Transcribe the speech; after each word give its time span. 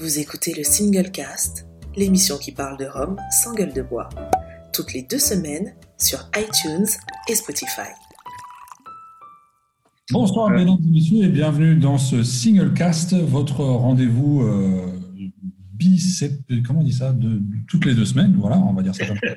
Vous 0.00 0.18
écoutez 0.18 0.54
le 0.54 0.64
Single 0.64 1.10
Cast, 1.10 1.66
l'émission 1.94 2.38
qui 2.38 2.52
parle 2.52 2.78
de 2.78 2.86
Rome 2.86 3.18
sans 3.42 3.52
gueule 3.52 3.74
de 3.74 3.82
bois, 3.82 4.08
toutes 4.72 4.94
les 4.94 5.02
deux 5.02 5.18
semaines 5.18 5.74
sur 5.98 6.20
iTunes 6.34 6.86
et 7.28 7.34
Spotify. 7.34 7.90
Bonsoir 10.10 10.48
mesdames 10.48 10.78
et 10.82 10.90
messieurs 10.90 11.24
et 11.24 11.28
bienvenue 11.28 11.76
dans 11.76 11.98
ce 11.98 12.22
Single 12.22 12.72
Cast, 12.72 13.12
votre 13.12 13.62
rendez-vous 13.62 14.40
euh, 14.40 14.86
bicep, 15.74 16.32
comment 16.66 16.80
on 16.80 16.84
dit 16.84 16.94
ça, 16.94 17.12
de, 17.12 17.42
toutes 17.68 17.84
les 17.84 17.94
deux 17.94 18.06
semaines, 18.06 18.34
voilà, 18.40 18.56
on 18.56 18.72
va 18.72 18.82
dire 18.82 18.94
ça 18.94 19.06
comme 19.06 19.18
ça. 19.18 19.34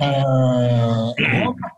Euh, 0.00 1.12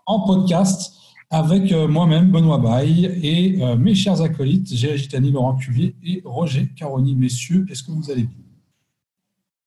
en 0.06 0.26
podcast 0.26 0.95
avec 1.30 1.72
euh, 1.72 1.88
moi-même, 1.88 2.30
Benoît 2.30 2.58
Baye, 2.58 3.06
et 3.22 3.62
euh, 3.62 3.76
mes 3.76 3.94
chers 3.94 4.22
acolytes, 4.22 4.72
Gérard 4.72 4.96
Gitani, 4.96 5.32
Laurent 5.32 5.56
Cuvier 5.56 5.94
et 6.04 6.22
Roger 6.24 6.68
Caroni. 6.76 7.14
Messieurs, 7.14 7.66
est-ce 7.70 7.82
que 7.82 7.90
vous 7.90 8.10
allez 8.10 8.22
bien? 8.24 8.38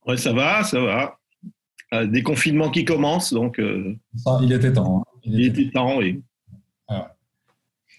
Ouais, 0.06 0.18
ça 0.18 0.32
va, 0.32 0.64
ça 0.64 0.80
va. 0.80 1.20
Euh, 1.94 2.06
des 2.08 2.24
confinements 2.24 2.70
qui 2.70 2.86
commencent, 2.86 3.34
donc. 3.34 3.62
Ça, 4.16 4.40
il 4.42 4.52
était 4.54 4.72
temps. 4.72 5.02
Hein. 5.02 5.20
Il, 5.24 5.42
était, 5.42 5.70
temps, 5.70 5.98
oui. 5.98 6.22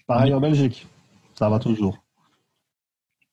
Pareil 0.07 0.33
en 0.33 0.41
Belgique, 0.41 0.87
ça 1.35 1.47
va 1.47 1.59
toujours. 1.59 2.03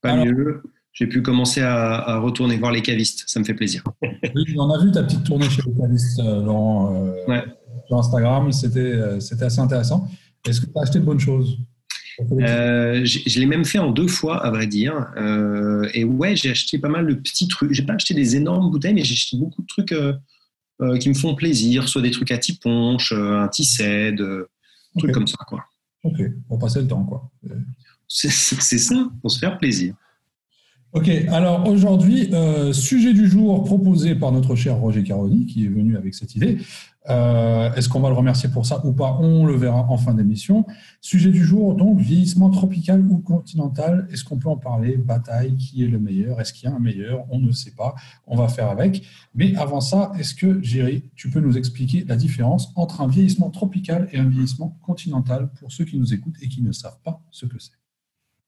Pas 0.01 0.25
mieux. 0.25 0.63
J'ai 0.93 1.07
pu 1.07 1.23
commencer 1.23 1.63
à, 1.63 2.19
retourner 2.19 2.57
voir 2.57 2.73
les 2.73 2.83
cavistes, 2.83 3.25
ça 3.27 3.41
me 3.41 3.45
fait 3.45 3.55
plaisir. 3.55 3.83
Oui, 4.35 4.57
on 4.59 4.71
a 4.71 4.85
vu 4.85 4.91
ta 4.91 5.03
petite 5.05 5.25
tournée 5.25 5.49
chez 5.49 5.63
les 5.63 5.81
cavistes, 5.81 6.21
Laurent. 6.23 6.93
ouais 7.29 7.45
sur 7.89 7.99
Instagram. 7.99 8.53
C'était, 8.53 8.81
euh, 8.81 9.21
c'était 9.21 9.45
assez 9.45 9.61
intéressant. 9.61 10.09
Est-ce 10.47 10.61
que 10.61 10.67
tu 10.67 10.73
as 10.77 10.83
acheté 10.83 10.99
de 10.99 11.05
bonnes 11.05 11.21
choses 11.21 11.59
euh, 12.33 13.05
je, 13.05 13.39
l'ai 13.39 13.47
même 13.47 13.65
fait 13.65 13.79
en 13.79 13.91
deux 13.91 14.09
fois, 14.09 14.45
à 14.45 14.51
vrai 14.51 14.67
dire. 14.67 15.07
Euh, 15.17 15.89
et 15.95 16.05
ouais, 16.05 16.35
j'ai 16.35 16.51
acheté 16.51 16.79
pas 16.79 16.89
mal 16.89 17.07
de 17.07 17.15
petits 17.15 17.49
trucs. 17.49 17.73
J'ai 17.73 17.85
pas 17.85 17.95
acheté 17.95 18.15
des 18.15 18.37
énormes 18.37 18.71
bouteilles, 18.71 18.95
mais 18.95 19.05
j'ai 19.05 19.15
acheté 19.15 19.37
beaucoup 19.37 19.63
de 19.63 19.67
trucs 19.67 19.95
qui 21.01 21.09
me 21.09 21.15
font 21.15 21.35
plaisir, 21.35 21.89
soit 21.89 22.03
des 22.03 22.11
trucs 22.11 22.31
à 22.31 22.39
tiponche, 22.39 23.13
un 23.13 23.49
tissette, 23.49 24.17
des 24.17 24.45
trucs 24.99 25.13
comme 25.13 25.27
ça, 25.27 25.39
quoi. 25.47 25.65
Ok, 26.05 26.21
pour 26.49 26.59
passer 26.59 26.81
le 26.81 26.89
temps, 26.89 27.05
quoi. 27.05 27.31
C'est, 28.09 28.31
c'est 28.31 28.79
ça, 28.79 29.11
pour 29.21 29.31
se 29.31 29.39
faire 29.39 29.59
plaisir. 29.59 29.95
Ok, 30.93 31.09
alors 31.29 31.69
aujourd'hui, 31.69 32.31
sujet 32.73 33.13
du 33.13 33.29
jour 33.29 33.63
proposé 33.65 34.15
par 34.15 34.33
notre 34.33 34.57
cher 34.57 34.77
Roger 34.77 35.05
Caroni, 35.05 35.47
qui 35.47 35.67
est 35.67 35.69
venu 35.69 35.97
avec 35.97 36.15
cette 36.15 36.35
idée. 36.35 36.59
Euh, 37.09 37.73
est-ce 37.75 37.89
qu'on 37.89 38.01
va 38.01 38.09
le 38.09 38.15
remercier 38.15 38.49
pour 38.49 38.67
ça 38.67 38.85
ou 38.85 38.93
pas? 38.93 39.17
On 39.21 39.47
le 39.47 39.57
verra 39.57 39.87
en 39.89 39.97
fin 39.97 40.15
d'émission. 40.15 40.67
Sujet 41.01 41.31
du 41.31 41.45
jour, 41.45 41.75
donc, 41.75 41.99
vieillissement 41.99 42.51
tropical 42.51 43.05
ou 43.09 43.19
continental. 43.19 44.09
Est-ce 44.13 44.25
qu'on 44.25 44.39
peut 44.39 44.49
en 44.49 44.57
parler? 44.57 44.97
Bataille, 44.97 45.57
qui 45.57 45.85
est 45.85 45.89
le 45.89 45.99
meilleur? 45.99 46.41
Est-ce 46.41 46.53
qu'il 46.53 46.69
y 46.69 46.73
a 46.73 46.77
un 46.77 46.81
meilleur? 46.81 47.25
On 47.31 47.39
ne 47.39 47.53
sait 47.53 47.73
pas. 47.73 47.95
On 48.27 48.37
va 48.37 48.49
faire 48.49 48.69
avec. 48.69 49.05
Mais 49.35 49.57
avant 49.57 49.81
ça, 49.81 50.13
est-ce 50.19 50.35
que, 50.35 50.63
Géry, 50.63 51.05
tu 51.17 51.31
peux 51.31 51.41
nous 51.41 51.57
expliquer 51.57 52.05
la 52.07 52.17
différence 52.17 52.73
entre 52.77 53.01
un 53.01 53.09
vieillissement 53.09 53.51
tropical 53.51 54.09
et 54.13 54.19
un 54.19 54.29
vieillissement 54.29 54.79
continental 54.83 55.51
pour 55.59 55.73
ceux 55.73 55.85
qui 55.85 55.99
nous 55.99 56.13
écoutent 56.13 56.37
et 56.43 56.49
qui 56.49 56.63
ne 56.63 56.73
savent 56.73 56.99
pas 57.05 57.21
ce 57.31 57.47
que 57.47 57.59
c'est? 57.59 57.73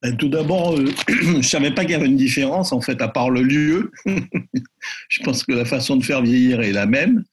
Ben, 0.02 0.16
tout 0.16 0.28
d'abord, 0.28 0.72
euh, 0.72 0.86
je 1.08 1.36
ne 1.36 1.42
savais 1.42 1.72
pas 1.72 1.82
qu'il 1.82 1.92
y 1.92 1.94
avait 1.94 2.06
une 2.06 2.16
différence, 2.16 2.72
en 2.72 2.80
fait, 2.80 3.00
à 3.02 3.08
part 3.08 3.30
le 3.30 3.42
lieu. 3.42 3.90
je 5.08 5.22
pense 5.22 5.44
que 5.44 5.52
la 5.52 5.64
façon 5.64 5.96
de 5.96 6.04
faire 6.04 6.22
vieillir 6.22 6.60
est 6.60 6.72
la 6.72 6.86
même. 6.86 7.24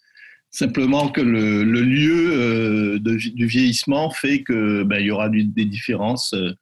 Simplement 0.49 1.09
que 1.09 1.21
le, 1.21 1.63
lieu 1.63 2.31
euh, 2.33 2.99
du 2.99 3.45
vieillissement 3.45 4.09
fait 4.11 4.43
qu'il 4.43 4.83
ben, 4.85 4.99
y 4.99 5.11
aura 5.11 5.29
des 5.29 5.65
différences 5.65 6.33
euh, 6.33 6.53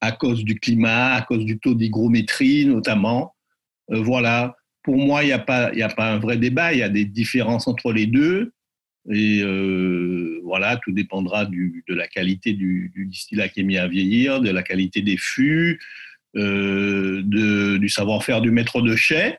à 0.00 0.12
cause 0.12 0.44
du 0.44 0.58
climat, 0.58 1.14
à 1.14 1.22
cause 1.22 1.44
du 1.44 1.58
taux 1.58 1.74
d'hygrométrie 1.74 2.66
notamment. 2.66 3.34
Euh, 3.90 4.00
voilà, 4.00 4.56
pour 4.82 4.96
moi, 4.96 5.24
il 5.24 5.26
n'y 5.26 5.32
a, 5.32 5.40
pas, 5.40 5.72
a 5.74 5.88
pas 5.88 6.12
un 6.12 6.18
vrai 6.18 6.36
débat, 6.36 6.72
il 6.72 6.78
y 6.78 6.82
a 6.82 6.88
des 6.88 7.04
différences 7.04 7.66
entre 7.66 7.92
les 7.92 8.06
deux. 8.06 8.52
Et 9.10 9.42
voilà, 10.44 10.76
tout 10.76 10.92
dépendra 10.92 11.46
de 11.46 11.94
la 11.94 12.06
qualité 12.06 12.52
du, 12.52 12.92
distillat 12.94 13.48
qui 13.48 13.60
est 13.60 13.64
mis 13.64 13.78
à 13.78 13.88
vieillir, 13.88 14.40
de 14.40 14.50
la 14.50 14.62
qualité 14.62 15.00
des 15.02 15.16
fûts, 15.16 15.80
du 16.34 17.88
savoir-faire 17.88 18.40
du 18.40 18.50
maître 18.50 18.82
de 18.82 18.94
chai. 18.94 19.38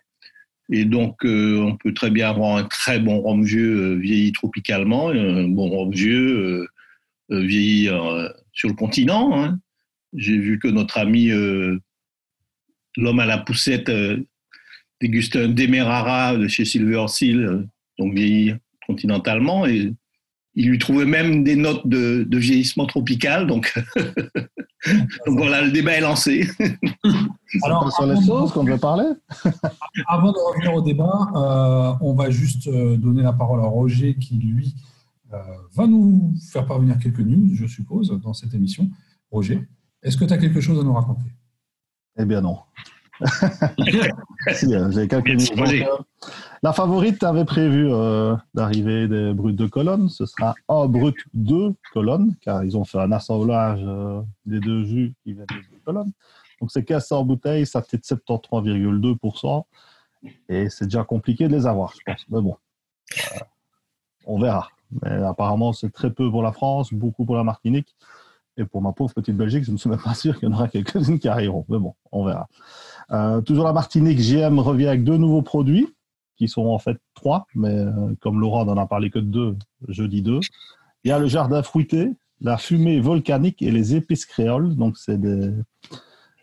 Et 0.74 0.86
donc, 0.86 1.26
euh, 1.26 1.59
on 1.59 1.76
peut 1.76 1.94
très 1.94 2.09
bien 2.09 2.30
avoir 2.30 2.56
un 2.56 2.64
très 2.64 3.00
bon 3.00 3.20
rhum 3.20 3.44
vieux 3.44 3.78
euh, 3.78 3.96
vieilli 3.96 4.32
tropicalement, 4.32 5.12
et 5.12 5.20
un 5.20 5.50
bon 5.50 5.70
rhum 5.70 5.92
vieux 5.92 6.66
euh, 7.30 7.40
vieilli 7.42 7.90
sur 8.54 8.70
le 8.70 8.76
continent. 8.76 9.38
Hein. 9.38 9.59
J'ai 10.14 10.38
vu 10.38 10.59
que 10.59 10.70
notre 10.70 10.98
ami, 10.98 11.30
l'homme 12.98 13.20
à 13.20 13.26
la 13.26 13.38
poussette, 13.38 13.90
dégustait 15.00 15.46
un 15.46 15.48
Demerara 15.48 16.36
de 16.36 16.50
chez 16.50 16.66
Silver 16.66 17.06
Seal, 17.08 17.66
donc 17.98 18.14
vieilli 18.14 18.53
continentalement, 18.86 19.66
et 19.66 19.94
il 20.56 20.68
lui 20.68 20.80
trouvait 20.80 21.06
même 21.06 21.44
des 21.46 21.56
notes 21.56 21.88
de, 21.88 22.28
vieillissement 22.30 22.86
tropical. 22.86 23.48
Donc, 23.48 23.74
donc 25.26 25.38
voilà, 25.38 25.62
le 25.62 25.72
débat 25.72 25.94
est 25.94 26.02
lancé. 26.02 26.50
Alors, 27.64 27.92
sur 27.94 28.06
les 28.06 28.26
choses 28.26 28.52
qu'on 28.52 28.66
veut 28.66 28.78
parler 28.78 29.08
Avant 30.07 30.31
de 30.31 30.38
revenir 30.38 30.74
au 30.74 30.81
débat, 30.81 31.28
euh, 31.35 31.94
on 32.02 32.13
va 32.13 32.29
juste 32.29 32.68
euh, 32.68 32.97
donner 32.97 33.24
la 33.24 33.34
parole 33.34 33.59
à 33.59 33.66
Roger 33.66 34.16
qui, 34.16 34.35
lui, 34.35 34.75
euh, 35.34 35.38
va 35.74 35.88
nous 35.88 36.34
faire 36.52 36.66
parvenir 36.66 36.97
quelques 36.97 37.19
news, 37.19 37.53
je 37.53 37.66
suppose, 37.66 38.09
dans 38.22 38.34
cette 38.34 38.53
émission. 38.53 38.90
Roger, 39.31 39.68
est-ce 40.03 40.18
que 40.18 40.25
tu 40.25 40.34
as 40.34 40.38
quelque 40.38 40.62
chose 40.62 40.79
à 40.79 40.84
nous 40.84 40.94
raconter? 40.94 41.25
Eh 42.18 42.25
bien 42.25 42.41
non. 42.41 42.59
si, 44.53 44.68
j'ai 44.91 45.07
quelques 45.07 45.29
news. 45.29 45.85
La 46.63 46.73
favorite 46.73 47.23
avait 47.23 47.46
prévu 47.46 47.88
euh, 47.90 48.35
d'arriver 48.53 49.08
des 49.08 49.34
brutes 49.34 49.56
de 49.56 49.66
colonne. 49.66 50.09
Ce 50.09 50.28
sera 50.28 50.53
un 50.69 50.85
brut 50.85 51.18
de 51.34 51.73
colonne, 51.91 52.35
car 52.41 52.63
ils 52.63 52.78
ont 52.78 52.85
fait 52.85 53.00
un 53.00 53.12
assemblage 53.12 53.81
euh, 53.84 54.22
des 54.46 54.59
deux 54.59 54.84
jus 54.85 55.16
qui 55.23 55.34
viennent 55.34 55.47
de 55.47 55.84
colonne. 55.84 56.12
Donc 56.61 56.72
c'est 56.72 56.88
1500 56.88 57.25
bouteilles, 57.25 57.66
ça 57.66 57.81
fait 57.81 57.97
73,2%. 57.97 59.63
Et 60.47 60.69
c'est 60.69 60.85
déjà 60.85 61.03
compliqué 61.03 61.47
de 61.47 61.55
les 61.55 61.66
avoir, 61.66 61.94
je 61.95 61.99
pense. 62.05 62.25
Mais 62.29 62.41
bon, 62.41 62.55
euh, 63.17 63.39
on 64.25 64.39
verra. 64.39 64.69
Mais 65.01 65.11
apparemment, 65.11 65.73
c'est 65.73 65.91
très 65.91 66.11
peu 66.11 66.29
pour 66.29 66.44
la 66.44 66.51
France, 66.51 66.94
beaucoup 66.94 67.25
pour 67.25 67.35
la 67.35 67.44
Martinique. 67.44 67.95
Et 68.57 68.66
pour 68.66 68.81
ma 68.81 68.91
pauvre 68.91 69.13
petite 69.13 69.35
Belgique, 69.35 69.63
je 69.63 69.72
ne 69.72 69.77
suis 69.77 69.89
même 69.89 70.01
pas 70.01 70.13
sûr 70.13 70.38
qu'il 70.38 70.47
y 70.47 70.51
en 70.51 70.55
aura 70.55 70.67
quelques-unes 70.67 71.17
qui 71.17 71.27
arriveront. 71.27 71.66
Mais 71.67 71.79
bon, 71.79 71.95
on 72.11 72.25
verra. 72.25 72.47
toujours 73.41 73.66
la 73.66 73.73
Martinique, 73.73 74.19
GM 74.19 74.59
revient 74.59 74.88
avec 74.88 75.03
deux 75.03 75.17
nouveaux 75.17 75.41
produits 75.41 75.88
qui 76.41 76.47
sont 76.47 76.67
en 76.67 76.79
fait 76.79 76.97
trois, 77.13 77.45
mais 77.53 77.69
euh, 77.69 78.16
comme 78.19 78.39
Laurent 78.39 78.66
n'en 78.66 78.78
a 78.78 78.88
parlé 78.88 79.11
que 79.11 79.19
de 79.19 79.25
deux, 79.25 79.57
je 79.88 80.03
dis 80.03 80.22
deux. 80.22 80.39
Il 81.03 81.09
y 81.09 81.11
a 81.11 81.19
le 81.19 81.28
jardin 81.28 81.61
fruité, 81.63 82.13
la 82.39 82.57
fumée 82.57 82.99
volcanique 82.99 83.61
et 83.61 83.72
les 83.72 83.95
épices 83.95 84.25
créoles. 84.25 84.75
Donc, 84.75 84.97
c'est 84.97 85.19
des, 85.19 85.51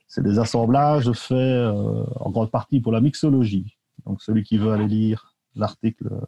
c'est 0.08 0.22
des 0.22 0.38
assemblages 0.38 1.12
faits 1.12 1.36
euh, 1.36 2.04
en 2.16 2.30
grande 2.30 2.50
partie 2.50 2.80
pour 2.80 2.92
la 2.92 3.00
mixologie. 3.00 3.76
Donc, 4.06 4.22
celui 4.22 4.42
qui 4.42 4.58
veut 4.58 4.72
aller 4.72 4.88
lire 4.88 5.34
l'article, 5.54 6.08
euh, 6.10 6.20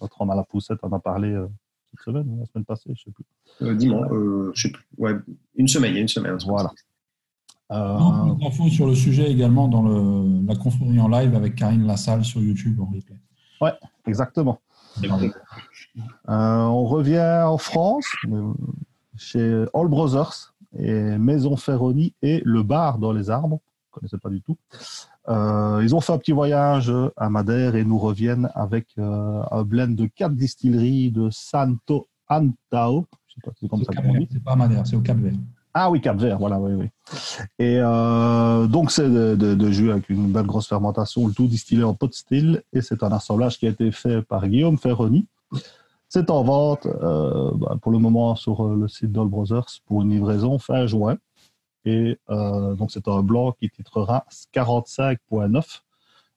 notre 0.00 0.20
homme 0.20 0.30
à 0.30 0.36
la 0.36 0.44
poussette 0.44 0.78
en 0.82 0.92
a 0.92 1.00
parlé 1.00 1.34
cette 1.90 2.00
semaine, 2.00 2.38
la 2.38 2.46
semaine 2.46 2.64
passée, 2.64 2.84
je 2.86 2.90
ne 2.92 2.96
sais 2.96 3.10
plus. 3.10 3.76
dimanche, 3.76 4.08
je 4.54 4.62
sais 4.62 4.70
plus. 4.70 4.84
Ouais, 4.98 5.12
une 5.56 5.68
semaine, 5.68 5.92
il 5.92 5.96
y 5.96 5.98
a 5.98 6.02
une 6.02 6.08
semaine. 6.08 6.36
Voilà. 6.46 6.70
Euh... 7.70 8.46
infos 8.46 8.68
sur 8.68 8.86
le 8.86 8.94
sujet 8.94 9.30
également 9.30 9.68
dans 9.68 9.82
le, 9.82 10.46
la 10.46 10.54
conférence 10.54 10.98
en 10.98 11.08
live 11.08 11.34
avec 11.34 11.54
Karine 11.54 11.86
Lassalle 11.86 12.24
sur 12.24 12.42
YouTube 12.42 12.78
en 12.80 12.86
replay. 12.86 13.16
Ouais, 13.60 13.72
exactement. 14.06 14.60
Euh, 15.02 15.12
on 16.28 16.84
revient 16.84 17.42
en 17.46 17.58
France, 17.58 18.06
chez 19.16 19.64
All 19.74 19.88
Brothers 19.88 20.53
et 20.78 21.18
Maison 21.18 21.56
Ferroni 21.56 22.14
et 22.22 22.42
Le 22.44 22.62
Bar 22.62 22.98
dans 22.98 23.12
les 23.12 23.30
arbres. 23.30 23.60
Je 23.62 23.98
ne 23.98 24.00
connaissais 24.00 24.18
pas 24.18 24.30
du 24.30 24.40
tout. 24.42 24.56
Euh, 25.28 25.80
ils 25.82 25.94
ont 25.94 26.00
fait 26.00 26.12
un 26.12 26.18
petit 26.18 26.32
voyage 26.32 26.92
à 27.16 27.30
Madère 27.30 27.76
et 27.76 27.84
nous 27.84 27.98
reviennent 27.98 28.50
avec 28.54 28.88
euh, 28.98 29.42
un 29.50 29.62
blend 29.62 29.94
de 29.94 30.06
quatre 30.06 30.34
distilleries 30.34 31.10
de 31.10 31.30
Santo 31.30 32.08
Antao. 32.28 33.06
Je 33.28 33.34
sais 33.34 33.40
pas 33.42 33.50
si 33.52 33.60
c'est 33.62 33.68
comme 33.68 33.84
ça 33.84 33.92
qu'on 33.92 34.18
dit. 34.18 34.28
C'est 34.30 34.42
pas 34.42 34.56
Madère, 34.56 34.86
c'est 34.86 34.96
au 34.96 35.00
Cap 35.00 35.16
Vert. 35.18 35.32
Ah 35.76 35.90
oui, 35.90 36.00
Cap 36.00 36.16
Vert, 36.18 36.38
voilà, 36.38 36.60
oui, 36.60 36.72
oui. 36.74 36.86
Et 37.58 37.78
euh, 37.80 38.66
donc, 38.68 38.92
c'est 38.92 39.08
de, 39.08 39.34
de, 39.34 39.70
jus 39.72 39.90
avec 39.90 40.08
une 40.08 40.30
belle 40.30 40.46
grosse 40.46 40.68
fermentation, 40.68 41.26
le 41.26 41.32
tout 41.32 41.48
distillé 41.48 41.82
en 41.82 41.94
pot 41.94 42.06
de 42.06 42.14
style. 42.14 42.62
Et 42.72 42.80
c'est 42.80 43.02
un 43.02 43.10
assemblage 43.10 43.58
qui 43.58 43.66
a 43.66 43.70
été 43.70 43.90
fait 43.90 44.22
par 44.22 44.46
Guillaume 44.46 44.78
Ferroni. 44.78 45.26
C'est 46.08 46.30
en 46.30 46.42
vente 46.44 46.86
euh, 46.86 47.50
bah, 47.54 47.76
pour 47.80 47.90
le 47.90 47.98
moment 47.98 48.36
sur 48.36 48.68
le 48.68 48.86
site 48.88 49.12
d'All 49.12 49.28
Brothers 49.28 49.66
pour 49.86 50.02
une 50.02 50.10
livraison 50.10 50.58
fin 50.58 50.86
juin. 50.86 51.16
Et 51.84 52.18
euh, 52.30 52.74
donc, 52.74 52.90
c'est 52.90 53.08
un 53.08 53.22
blanc 53.22 53.52
qui 53.52 53.68
titrera 53.68 54.24
45.9 54.54 55.80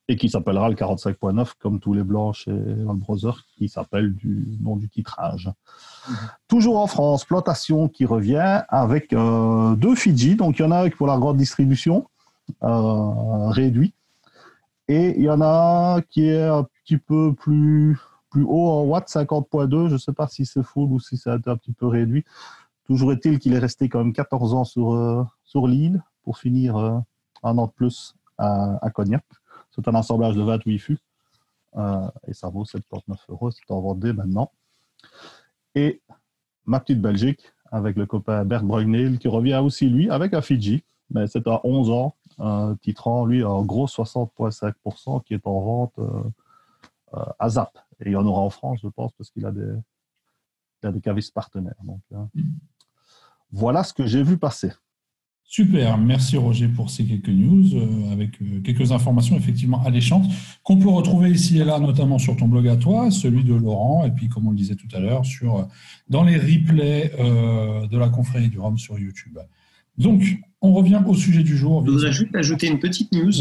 et 0.09 0.15
qui 0.15 0.29
s'appellera 0.29 0.69
le 0.69 0.75
45.9 0.75 1.53
comme 1.59 1.79
tous 1.79 1.93
les 1.93 2.03
blancs 2.03 2.33
chez 2.33 2.51
All 2.51 2.95
Brothers 2.95 3.43
qui 3.57 3.67
s'appelle 3.67 4.13
du 4.15 4.57
nom 4.61 4.77
du 4.77 4.87
titrage. 4.87 5.51
Toujours 6.47 6.79
en 6.79 6.87
France, 6.87 7.25
plantation 7.25 7.89
qui 7.89 8.05
revient 8.05 8.61
avec 8.69 9.11
euh, 9.11 9.75
deux 9.75 9.95
Fidji. 9.95 10.35
Donc 10.35 10.59
il 10.59 10.61
y 10.61 10.65
en 10.65 10.71
a 10.71 10.89
pour 10.89 11.07
la 11.07 11.17
grande 11.17 11.37
distribution, 11.37 12.07
euh, 12.63 13.49
réduit. 13.49 13.93
Et 14.87 15.17
il 15.17 15.23
y 15.23 15.29
en 15.29 15.41
a 15.41 15.95
un 15.97 16.01
qui 16.01 16.29
est 16.29 16.43
un 16.43 16.63
petit 16.63 16.97
peu 16.97 17.33
plus, 17.33 17.99
plus 18.37 18.45
haut 18.47 18.69
en 18.69 18.83
watts, 18.83 19.09
50.2. 19.09 19.87
Je 19.87 19.93
ne 19.93 19.97
sais 19.97 20.13
pas 20.13 20.27
si 20.27 20.45
c'est 20.45 20.61
full 20.61 20.91
ou 20.91 20.99
si 20.99 21.17
c'est 21.17 21.31
un 21.31 21.39
petit 21.39 21.73
peu 21.73 21.87
réduit. 21.87 22.23
Toujours 22.85 23.11
est-il 23.11 23.39
qu'il 23.39 23.55
est 23.55 23.59
resté 23.59 23.89
quand 23.89 23.97
même 23.97 24.13
14 24.13 24.53
ans 24.53 24.63
sur, 24.63 24.93
euh, 24.93 25.23
sur 25.43 25.65
l'île 25.65 26.03
pour 26.21 26.37
finir 26.37 26.77
euh, 26.77 26.99
un 27.41 27.57
an 27.57 27.65
de 27.65 27.71
plus 27.71 28.15
à, 28.37 28.79
Cognac. 28.93 29.23
C'est 29.71 29.87
un 29.87 29.95
assemblage 29.95 30.35
de 30.35 30.43
28 30.43 30.77
fûts 30.77 30.99
euh, 31.77 32.07
et 32.27 32.33
ça 32.33 32.49
vaut 32.49 32.63
79 32.63 33.25
euros. 33.29 33.49
C'est 33.49 33.71
en 33.71 33.81
Vendée 33.81 34.13
maintenant. 34.13 34.51
Et 35.73 35.99
ma 36.67 36.79
petite 36.79 37.01
Belgique 37.01 37.41
avec 37.71 37.97
le 37.97 38.05
copain 38.05 38.45
Bert 38.45 38.63
Brugnel 38.63 39.17
qui 39.17 39.29
revient 39.29 39.59
aussi 39.63 39.89
lui 39.89 40.11
avec 40.11 40.35
un 40.35 40.41
Fidji, 40.41 40.83
mais 41.09 41.25
c'est 41.25 41.47
à 41.47 41.59
11 41.63 41.89
ans, 41.89 42.15
un 42.37 42.75
titrant 42.75 43.25
lui 43.25 43.43
en 43.43 43.63
gros 43.65 43.87
60,5% 43.87 45.23
qui 45.23 45.33
est 45.33 45.47
en 45.47 45.59
vente 45.59 45.99
à 47.39 47.49
Zap. 47.49 47.86
Et 47.99 48.09
il 48.09 48.11
y 48.11 48.15
en 48.15 48.25
aura 48.25 48.41
en 48.41 48.49
France, 48.49 48.79
je 48.83 48.87
pense, 48.87 49.11
parce 49.13 49.29
qu'il 49.31 49.45
a 49.45 49.51
des, 49.51 49.73
il 50.83 50.87
a 50.87 50.91
des 50.91 51.01
cavistes 51.01 51.33
partenaires. 51.33 51.81
Donc, 51.83 52.01
voilà 53.51 53.83
ce 53.83 53.93
que 53.93 54.05
j'ai 54.05 54.23
vu 54.23 54.37
passer. 54.37 54.71
Super, 55.49 55.97
merci 55.97 56.35
Roger 56.35 56.67
pour 56.67 56.89
ces 56.89 57.05
quelques 57.05 57.29
news, 57.29 57.73
euh, 57.73 58.11
avec 58.11 58.41
euh, 58.41 58.59
quelques 58.59 58.91
informations 58.91 59.37
effectivement 59.37 59.81
alléchantes, 59.85 60.25
qu'on 60.61 60.77
peut 60.77 60.89
retrouver 60.89 61.31
ici 61.31 61.57
et 61.57 61.63
là, 61.63 61.79
notamment 61.79 62.19
sur 62.19 62.35
ton 62.35 62.49
blog 62.49 62.67
à 62.67 62.75
toi, 62.75 63.09
celui 63.11 63.45
de 63.45 63.53
Laurent, 63.53 64.05
et 64.05 64.11
puis 64.11 64.27
comme 64.27 64.45
on 64.45 64.51
le 64.51 64.57
disait 64.57 64.75
tout 64.75 64.89
à 64.93 64.99
l'heure, 64.99 65.25
sur 65.25 65.55
euh, 65.55 65.63
dans 66.09 66.25
les 66.25 66.35
replays 66.35 67.13
de 67.17 67.97
la 67.97 68.09
confrérie 68.09 68.49
du 68.49 68.59
Rhum 68.59 68.77
sur 68.77 68.99
YouTube. 68.99 69.39
Donc, 69.97 70.23
on 70.61 70.73
revient 70.73 71.01
au 71.05 71.15
sujet 71.15 71.43
du 71.43 71.57
jour. 71.57 71.83
Je 71.85 71.91
voudrais 71.91 72.11
juste 72.11 72.35
ajouter 72.35 72.67
une 72.67 72.79
petite 72.79 73.11
news, 73.11 73.31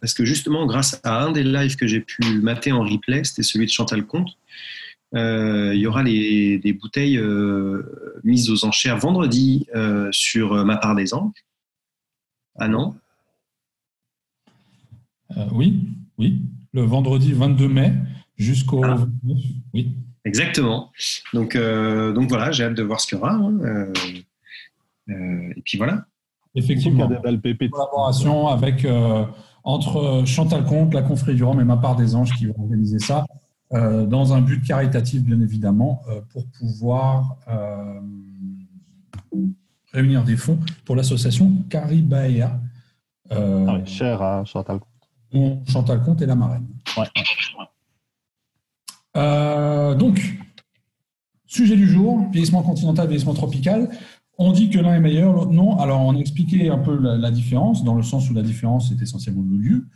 parce 0.00 0.14
que 0.14 0.24
justement, 0.24 0.66
grâce 0.66 1.00
à 1.04 1.24
un 1.24 1.32
des 1.32 1.44
lives 1.44 1.76
que 1.76 1.86
j'ai 1.86 2.00
pu 2.00 2.22
mater 2.40 2.72
en 2.72 2.82
replay, 2.82 3.24
c'était 3.24 3.42
celui 3.42 3.66
de 3.66 3.70
Chantal 3.70 4.04
Comte, 4.06 4.36
euh, 5.14 5.72
il 5.74 5.80
y 5.80 5.86
aura 5.86 6.02
les, 6.02 6.58
des 6.58 6.72
bouteilles 6.72 7.18
euh, 7.18 8.20
mises 8.24 8.50
aux 8.50 8.64
enchères 8.64 8.98
vendredi 8.98 9.66
euh, 9.74 10.08
sur 10.10 10.64
ma 10.64 10.76
part 10.76 10.94
des 10.94 11.14
anges. 11.14 11.32
Ah 12.56 12.68
non? 12.68 12.94
Oui, 15.52 15.80
oui. 16.18 16.40
Le 16.72 16.82
vendredi 16.82 17.32
22 17.32 17.68
mai 17.68 17.92
jusqu'au 18.36 18.82
ah. 18.84 19.06
Oui. 19.74 19.92
Exactement. 20.24 20.90
Donc, 21.32 21.56
donc 21.56 22.28
voilà, 22.28 22.50
j'ai 22.50 22.64
hâte 22.64 22.74
de 22.74 22.82
voir 22.82 23.00
ce 23.00 23.06
qu'il 23.06 23.18
y 23.18 23.20
aura. 23.20 23.34
Hein. 23.34 23.92
Et 25.08 25.62
puis 25.64 25.78
voilà. 25.78 26.06
Effectivement. 26.54 27.08
Une 27.08 27.70
collaboration 27.70 28.48
avec 28.48 28.86
entre 29.62 30.22
Chantal 30.26 30.64
Comte, 30.64 30.94
la 30.94 31.02
confrérie 31.02 31.36
du 31.36 31.44
Rhum 31.44 31.60
et 31.60 31.64
ma 31.64 31.76
part 31.76 31.96
des 31.96 32.14
anges 32.14 32.32
qui 32.34 32.46
vont 32.46 32.54
organiser 32.58 33.00
ça. 33.00 33.26
Euh, 33.72 34.06
dans 34.06 34.32
un 34.32 34.40
but 34.40 34.64
caritatif, 34.64 35.22
bien 35.22 35.40
évidemment, 35.40 36.02
euh, 36.08 36.20
pour 36.30 36.46
pouvoir 36.46 37.36
euh, 37.48 38.00
réunir 39.92 40.22
des 40.22 40.36
fonds 40.36 40.60
pour 40.84 40.94
l'association 40.94 41.52
Caribaea. 41.68 42.60
Ah 43.28 43.84
cher 43.84 44.22
à 44.22 44.44
Chantal 44.44 44.78
Comte. 45.32 45.68
Chantal 45.68 46.00
Comte 46.04 46.22
est 46.22 46.26
la 46.26 46.36
marraine. 46.36 46.68
donc, 49.98 50.20
sujet 51.46 51.76
du 51.76 51.88
jour, 51.88 52.28
vieillissement 52.30 52.62
continental, 52.62 53.08
vieillissement 53.08 53.34
tropical. 53.34 53.90
On 54.38 54.52
dit 54.52 54.68
que 54.68 54.78
l'un 54.78 54.94
est 54.94 55.00
meilleur, 55.00 55.32
l'autre 55.32 55.52
non. 55.52 55.78
Alors, 55.78 56.00
on 56.02 56.14
a 56.14 56.18
expliqué 56.18 56.68
un 56.68 56.78
peu 56.78 56.98
la, 56.98 57.30
différence, 57.30 57.84
dans 57.84 57.94
le 57.94 58.02
sens 58.02 58.30
où 58.30 58.34
la 58.34 58.42
différence 58.42 58.92
est 58.92 59.00
essentiellement 59.00 59.44
le 59.48 59.56
lieu. 59.56 59.86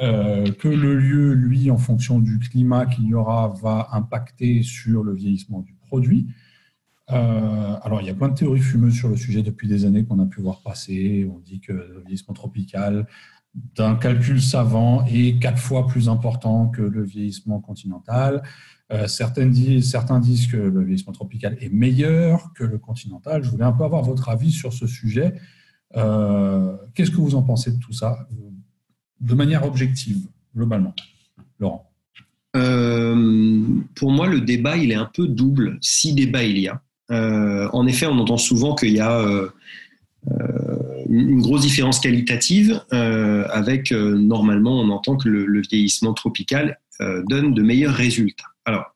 Euh, 0.00 0.50
que 0.50 0.66
le 0.66 0.96
lieu, 0.96 1.32
lui, 1.34 1.70
en 1.70 1.76
fonction 1.76 2.18
du 2.18 2.40
climat 2.40 2.86
qu'il 2.86 3.06
y 3.06 3.14
aura, 3.14 3.54
va 3.62 3.88
impacter 3.92 4.64
sur 4.64 5.04
le 5.04 5.14
vieillissement 5.14 5.60
du 5.60 5.74
produit. 5.74 6.26
Euh, 7.12 7.76
alors, 7.82 8.00
il 8.00 8.08
y 8.08 8.10
a 8.10 8.14
plein 8.14 8.28
de 8.28 8.34
théories 8.34 8.60
fumeuses 8.60 8.94
sur 8.94 9.08
le 9.08 9.16
sujet 9.16 9.42
depuis 9.42 9.68
des 9.68 9.84
années 9.84 10.04
qu'on 10.04 10.18
a 10.18 10.26
pu 10.26 10.40
voir 10.40 10.60
passer. 10.62 11.30
On 11.32 11.38
dit 11.38 11.60
que 11.60 11.72
le 11.72 12.02
vieillissement 12.04 12.34
tropical, 12.34 13.06
d'un 13.76 13.94
calcul 13.94 14.42
savant, 14.42 15.04
est 15.06 15.40
quatre 15.40 15.58
fois 15.58 15.86
plus 15.86 16.08
important 16.08 16.66
que 16.66 16.82
le 16.82 17.04
vieillissement 17.04 17.60
continental. 17.60 18.42
Euh, 18.92 19.06
certains, 19.06 19.46
disent, 19.46 20.46
que 20.46 20.56
le 20.56 20.82
vieillissement 20.82 21.12
tropical 21.12 21.56
est 21.60 21.72
meilleur 21.72 22.52
que 22.54 22.64
le 22.64 22.78
continental. 22.78 23.42
Je 23.42 23.50
voulais 23.50 23.64
un 23.64 23.72
peu 23.72 23.84
avoir 23.84 24.02
votre 24.02 24.28
avis 24.28 24.52
sur 24.52 24.72
ce 24.72 24.86
sujet. 24.86 25.34
Qu'est-ce 25.94 27.10
que 27.10 27.16
vous 27.16 27.36
en 27.36 27.42
pensez 27.42 27.70
de 27.70 27.78
tout 27.78 27.92
ça 27.92 28.26
de 29.20 29.34
manière 29.34 29.64
objective, 29.64 30.26
globalement 30.54 30.94
Laurent? 31.58 31.90
Euh, 32.56 33.64
Pour 33.94 34.12
moi, 34.12 34.26
le 34.26 34.40
débat, 34.40 34.76
il 34.76 34.92
est 34.92 34.96
un 34.96 35.10
peu 35.12 35.26
double, 35.26 35.78
si 35.80 36.14
débat 36.14 36.44
il 36.44 36.58
y 36.58 36.68
a. 36.68 36.80
Euh, 37.10 37.68
en 37.72 37.86
effet, 37.86 38.06
on 38.06 38.18
entend 38.18 38.36
souvent 38.36 38.74
qu'il 38.74 38.92
y 38.92 39.00
a 39.00 39.18
euh, 39.20 39.48
une 41.08 41.40
grosse 41.40 41.62
différence 41.62 42.00
qualitative, 42.00 42.82
avec 42.90 43.92
normalement, 43.92 44.80
on 44.80 44.90
entend 44.90 45.16
que 45.16 45.28
le, 45.28 45.60
vieillissement 45.60 46.14
tropical 46.14 46.78
donne 47.28 47.54
de 47.54 47.62
meilleurs 47.62 47.94
résultats. 47.94 48.53
Alors, 48.64 48.94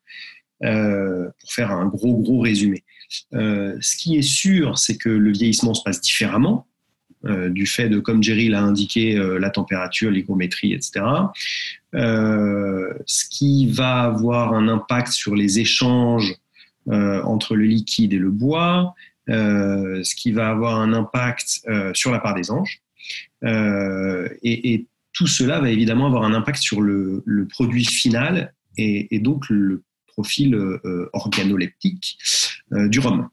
pour 0.61 1.53
faire 1.53 1.71
un 1.71 1.87
gros, 1.87 2.17
gros 2.17 2.41
résumé, 2.41 2.85
ce 3.33 3.97
qui 3.97 4.17
est 4.17 4.23
sûr, 4.23 4.79
c'est 4.79 4.97
que 4.97 5.09
le 5.09 5.33
vieillissement 5.33 5.75
se 5.75 5.83
passe 5.83 6.01
différemment. 6.01 6.69
Euh, 7.25 7.49
du 7.49 7.67
fait 7.67 7.89
de, 7.89 7.99
comme 7.99 8.23
Jerry 8.23 8.49
l'a 8.49 8.63
indiqué, 8.63 9.17
euh, 9.17 9.39
la 9.39 9.51
température, 9.51 10.11
l'hygrométrie, 10.11 10.73
etc. 10.73 11.05
Euh, 11.95 12.93
ce 13.07 13.25
qui 13.29 13.69
va 13.71 14.03
avoir 14.03 14.53
un 14.53 14.69
impact 14.69 15.09
sur 15.13 15.35
les 15.35 15.59
échanges 15.59 16.35
entre 16.91 17.55
le 17.55 17.65
liquide 17.65 18.15
et 18.15 18.19
le 18.19 18.31
bois, 18.31 18.95
ce 19.29 20.15
qui 20.15 20.33
va 20.33 20.49
avoir 20.49 20.81
un 20.81 20.95
impact 20.95 21.61
sur 21.93 22.11
la 22.11 22.19
part 22.19 22.35
des 22.35 22.51
anges. 22.51 22.81
Et, 23.43 24.87
tout 25.13 25.27
cela 25.27 25.61
va 25.61 25.69
évidemment 25.69 26.07
avoir 26.07 26.23
un 26.23 26.33
impact 26.33 26.63
sur 26.63 26.81
le, 26.81 27.23
produit 27.51 27.85
final 27.85 28.55
et, 28.79 29.19
donc 29.19 29.49
le 29.51 29.83
profil 30.07 30.57
organoleptique 31.13 32.19
du 32.73 33.01
rhum. 33.01 33.29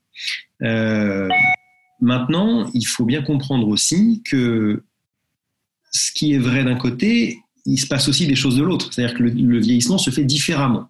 Maintenant, 2.01 2.69
il 2.73 2.85
faut 2.85 3.05
bien 3.05 3.21
comprendre 3.21 3.67
aussi 3.67 4.21
que 4.29 4.83
ce 5.91 6.11
qui 6.11 6.33
est 6.33 6.37
vrai 6.37 6.63
d'un 6.63 6.75
côté, 6.75 7.39
il 7.65 7.77
se 7.77 7.87
passe 7.87 8.07
aussi 8.07 8.27
des 8.27 8.35
choses 8.35 8.57
de 8.57 8.63
l'autre. 8.63 8.93
C'est-à-dire 8.93 9.17
que 9.17 9.23
le, 9.23 9.59
vieillissement 9.59 9.97
se 9.97 10.09
fait 10.09 10.25
différemment. 10.25 10.89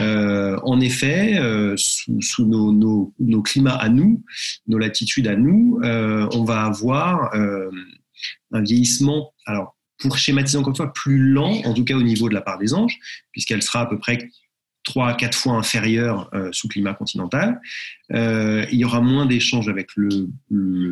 Euh, 0.00 0.58
en 0.64 0.80
effet, 0.80 1.38
euh, 1.38 1.76
sous, 1.76 2.44
nos, 2.44 3.42
climats 3.42 3.76
à 3.76 3.88
nous, 3.88 4.24
nos 4.66 4.78
latitudes 4.78 5.28
à 5.28 5.36
nous, 5.36 5.78
euh, 5.84 6.28
on 6.32 6.44
va 6.44 6.64
avoir 6.64 7.32
un 8.52 8.60
vieillissement, 8.60 9.32
alors 9.46 9.76
pour 9.98 10.18
schématiser 10.18 10.58
encore 10.58 10.70
une 10.70 10.76
fois, 10.76 10.92
plus 10.92 11.18
lent, 11.18 11.60
en 11.64 11.74
tout 11.74 11.84
cas 11.84 11.94
au 11.94 12.02
niveau 12.02 12.28
de 12.28 12.34
la 12.34 12.40
part 12.40 12.58
des 12.58 12.74
anges, 12.74 12.98
puisqu'elle 13.32 13.62
sera 13.62 13.80
à 13.80 13.86
peu 13.86 13.98
près 13.98 14.28
3 14.84 15.08
à 15.08 15.14
4 15.14 15.36
fois 15.36 15.54
inférieur 15.54 16.28
euh, 16.34 16.50
sous 16.52 16.68
climat 16.68 16.94
continental. 16.94 17.60
Euh, 18.12 18.64
il 18.70 18.78
y 18.78 18.84
aura 18.84 19.00
moins 19.00 19.26
d'échanges 19.26 19.68
avec 19.68 19.88
le, 19.96 20.28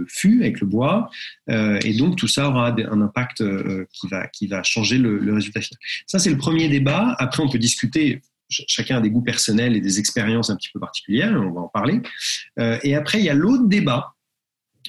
fût, 0.08 0.40
avec 0.40 0.60
le 0.60 0.66
bois, 0.66 1.10
euh, 1.50 1.78
et 1.84 1.94
donc 1.94 2.16
tout 2.16 2.28
ça 2.28 2.48
aura 2.48 2.74
un 2.74 3.00
impact 3.00 3.44
qui, 3.92 4.08
va, 4.08 4.26
qui 4.28 4.46
va 4.46 4.62
changer 4.62 4.98
le, 4.98 5.32
résultat 5.32 5.60
final. 5.60 5.78
Ça, 6.06 6.18
c'est 6.18 6.30
le 6.30 6.38
premier 6.38 6.68
débat. 6.68 7.14
Après, 7.18 7.42
on 7.42 7.48
peut 7.48 7.58
discuter 7.58 8.20
chacun 8.48 8.98
a 8.98 9.00
des 9.00 9.08
goûts 9.08 9.22
personnels 9.22 9.76
et 9.76 9.80
des 9.80 9.98
expériences 9.98 10.50
un 10.50 10.56
petit 10.56 10.68
peu 10.74 10.78
particulières, 10.78 11.32
on 11.40 11.52
va 11.52 11.60
en 11.62 11.68
parler. 11.68 12.02
et 12.58 12.94
après, 12.94 13.18
il 13.18 13.24
y 13.24 13.30
a 13.30 13.34
l'autre 13.34 13.66
débat 13.66 14.12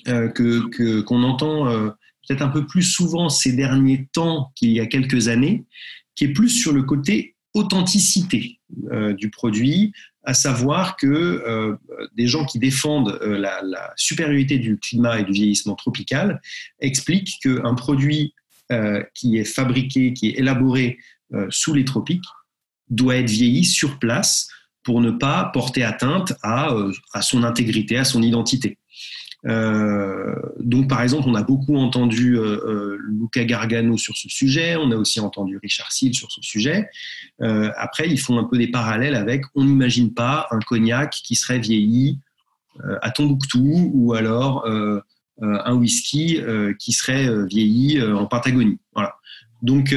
que 0.06 1.02
qu'on 1.02 1.24
entend 1.24 1.94
peut-être 2.28 2.42
un 2.42 2.50
peu 2.50 2.66
plus 2.66 2.84
souvent 2.84 3.30
ces 3.30 3.54
derniers 3.54 4.08
temps 4.14 4.52
qu'il 4.56 4.72
y 4.72 4.80
a 4.80 4.86
quelques 4.86 5.28
années, 5.28 5.66
qui 6.16 6.26
est 6.26 6.34
plus 6.34 6.50
sur 6.50 6.72
le 6.74 6.84
côté 6.84 7.36
authenticité 7.54 8.60
euh, 8.92 9.14
du 9.14 9.30
produit, 9.30 9.94
à 10.24 10.34
savoir 10.34 10.96
que 10.96 11.08
euh, 11.08 11.76
des 12.16 12.28
gens 12.28 12.46
qui 12.46 12.58
défendent 12.58 13.20
euh, 13.22 13.38
la, 13.38 13.94
supériorité 13.96 14.58
du 14.58 14.78
climat 14.80 15.20
et 15.20 15.24
du 15.24 15.32
vieillissement 15.32 15.76
tropical 15.76 16.42
expliquent 16.80 17.38
qu'un 17.42 17.76
produit 17.76 18.34
qui 19.14 19.38
est 19.38 19.44
fabriqué, 19.44 20.14
qui 20.14 20.30
est 20.30 20.40
élaboré 20.40 20.98
sous 21.50 21.76
les 21.76 21.86
tropiques, 21.86 22.24
doit 22.90 23.18
être 23.18 23.30
vieilli 23.30 23.66
sur 23.66 24.00
place 24.00 24.48
pour 24.82 25.00
ne 25.00 25.12
pas 25.12 25.52
porter 25.54 25.84
atteinte 25.84 26.34
à, 26.42 26.74
à 27.14 27.22
son 27.22 27.44
intégrité, 27.44 27.98
à 27.98 28.04
son 28.04 28.24
identité. 28.24 28.80
Euh, 29.46 30.36
donc, 30.60 30.90
par 30.90 31.02
exemple, 31.02 31.28
on 31.28 31.36
a 31.36 31.44
beaucoup 31.44 31.76
entendu 31.76 32.38
euh, 32.38 32.62
euh, 32.66 32.98
Luca 33.08 33.44
Gargano 33.44 33.98
sur 33.98 34.16
ce 34.16 34.30
sujet, 34.30 34.76
on 34.78 34.92
a 34.92 34.96
aussi 34.96 35.20
entendu 35.20 35.58
Richard 35.62 35.92
Seale 35.92 36.14
sur 36.14 36.32
ce 36.32 36.42
sujet. 36.42 36.90
après, 37.78 38.10
ils 38.10 38.20
font 38.20 38.38
un 38.38 38.46
peu 38.46 38.58
des 38.58 38.68
parallèles 38.68 39.16
avec 39.16 39.44
on 39.56 39.66
n'imagine 39.66 40.14
pas 40.14 40.48
un 40.52 40.60
cognac 40.60 41.12
qui 41.12 41.36
serait 41.36 41.60
vieilli 41.60 42.20
à 43.02 43.12
Tombouctou 43.12 43.92
ou 43.94 44.14
alors 44.14 44.66
un 45.42 45.74
whisky 45.76 46.40
qui 46.80 46.94
serait 46.94 47.46
vieilli 47.46 48.02
en 48.02 48.26
Patagonie. 48.28 48.80
Voilà. 48.94 49.16
Donc, 49.62 49.94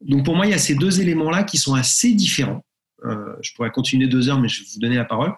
donc 0.00 0.24
pour 0.24 0.36
moi, 0.36 0.46
il 0.46 0.50
y 0.50 0.54
a 0.54 0.58
ces 0.58 0.74
deux 0.74 1.00
éléments-là 1.00 1.42
qui 1.44 1.58
sont 1.58 1.74
assez 1.74 2.14
différents. 2.14 2.64
Je 3.04 3.54
pourrais 3.54 3.70
continuer 3.70 4.06
deux 4.06 4.28
heures, 4.28 4.40
mais 4.40 4.48
je 4.48 4.62
vais 4.62 4.68
vous 4.72 4.80
donner 4.80 4.96
la 4.96 5.04
parole. 5.04 5.34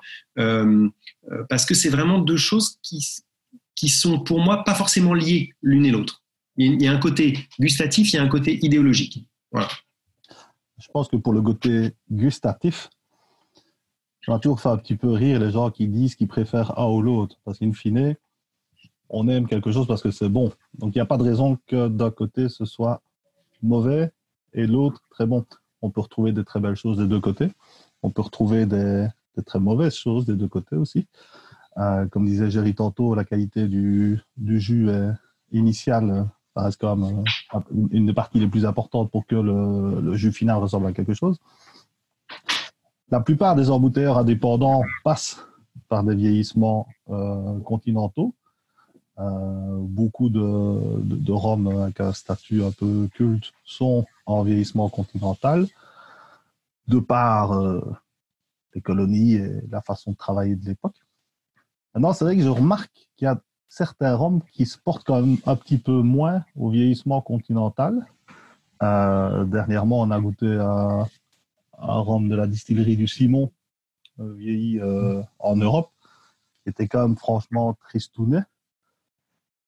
parce 1.48 1.66
que 1.66 1.74
c'est 1.74 1.90
vraiment 1.90 2.18
deux 2.18 2.36
choses 2.36 2.78
qui, 2.82 3.04
qui 3.74 3.88
sont 3.88 4.20
pour 4.20 4.40
moi 4.40 4.64
pas 4.64 4.74
forcément 4.74 5.14
liées 5.14 5.54
l'une 5.62 5.84
et 5.86 5.90
l'autre. 5.90 6.22
Il 6.56 6.80
y 6.80 6.86
a 6.86 6.92
un 6.92 6.98
côté 6.98 7.38
gustatif, 7.58 8.12
il 8.12 8.16
y 8.16 8.18
a 8.18 8.22
un 8.22 8.28
côté 8.28 8.64
idéologique. 8.64 9.26
Voilà. 9.50 9.68
Je 10.78 10.88
pense 10.92 11.08
que 11.08 11.16
pour 11.16 11.32
le 11.32 11.42
côté 11.42 11.92
gustatif, 12.10 12.88
j'ai 14.20 14.32
toujours 14.40 14.60
fait 14.60 14.68
un 14.68 14.76
petit 14.76 14.96
peu 14.96 15.10
rire 15.10 15.40
les 15.40 15.50
gens 15.50 15.70
qui 15.70 15.88
disent 15.88 16.14
qu'ils 16.14 16.28
préfèrent 16.28 16.78
un 16.78 16.86
ou 16.86 17.02
l'autre. 17.02 17.36
Parce 17.44 17.58
qu'in 17.58 17.72
fine, 17.72 18.16
on 19.08 19.28
aime 19.28 19.46
quelque 19.46 19.72
chose 19.72 19.86
parce 19.86 20.02
que 20.02 20.10
c'est 20.10 20.28
bon. 20.28 20.52
Donc 20.74 20.94
il 20.94 20.98
n'y 20.98 21.02
a 21.02 21.06
pas 21.06 21.16
de 21.16 21.24
raison 21.24 21.58
que 21.66 21.88
d'un 21.88 22.10
côté 22.10 22.48
ce 22.48 22.64
soit 22.64 23.02
mauvais 23.62 24.12
et 24.52 24.66
l'autre 24.66 25.02
très 25.10 25.26
bon. 25.26 25.44
On 25.84 25.90
peut 25.90 26.00
retrouver 26.00 26.32
des 26.32 26.44
très 26.44 26.60
belles 26.60 26.76
choses 26.76 26.98
des 26.98 27.06
deux 27.06 27.20
côtés. 27.20 27.50
On 28.02 28.10
peut 28.10 28.22
retrouver 28.22 28.66
des, 28.66 29.06
très 29.46 29.60
mauvaises 29.60 29.94
choses 29.94 30.26
des 30.26 30.34
deux 30.34 30.48
côtés 30.48 30.76
aussi. 30.76 31.06
Euh, 31.76 32.06
comme 32.06 32.26
disait 32.26 32.50
Jerry 32.50 32.74
tantôt, 32.74 33.14
la 33.14 33.24
qualité 33.24 33.68
du, 33.68 34.20
jus 34.38 34.88
initial 35.52 36.28
ça 36.54 36.62
reste 36.62 36.84
euh, 36.84 36.94
une 37.90 38.06
des 38.06 38.12
parties 38.12 38.38
les 38.38 38.46
plus 38.46 38.64
importantes 38.64 39.10
pour 39.10 39.26
que 39.26 39.34
le, 39.34 40.14
jus 40.14 40.32
final 40.32 40.58
ressemble 40.58 40.86
à 40.86 40.92
quelque 40.92 41.14
chose. 41.14 41.38
La 43.10 43.20
plupart 43.20 43.56
des 43.56 43.70
embouteilleurs 43.70 44.18
indépendants 44.18 44.82
passent 45.02 45.44
par 45.88 46.04
des 46.04 46.14
vieillissements 46.14 46.86
euh, 47.10 47.58
continentaux. 47.60 48.34
Euh, 49.18 49.78
beaucoup 49.80 50.28
de, 50.28 51.32
rhum 51.32 51.68
avec 51.68 52.00
un 52.00 52.12
statut 52.12 52.64
un 52.64 52.72
peu 52.72 53.08
culte 53.14 53.52
sont 53.64 54.04
en 54.26 54.42
vieillissement 54.42 54.88
continental, 54.88 55.66
de 56.88 56.98
par 56.98 57.52
les 58.74 58.80
colonies 58.80 59.34
et 59.34 59.60
la 59.70 59.80
façon 59.80 60.12
de 60.12 60.16
travailler 60.16 60.56
de 60.56 60.64
l'époque. 60.64 60.96
Maintenant, 61.94 62.12
c'est 62.12 62.24
vrai 62.24 62.36
que 62.36 62.42
je 62.42 62.48
remarque 62.48 63.08
qu'il 63.16 63.26
y 63.26 63.28
a 63.28 63.40
certains 63.68 64.14
rhums 64.14 64.42
qui 64.52 64.66
se 64.66 64.78
portent 64.78 65.04
quand 65.04 65.20
même 65.20 65.38
un 65.46 65.56
petit 65.56 65.78
peu 65.78 66.00
moins 66.02 66.44
au 66.56 66.70
vieillissement 66.70 67.20
continental. 67.20 68.06
Euh, 68.82 69.44
dernièrement, 69.44 70.00
on 70.00 70.10
a 70.10 70.20
goûté 70.20 70.46
un, 70.46 71.06
un, 71.78 72.20
de 72.20 72.34
la 72.34 72.46
distillerie 72.46 72.96
du 72.96 73.08
Simon, 73.08 73.50
euh, 74.20 74.32
vieilli 74.34 74.80
euh, 74.80 75.22
en 75.38 75.56
Europe, 75.56 75.90
qui 76.62 76.70
était 76.70 76.88
quand 76.88 77.02
même 77.02 77.16
franchement 77.16 77.74
tristouné. 77.74 78.40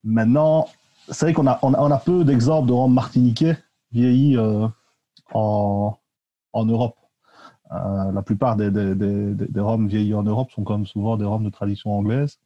Maintenant, 0.06 0.68
c'est 1.10 1.26
vrai 1.26 1.32
qu'on 1.34 1.46
a, 1.46 1.58
on 1.62 1.74
a, 1.74 1.98
peu 1.98 2.24
d'exemples 2.24 2.68
de 2.68 2.72
rhum 2.72 2.94
martiniquais 2.94 3.58
vieillis 3.92 4.38
en, 5.34 5.98
en, 6.52 6.64
Europe. 6.64 6.96
la 7.70 8.22
plupart 8.24 8.56
des, 8.56 8.70
des, 8.70 8.94
des, 8.94 9.34
des, 9.34 9.60
rhums 9.60 9.88
vieillis 9.88 10.14
en 10.14 10.22
Europe 10.22 10.50
sont 10.52 10.64
comme 10.64 10.86
souvent 10.86 11.16
des 11.16 11.24
rhums 11.24 11.44
de 11.44 11.50
tradition 11.50 11.92
anglaise. 11.92 12.38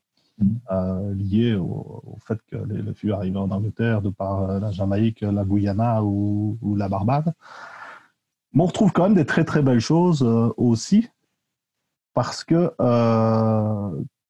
Euh, 0.71 1.15
lié 1.15 1.55
au, 1.55 2.17
fait 2.27 2.39
que 2.51 2.57
les, 2.57 2.81
les 2.81 2.95
fûts 2.95 3.13
arrivaient 3.13 3.39
en 3.39 3.51
Angleterre 3.51 4.01
de 4.01 4.09
par 4.09 4.43
euh, 4.49 4.59
la 4.59 4.71
Jamaïque, 4.71 5.21
la 5.21 5.45
Guyana 5.45 6.03
ou, 6.03 6.57
la 6.77 6.89
Barbade. 6.89 7.35
Mais 8.53 8.63
on 8.63 8.67
retrouve 8.67 8.93
quand 8.93 9.03
même 9.05 9.15
des 9.15 9.27
très 9.27 9.45
très 9.45 9.63
belles 9.63 9.81
choses 9.81 10.23
euh, 10.23 10.53
aussi, 10.57 11.09
parce 12.15 12.43
que, 12.43 12.73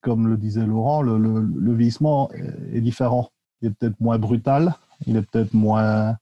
comme 0.01 0.29
le 0.29 0.37
disait 0.37 0.67
Laurent, 0.67 1.03
le, 1.03 1.75
vieillissement 1.75 2.31
est, 2.33 2.81
différent. 2.81 3.31
Il 3.61 3.69
est 3.69 3.71
peut-être 3.73 4.01
moins 4.01 4.19
brutal, 4.19 4.75
il 5.07 5.17
est 5.17 5.23
peut-être 5.23 5.55
moins, 5.55 6.17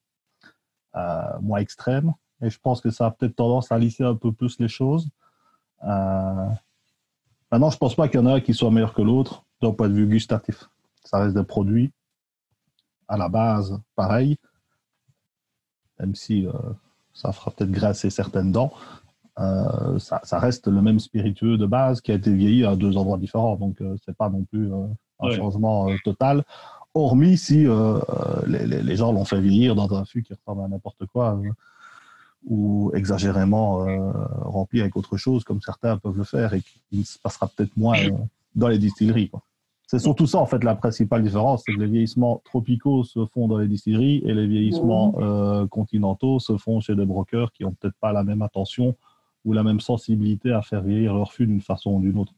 moins 1.40 1.58
extrême, 1.58 2.12
et 2.42 2.50
je 2.50 2.58
pense 2.58 2.80
que 2.80 2.90
ça 2.90 3.06
a 3.06 3.10
peut-être 3.10 3.36
tendance 3.36 3.70
à 3.70 3.78
lisser 3.78 4.04
un 4.04 4.16
peu 4.16 4.32
plus 4.32 4.58
les 4.58 4.68
choses. 4.68 5.08
Maintenant, 5.82 7.70
je 7.70 7.78
pense 7.78 7.94
pas 7.94 8.08
qu'il 8.08 8.20
y 8.20 8.22
en 8.22 8.26
a 8.26 8.40
qui 8.40 8.52
soit 8.52 8.70
meilleur 8.70 8.94
que 8.94 9.02
l'autre 9.02 9.44
d'un 9.62 9.72
point 9.72 9.88
de 9.88 9.94
vue 9.94 10.06
gustatif. 10.06 10.68
Ça 11.04 11.18
reste 11.18 11.34
des 11.34 11.44
produits 11.44 11.92
à 13.08 13.16
la 13.16 13.28
base 13.28 13.80
pareil, 13.96 14.36
même 15.98 16.14
si 16.14 16.46
euh, 16.46 16.52
ça 17.14 17.32
fera 17.32 17.50
peut-être 17.50 17.70
grasser 17.70 18.10
certaines 18.10 18.52
dents. 18.52 18.72
Euh, 19.38 19.98
ça, 19.98 20.38
reste 20.38 20.68
le 20.68 20.82
même 20.82 20.98
spiritueux 20.98 21.58
de 21.58 21.66
base 21.66 22.00
qui 22.00 22.12
a 22.12 22.14
été 22.14 22.32
vieilli 22.32 22.64
à 22.64 22.76
deux 22.76 22.96
endroits 22.96 23.18
différents. 23.18 23.56
Donc, 23.56 23.80
euh, 23.80 23.96
c'est 24.04 24.16
pas 24.16 24.28
non 24.28 24.44
plus 24.44 24.70
un 25.20 25.30
changement 25.30 25.88
total. 26.04 26.44
Hormis 26.94 27.36
si 27.36 27.66
les, 28.46 28.96
gens 28.96 29.12
l'ont 29.12 29.24
fait 29.24 29.40
vieillir 29.40 29.74
dans 29.74 29.94
un 29.94 30.04
fût 30.04 30.22
qui 30.22 30.32
ressemble 30.34 30.64
à 30.64 30.68
n'importe 30.68 31.06
quoi 31.06 31.38
ou 32.46 32.90
exagérément 32.94 33.86
rempli 34.42 34.80
avec 34.80 34.96
autre 34.96 35.16
chose, 35.16 35.44
comme 35.44 35.60
certains 35.60 35.98
peuvent 35.98 36.16
le 36.16 36.24
faire 36.24 36.54
et 36.54 36.62
qui 36.90 37.04
se 37.04 37.18
passera 37.18 37.46
peut-être 37.46 37.76
moins 37.76 37.98
dans 38.54 38.68
les 38.68 38.78
distilleries. 38.78 39.30
C'est 39.90 39.98
surtout 39.98 40.26
ça, 40.26 40.38
en 40.38 40.44
fait, 40.44 40.62
la 40.64 40.74
principale 40.74 41.22
différence, 41.22 41.62
c'est 41.64 41.72
que 41.72 41.80
les 41.80 41.86
vieillissements 41.86 42.42
tropicaux 42.44 43.04
se 43.04 43.24
font 43.24 43.48
dans 43.48 43.56
les 43.56 43.68
distilleries 43.68 44.22
et 44.26 44.34
les 44.34 44.46
vieillissements 44.46 45.14
euh, 45.18 45.66
continentaux 45.66 46.38
se 46.40 46.58
font 46.58 46.80
chez 46.80 46.94
des 46.94 47.06
brokers 47.06 47.50
qui 47.52 47.62
n'ont 47.62 47.72
peut-être 47.72 47.96
pas 47.98 48.12
la 48.12 48.22
même 48.22 48.42
attention 48.42 48.94
ou 49.44 49.52
la 49.52 49.62
même 49.62 49.80
sensibilité 49.80 50.52
à 50.52 50.62
faire 50.62 50.82
vieillir 50.82 51.14
leur 51.14 51.32
fût 51.32 51.46
d'une 51.46 51.60
façon 51.60 51.92
ou 51.92 52.00
d'une 52.00 52.18
autre. 52.18 52.34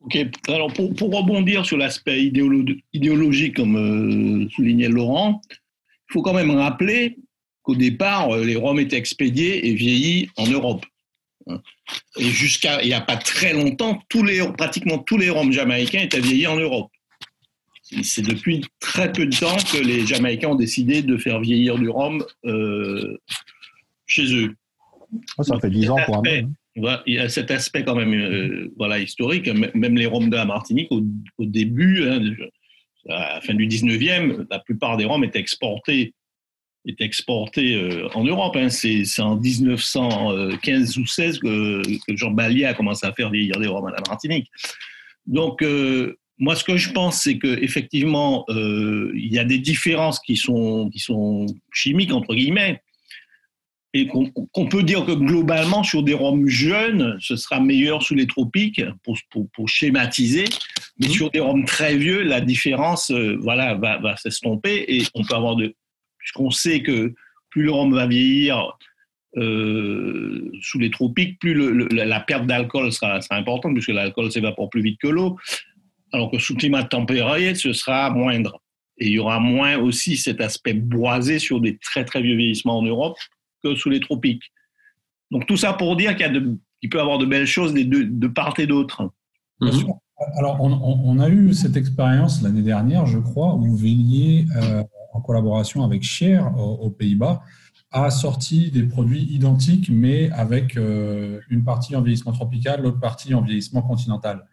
Ok, 0.00 0.18
alors 0.48 0.72
pour, 0.72 1.14
rebondir 1.14 1.64
sur 1.64 1.78
l'aspect 1.78 2.22
idéologique, 2.24 3.56
comme 3.56 3.76
euh, 3.76 4.48
soulignait 4.50 4.88
Laurent, 4.88 5.40
il 5.50 6.12
faut 6.12 6.22
quand 6.22 6.34
même 6.34 6.50
rappeler 6.50 7.16
qu'au 7.62 7.74
départ, 7.74 8.30
euh, 8.30 8.44
les 8.44 8.56
rhums 8.56 8.78
étaient 8.78 8.98
expédiés 8.98 9.66
et 9.68 9.74
vieillis 9.74 10.28
en 10.36 10.46
Europe. 10.46 10.84
Et 12.18 12.24
jusqu'à 12.24 12.82
il 12.82 12.88
n'y 12.88 12.94
a 12.94 13.00
pas 13.00 13.16
très 13.16 13.52
longtemps, 13.52 13.98
pratiquement 14.58 14.98
tous 14.98 15.16
les 15.16 15.30
rhums 15.30 15.52
jamaïcains 15.52 16.00
étaient 16.00 16.20
vieillis 16.20 16.46
en 16.46 16.56
Europe. 16.56 16.90
C'est 18.02 18.22
depuis 18.22 18.64
très 18.80 19.12
peu 19.12 19.26
de 19.26 19.36
temps 19.36 19.56
que 19.56 19.78
les 19.78 20.06
Jamaïcains 20.06 20.48
ont 20.48 20.54
décidé 20.54 21.02
de 21.02 21.16
faire 21.16 21.40
vieillir 21.40 21.78
du 21.78 21.88
rhum 21.88 22.24
euh, 22.44 23.18
chez 24.06 24.34
eux. 24.34 24.54
Ça 25.40 25.58
fait 25.60 25.70
10 25.70 25.90
ans 25.90 25.96
pour 26.06 26.18
un 26.18 26.22
il 26.76 27.14
y 27.14 27.18
a 27.18 27.28
cet 27.28 27.50
aspect 27.50 27.84
quand 27.84 27.94
même 27.94 28.14
euh, 28.14 28.72
voilà, 28.76 28.98
historique. 28.98 29.48
Même 29.74 29.96
les 29.96 30.06
rhums 30.06 30.30
de 30.30 30.36
la 30.36 30.44
Martinique, 30.44 30.88
au, 30.90 31.02
début, 31.38 32.08
hein, 32.08 32.20
à 33.08 33.34
la 33.34 33.40
fin 33.40 33.54
du 33.54 33.66
19e, 33.66 34.46
la 34.50 34.58
plupart 34.58 34.96
des 34.96 35.04
rhums 35.04 35.24
étaient 35.24 35.38
exportés 35.38 36.14
est 36.86 37.00
exporté 37.00 37.76
euh, 37.76 38.08
en 38.14 38.24
Europe. 38.24 38.56
Hein. 38.56 38.68
C'est 38.68 39.04
en 39.20 39.36
1915 39.36 40.98
ou 40.98 41.06
16 41.06 41.38
que, 41.38 41.82
Jean 42.08 42.30
Ballier 42.30 42.66
a 42.66 42.74
commencé 42.74 43.06
à 43.06 43.12
faire 43.12 43.30
vieillir 43.30 43.58
des 43.58 43.68
rhums 43.68 43.86
à 43.86 43.92
la 43.92 44.02
Martinique. 44.06 44.50
Donc, 45.26 45.62
euh, 45.62 46.18
moi, 46.36 46.54
ce 46.56 46.64
que 46.64 46.76
je 46.76 46.92
pense, 46.92 47.22
c'est 47.22 47.38
qu'effectivement, 47.38 48.44
il 48.50 49.32
y 49.32 49.38
a 49.38 49.44
des 49.44 49.58
différences 49.58 50.18
qui 50.20 50.36
sont, 50.36 50.90
qui 50.90 50.98
sont 50.98 51.46
chimiques, 51.72 52.12
entre 52.12 52.34
guillemets, 52.34 52.82
et 53.94 54.08
qu'on 54.08 54.66
peut 54.66 54.82
dire 54.82 55.06
que 55.06 55.12
globalement, 55.12 55.84
sur 55.84 56.02
des 56.02 56.14
rhums 56.14 56.48
jeunes, 56.48 57.16
ce 57.20 57.36
sera 57.36 57.60
meilleur 57.60 58.02
sous 58.02 58.16
les 58.16 58.26
tropiques, 58.26 58.82
pour, 59.04 59.16
pour, 59.52 59.68
schématiser, 59.68 60.46
mais 60.98 61.06
mmh. 61.06 61.10
sur 61.10 61.30
des 61.30 61.38
rhums 61.38 61.64
très 61.64 61.96
vieux, 61.96 62.22
la 62.22 62.40
différence 62.40 63.12
voilà, 63.38 63.74
va, 63.74 63.98
va 63.98 64.16
s'estomper, 64.16 64.84
et 64.88 65.02
on 65.14 65.22
peut 65.22 65.36
avoir 65.36 65.54
de, 65.54 65.74
puisqu'on 66.18 66.50
sait 66.50 66.82
que 66.82 67.14
plus 67.50 67.62
le 67.62 67.70
rhum 67.70 67.94
va 67.94 68.08
vieillir 68.08 68.76
euh, 69.36 70.50
sous 70.60 70.78
les 70.78 70.90
tropiques, 70.90 71.38
plus 71.38 71.54
la 71.90 72.20
perte 72.20 72.46
d'alcool 72.46 72.92
sera, 72.92 73.20
importante, 73.30 73.74
puisque 73.74 73.88
l'alcool 73.88 74.32
s'évapore 74.32 74.70
plus 74.70 74.82
vite 74.82 74.98
que 75.00 75.08
l'eau, 75.08 75.38
alors 76.12 76.30
que 76.30 76.38
sous 76.38 76.56
climat 76.56 76.82
tempéré, 76.82 77.54
ce 77.54 77.72
sera 77.72 78.10
moindre. 78.10 78.60
Et 78.98 79.06
il 79.06 79.12
y 79.12 79.18
aura 79.18 79.40
moins 79.40 79.76
aussi 79.78 80.16
cet 80.16 80.40
aspect 80.40 80.74
boisé 80.74 81.40
sur 81.40 81.60
des 81.60 81.78
très 81.78 82.04
très 82.04 82.22
vieux 82.22 82.36
vieillissements 82.36 82.78
en 82.78 82.82
Europe 82.82 83.16
que 83.64 83.74
sous 83.74 83.90
les 83.90 84.00
tropiques. 84.00 84.52
Donc 85.30 85.46
tout 85.46 85.56
ça 85.56 85.72
pour 85.72 85.96
dire 85.96 86.16
qu'il 86.16 86.90
peut 86.90 86.98
y 86.98 87.00
avoir 87.00 87.18
de 87.18 87.26
belles 87.26 87.46
choses 87.46 87.74
de, 87.74 88.26
part 88.28 88.54
et 88.58 88.66
d'autre. 88.66 89.10
Alors, 90.36 90.60
on, 90.60 91.18
a 91.18 91.28
eu 91.28 91.54
cette 91.54 91.76
expérience 91.76 92.42
l'année 92.42 92.62
dernière, 92.62 93.06
je 93.06 93.18
crois, 93.18 93.54
où 93.54 93.74
Vélier 93.74 94.46
euh, 94.56 94.82
en 95.12 95.20
collaboration 95.20 95.82
avec 95.84 96.02
Cher 96.02 96.56
aux, 96.56 96.90
Pays-Bas, 96.90 97.42
a 97.90 98.10
sorti 98.10 98.70
des 98.70 98.82
produits 98.82 99.24
identiques, 99.32 99.88
mais 99.90 100.30
avec 100.32 100.76
euh, 100.76 101.40
une 101.48 101.62
partie 101.62 101.94
en 101.94 102.02
vieillissement 102.02 102.32
tropical, 102.32 102.82
l'autre 102.82 103.00
partie 103.00 103.34
en 103.34 103.40
vieillissement 103.40 103.82
continental. 103.82 104.44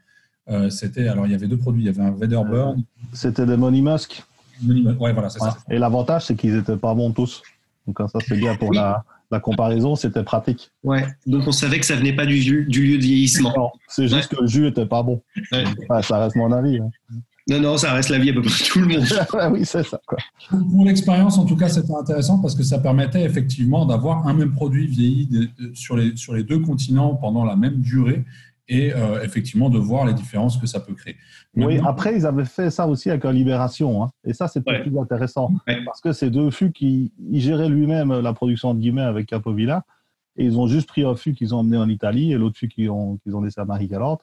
Euh, 0.50 0.70
c'était 0.70 1.08
alors 1.08 1.27
il 1.27 1.32
y 1.32 1.36
avait 1.36 1.48
deux 1.48 1.58
produits, 1.58 1.84
il 1.84 1.86
y 1.86 1.89
avait 1.89 2.01
un 2.01 2.12
Weatherburn. 2.12 2.80
Euh, 2.80 3.06
c'était 3.13 3.46
des 3.46 3.58
Money 3.58 3.82
Musk. 3.82 4.24
Ouais, 4.68 5.13
voilà, 5.13 5.30
c'est 5.30 5.39
ça. 5.39 5.58
Et 5.70 5.80
l'avantage, 5.80 6.25
c'est 6.25 6.36
qu'ils 6.36 6.56
n'étaient 6.56 6.77
pas 6.77 6.94
bons 6.94 7.12
tous. 7.12 7.41
Donc 7.88 7.97
ça, 8.09 8.19
c'est 8.27 8.38
bien 8.38 8.55
pour 8.55 8.73
la, 8.73 9.03
la, 9.31 9.39
comparaison, 9.39 9.95
c'était 9.95 10.23
pratique. 10.23 10.71
Ouais. 10.83 11.05
Donc 11.25 11.43
on 11.47 11.51
savait 11.51 11.79
que 11.79 11.85
ça 11.85 11.95
venait 11.95 12.15
pas 12.15 12.25
du, 12.25 12.65
du 12.65 12.85
lieu 12.85 12.97
de 12.97 13.03
vieillissement. 13.03 13.71
C'est 13.88 14.07
juste 14.07 14.35
que 14.35 14.41
le 14.41 14.47
jus 14.47 14.67
était 14.67 14.85
pas 14.85 15.03
bon. 15.03 15.21
ça 16.01 16.19
reste 16.19 16.35
mon 16.35 16.51
avis. 16.51 16.79
Hein. 16.79 16.89
Non, 17.50 17.59
non, 17.59 17.77
ça 17.77 17.93
reste 17.93 18.09
la 18.09 18.19
vie 18.19 18.29
à 18.29 18.33
peu 18.33 18.41
près 18.41 18.63
tout 18.65 18.79
le 18.79 18.88
monde. 18.88 19.05
oui, 19.51 19.65
c'est 19.65 19.83
ça. 19.83 20.00
Quoi. 20.05 20.19
Pour 20.50 20.85
l'expérience, 20.85 21.38
en 21.38 21.45
tout 21.45 21.55
cas, 21.55 21.69
c'était 21.69 21.93
intéressant 21.93 22.39
parce 22.39 22.55
que 22.55 22.63
ça 22.63 22.77
permettait 22.77 23.23
effectivement 23.23 23.85
d'avoir 23.85 24.27
un 24.27 24.33
même 24.33 24.51
produit 24.51 24.88
vieilli 24.88 25.25
de, 25.25 25.50
de, 25.59 25.73
sur, 25.73 25.97
les, 25.97 26.15
sur 26.15 26.33
les 26.33 26.43
deux 26.43 26.59
continents 26.59 27.15
pendant 27.15 27.43
la 27.43 27.55
même 27.55 27.81
durée 27.81 28.23
et 28.68 28.94
euh, 28.94 29.22
effectivement 29.24 29.70
de 29.70 29.77
voir 29.77 30.06
les 30.06 30.13
différences 30.13 30.58
que 30.58 30.68
ça 30.68 30.80
peut 30.80 30.94
créer. 30.94 31.15
Oui, 31.56 31.80
après, 31.86 32.15
ils 32.15 32.25
avaient 32.25 32.46
fait 32.46 32.70
ça 32.70 32.88
aussi 32.88 33.10
avec 33.10 33.25
un 33.25 33.32
Libération. 33.34 34.03
Hein, 34.03 34.10
et 34.24 34.34
ça, 34.34 34.48
c'était 34.48 34.72
Ouais. 34.72 34.82
plus 34.84 34.98
intéressant. 34.98 35.51
Ouais. 35.68 35.84
Parce 35.86 36.00
que 36.00 36.12
c'est 36.13 36.30
deux 36.30 36.51
fûts 36.51 36.72
qui 36.72 37.12
ils 37.30 37.41
géraient 37.41 37.70
lui-même 37.70 38.20
la 38.20 38.34
production 38.34 38.74
de 38.74 38.80
guillemets 38.80 39.01
avec 39.01 39.27
Capovilla. 39.27 39.84
Et 40.38 40.46
ils 40.46 40.58
ont 40.58 40.68
juste 40.68 40.88
pris 40.88 41.03
un 41.03 41.15
fût 41.15 41.34
qu'ils 41.34 41.53
ont 41.53 41.60
emmené 41.60 41.77
en 41.77 41.89
Italie 41.89 42.32
et 42.32 42.38
l'autre 42.38 42.58
fût 42.58 42.70
qu'ils 42.70 42.89
ont, 42.89 43.18
qu'ils 43.18 43.36
ont 43.36 43.41
laissé 43.41 43.60
à 43.60 43.65
Marie-Galante. 43.65 44.22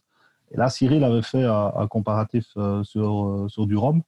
Et 0.51 0.57
là, 0.57 0.71
Cyril 0.71 1.05
avait 1.05 1.21
fait 1.21 1.45
un, 1.45 1.73
un 1.77 1.87
comparatif 1.87 2.47
euh, 2.57 2.83
sur, 2.83 3.27
euh, 3.27 3.49
sur 3.49 3.67
du 3.67 3.77
rhum. 3.77 4.01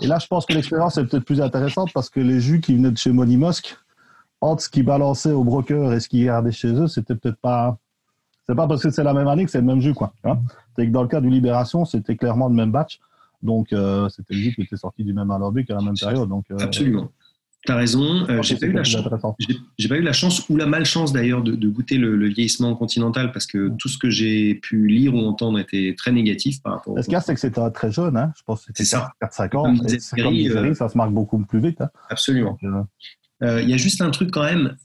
Et 0.00 0.06
là, 0.06 0.18
je 0.18 0.26
pense 0.26 0.46
que 0.46 0.54
l'expérience 0.54 0.96
est 0.96 1.04
peut-être 1.04 1.26
plus 1.26 1.42
intéressante 1.42 1.90
parce 1.92 2.08
que 2.08 2.20
les 2.20 2.40
jus 2.40 2.60
qui 2.62 2.74
venaient 2.74 2.90
de 2.90 2.96
chez 2.96 3.12
Monimosque, 3.12 3.76
entre 4.40 4.62
ce 4.62 4.70
qu'ils 4.70 4.86
balançaient 4.86 5.32
au 5.32 5.44
broker 5.44 5.92
et 5.92 6.00
ce 6.00 6.08
qu'ils 6.08 6.24
gardaient 6.24 6.50
chez 6.52 6.72
eux, 6.72 6.86
c'était 6.86 7.14
peut-être 7.14 7.36
pas. 7.38 7.76
C'est 8.50 8.56
pas 8.56 8.66
parce 8.66 8.82
que 8.82 8.90
c'est 8.90 9.04
la 9.04 9.14
même 9.14 9.28
année 9.28 9.44
que 9.44 9.50
c'est 9.52 9.60
le 9.60 9.64
même 9.64 9.80
jus, 9.80 9.94
quoi. 9.94 10.12
hein. 10.24 10.38
C'est 10.76 10.86
que 10.86 10.90
dans 10.90 11.02
le 11.02 11.08
cas 11.08 11.20
du 11.20 11.30
Libération, 11.30 11.84
c'était 11.84 12.16
clairement 12.16 12.48
le 12.48 12.54
même 12.54 12.72
batch. 12.72 12.98
Donc, 13.42 13.72
euh, 13.72 14.08
c'était 14.08 14.34
le 14.34 14.40
jus 14.40 14.54
qui 14.54 14.62
était 14.62 14.76
sorti 14.76 15.04
du 15.04 15.12
même 15.14 15.30
alambic 15.30 15.70
à 15.70 15.74
la 15.74 15.80
même 15.82 15.94
période. 15.94 16.28
Donc, 16.28 16.46
euh, 16.50 16.56
Absolument. 16.58 17.08
Tu 17.64 17.72
as 17.72 17.76
raison. 17.76 18.26
Euh, 18.28 18.42
j'ai 18.42 18.56
pas 18.56 18.66
eu 18.66 18.72
la 18.72 18.82
chance. 18.84 19.04
J'ai 19.78 19.88
pas 19.88 19.96
eu 19.98 20.02
la 20.02 20.12
chance 20.14 20.48
ou 20.48 20.56
la 20.56 20.64
malchance 20.66 21.12
d'ailleurs 21.12 21.42
de, 21.42 21.54
de 21.54 21.68
goûter 21.68 21.96
le, 21.98 22.16
le 22.16 22.26
vieillissement 22.28 22.74
continental 22.74 23.32
parce 23.32 23.44
que 23.46 23.68
tout 23.78 23.88
ce 23.88 23.98
que 23.98 24.08
j'ai 24.10 24.54
pu 24.54 24.86
lire 24.88 25.14
ou 25.14 25.18
entendre 25.26 25.58
était 25.58 25.94
très 25.96 26.10
négatif 26.10 26.62
par 26.62 26.72
rapport. 26.76 26.98
Ce 26.98 27.04
qu'il 27.04 27.12
y 27.12 27.16
a, 27.16 27.20
c'est 27.20 27.34
que 27.34 27.40
c'était 27.40 27.70
très 27.70 27.92
jeune. 27.92 28.16
Hein. 28.16 28.32
Je 28.36 28.42
pense 28.44 28.60
que 28.60 28.66
c'était 28.68 28.84
C'est 28.84 28.96
ça. 28.96 29.12
4-5 29.22 29.56
ans. 29.56 29.62
Comme 29.64 29.74
Et 29.86 30.48
comme 30.48 30.64
euh, 30.66 30.74
ça 30.74 30.88
se 30.88 30.96
marque 30.96 31.12
beaucoup 31.12 31.38
plus 31.38 31.60
vite. 31.60 31.80
hein. 31.82 31.90
Absolument. 32.08 32.52
Donc, 32.62 32.64
Euh, 32.64 32.82
Il 33.42 33.68
y 33.68 33.74
a 33.74 33.76
juste 33.76 34.00
un 34.02 34.10
truc 34.10 34.30
quand 34.30 34.44
même. 34.44 34.76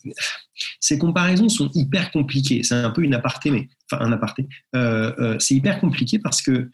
Ces 0.80 0.98
comparaisons 0.98 1.50
sont 1.50 1.70
hyper 1.74 2.12
compliquées. 2.12 2.64
C'est 2.64 2.76
un 2.76 2.90
peu 2.92 3.04
une 3.04 3.14
aparté, 3.14 3.52
mais 3.52 3.68
enfin 3.92 4.04
un 4.04 4.12
aparté. 4.12 4.48
Euh, 4.76 5.14
euh, 5.20 5.40
c'est 5.40 5.56
hyper 5.56 5.80
compliqué 5.80 6.20
parce 6.20 6.42
que 6.42 6.70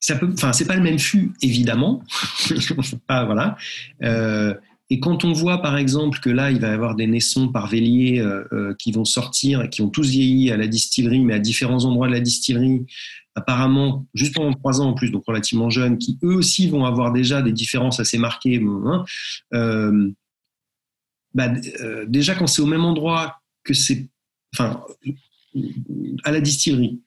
ça 0.00 0.16
peut. 0.16 0.30
Enfin, 0.32 0.52
c'est 0.52 0.66
pas 0.66 0.76
le 0.76 0.82
même 0.82 0.98
fût, 0.98 1.32
évidemment. 1.42 2.02
ah, 3.08 3.24
voilà. 3.24 3.56
Euh, 4.02 4.54
et 4.90 5.00
quand 5.00 5.24
on 5.24 5.32
voit, 5.32 5.60
par 5.60 5.76
exemple, 5.76 6.18
que 6.20 6.30
là, 6.30 6.50
il 6.50 6.60
va 6.60 6.68
y 6.68 6.72
avoir 6.72 6.94
des 6.94 7.06
naissons 7.06 7.48
par 7.48 7.66
Vélier 7.66 8.20
euh, 8.20 8.44
euh, 8.52 8.74
qui 8.78 8.90
vont 8.90 9.04
sortir, 9.04 9.68
qui 9.68 9.82
ont 9.82 9.90
tous 9.90 10.08
vieilli 10.08 10.50
à 10.50 10.56
la 10.56 10.66
distillerie, 10.66 11.20
mais 11.20 11.34
à 11.34 11.38
différents 11.38 11.84
endroits 11.84 12.08
de 12.08 12.12
la 12.12 12.20
distillerie, 12.20 12.86
apparemment, 13.34 14.06
juste 14.14 14.34
pendant 14.34 14.54
trois 14.54 14.80
ans 14.80 14.90
en 14.90 14.94
plus, 14.94 15.10
donc 15.10 15.24
relativement 15.26 15.68
jeunes, 15.68 15.98
qui 15.98 16.18
eux 16.22 16.34
aussi 16.34 16.70
vont 16.70 16.86
avoir 16.86 17.12
déjà 17.12 17.42
des 17.42 17.52
différences 17.52 18.00
assez 18.00 18.16
marquées. 18.16 18.62
hein, 18.62 19.04
euh, 19.52 20.10
bah, 21.34 21.52
déjà, 22.06 22.34
quand 22.34 22.46
c'est 22.46 22.62
au 22.62 22.66
même 22.66 22.84
endroit 22.84 23.42
que 23.64 23.74
c'est. 23.74 24.08
Enfin, 24.54 24.82
à 26.24 26.32
la 26.32 26.40
distillerie, 26.40 27.02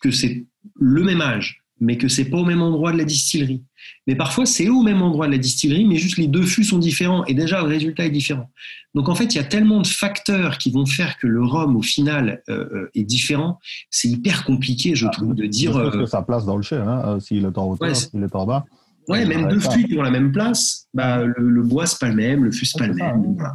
que 0.00 0.12
c'est 0.12 0.46
le 0.76 1.02
même 1.02 1.20
âge, 1.20 1.64
mais 1.80 1.98
que 1.98 2.06
c'est 2.06 2.26
pas 2.26 2.38
au 2.38 2.44
même 2.44 2.62
endroit 2.62 2.92
de 2.92 2.98
la 2.98 3.04
distillerie. 3.04 3.64
Mais 4.06 4.14
parfois, 4.16 4.46
c'est 4.46 4.68
au 4.68 4.82
même 4.82 5.02
endroit 5.02 5.26
de 5.26 5.32
la 5.32 5.38
distillerie, 5.38 5.84
mais 5.84 5.96
juste 5.96 6.16
les 6.16 6.28
deux 6.28 6.42
fûts 6.44 6.64
sont 6.64 6.78
différents 6.78 7.24
et 7.26 7.34
déjà 7.34 7.60
le 7.62 7.68
résultat 7.68 8.06
est 8.06 8.10
différent. 8.10 8.50
Donc 8.94 9.08
en 9.08 9.14
fait, 9.14 9.34
il 9.34 9.36
y 9.36 9.40
a 9.40 9.44
tellement 9.44 9.82
de 9.82 9.86
facteurs 9.86 10.58
qui 10.58 10.70
vont 10.70 10.86
faire 10.86 11.18
que 11.18 11.26
le 11.26 11.42
rhum, 11.44 11.76
au 11.76 11.82
final, 11.82 12.42
euh, 12.48 12.66
euh, 12.72 12.90
est 12.94 13.04
différent. 13.04 13.58
C'est 13.90 14.08
hyper 14.08 14.44
compliqué, 14.44 14.94
je 14.94 15.06
trouve, 15.08 15.34
de 15.34 15.46
dire. 15.46 15.76
euh, 15.76 15.90
que 15.90 16.06
ça 16.06 16.22
place 16.22 16.46
dans 16.46 16.56
le 16.56 16.62
chai, 16.62 16.76
hein, 16.76 17.02
euh, 17.06 17.20
s'il 17.20 17.44
est 17.44 17.58
en 17.58 17.68
hauteur, 17.70 17.88
Ouais, 17.88 17.94
s'il 17.94 18.22
est 18.22 18.34
en 18.34 18.46
bas. 18.46 18.64
ouais, 19.08 19.24
même 19.26 19.48
deux 19.48 19.60
fûts 19.60 19.86
qui 19.86 19.98
ont 19.98 20.02
la 20.02 20.10
même 20.10 20.32
place, 20.32 20.86
bah, 20.94 21.24
le, 21.26 21.48
le 21.50 21.62
bois, 21.62 21.84
c'est 21.86 21.98
pas 22.00 22.08
le 22.08 22.14
même, 22.14 22.42
le 22.44 22.50
fût, 22.52 22.64
c'est 22.64 22.78
pas 22.78 22.86
le 22.86 22.94
ça, 22.96 23.12
même. 23.12 23.36
hein. 23.40 23.52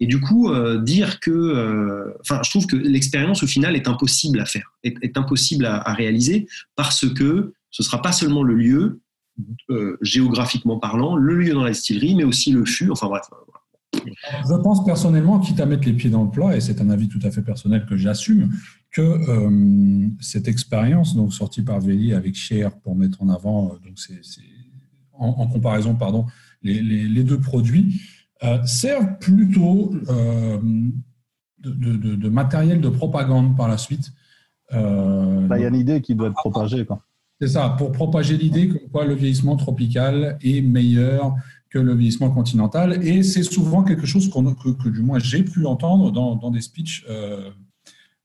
Et 0.00 0.06
du 0.06 0.20
coup, 0.20 0.50
euh, 0.50 0.80
dire 0.82 1.18
que, 1.18 1.30
euh, 1.30 2.12
enfin, 2.20 2.40
je 2.44 2.50
trouve 2.50 2.66
que 2.66 2.76
l'expérience 2.76 3.42
au 3.42 3.46
final 3.48 3.74
est 3.76 3.88
impossible 3.88 4.38
à 4.40 4.44
faire, 4.46 4.72
est, 4.84 4.94
est 5.02 5.16
impossible 5.18 5.66
à, 5.66 5.76
à 5.78 5.92
réaliser 5.94 6.46
parce 6.76 7.06
que 7.12 7.52
ce 7.70 7.82
sera 7.82 8.00
pas 8.00 8.12
seulement 8.12 8.44
le 8.44 8.54
lieu 8.54 9.00
euh, 9.70 9.96
géographiquement 10.00 10.78
parlant, 10.78 11.16
le 11.16 11.36
lieu 11.36 11.52
dans 11.54 11.64
la 11.64 11.70
distillerie, 11.70 12.14
mais 12.14 12.24
aussi 12.24 12.50
le 12.52 12.64
fût. 12.64 12.90
Enfin 12.90 13.08
bref, 13.08 13.22
Je 14.06 14.54
pense 14.62 14.84
personnellement, 14.84 15.38
quitte 15.40 15.60
à 15.60 15.66
mettre 15.66 15.86
les 15.86 15.92
pieds 15.92 16.10
dans 16.10 16.24
le 16.24 16.30
plat, 16.30 16.56
et 16.56 16.60
c'est 16.60 16.80
un 16.80 16.90
avis 16.90 17.08
tout 17.08 17.20
à 17.22 17.30
fait 17.30 17.42
personnel 17.42 17.86
que 17.86 17.96
j'assume, 17.96 18.50
que 18.90 19.00
euh, 19.02 20.08
cette 20.20 20.46
expérience, 20.48 21.14
donc 21.16 21.32
sortie 21.32 21.62
par 21.62 21.80
Véli 21.80 22.12
avec 22.14 22.34
Cher 22.34 22.72
pour 22.80 22.94
mettre 22.96 23.22
en 23.22 23.28
avant, 23.28 23.66
euh, 23.74 23.78
donc 23.86 23.98
c'est, 23.98 24.24
c'est- 24.24 24.40
en, 25.16 25.28
en 25.28 25.46
comparaison, 25.46 25.94
pardon, 25.94 26.26
les, 26.62 26.82
les- 26.82 27.08
les 27.08 27.22
deux 27.24 27.38
produits, 27.38 28.00
euh, 28.42 28.64
servent 28.66 29.16
plutôt 29.20 29.94
euh, 30.08 30.58
de, 31.60 31.70
de- 31.70 31.96
de- 31.96 32.14
de 32.16 32.28
matériel 32.28 32.80
de 32.80 32.88
propagande 32.88 33.56
par 33.56 33.68
la 33.68 33.78
suite. 33.78 34.12
Euh, 34.72 35.46
Là, 35.48 35.58
il 35.58 35.62
y 35.62 35.64
a 35.64 35.68
une 35.68 35.76
idée 35.76 36.00
qui 36.00 36.14
doit 36.16 36.26
être 36.28 36.34
propagée. 36.34 36.84
Quoi. 36.84 37.00
C'est 37.46 37.52
ça, 37.52 37.70
pour 37.76 37.92
propager 37.92 38.38
l'idée 38.38 38.68
que 38.68 38.78
quoi, 38.90 39.04
le 39.04 39.14
vieillissement 39.14 39.56
tropical 39.56 40.38
est 40.42 40.62
meilleur 40.62 41.34
que 41.68 41.78
le 41.78 41.94
vieillissement 41.94 42.30
continental. 42.30 43.06
Et 43.06 43.22
c'est 43.22 43.42
souvent 43.42 43.82
quelque 43.82 44.06
chose 44.06 44.30
que, 44.30 44.70
que 44.70 44.88
du 44.88 45.02
moins 45.02 45.18
j'ai 45.18 45.42
pu 45.42 45.66
entendre 45.66 46.10
dans, 46.10 46.36
dans 46.36 46.50
des 46.50 46.62
speeches 46.62 47.04
euh, 47.10 47.50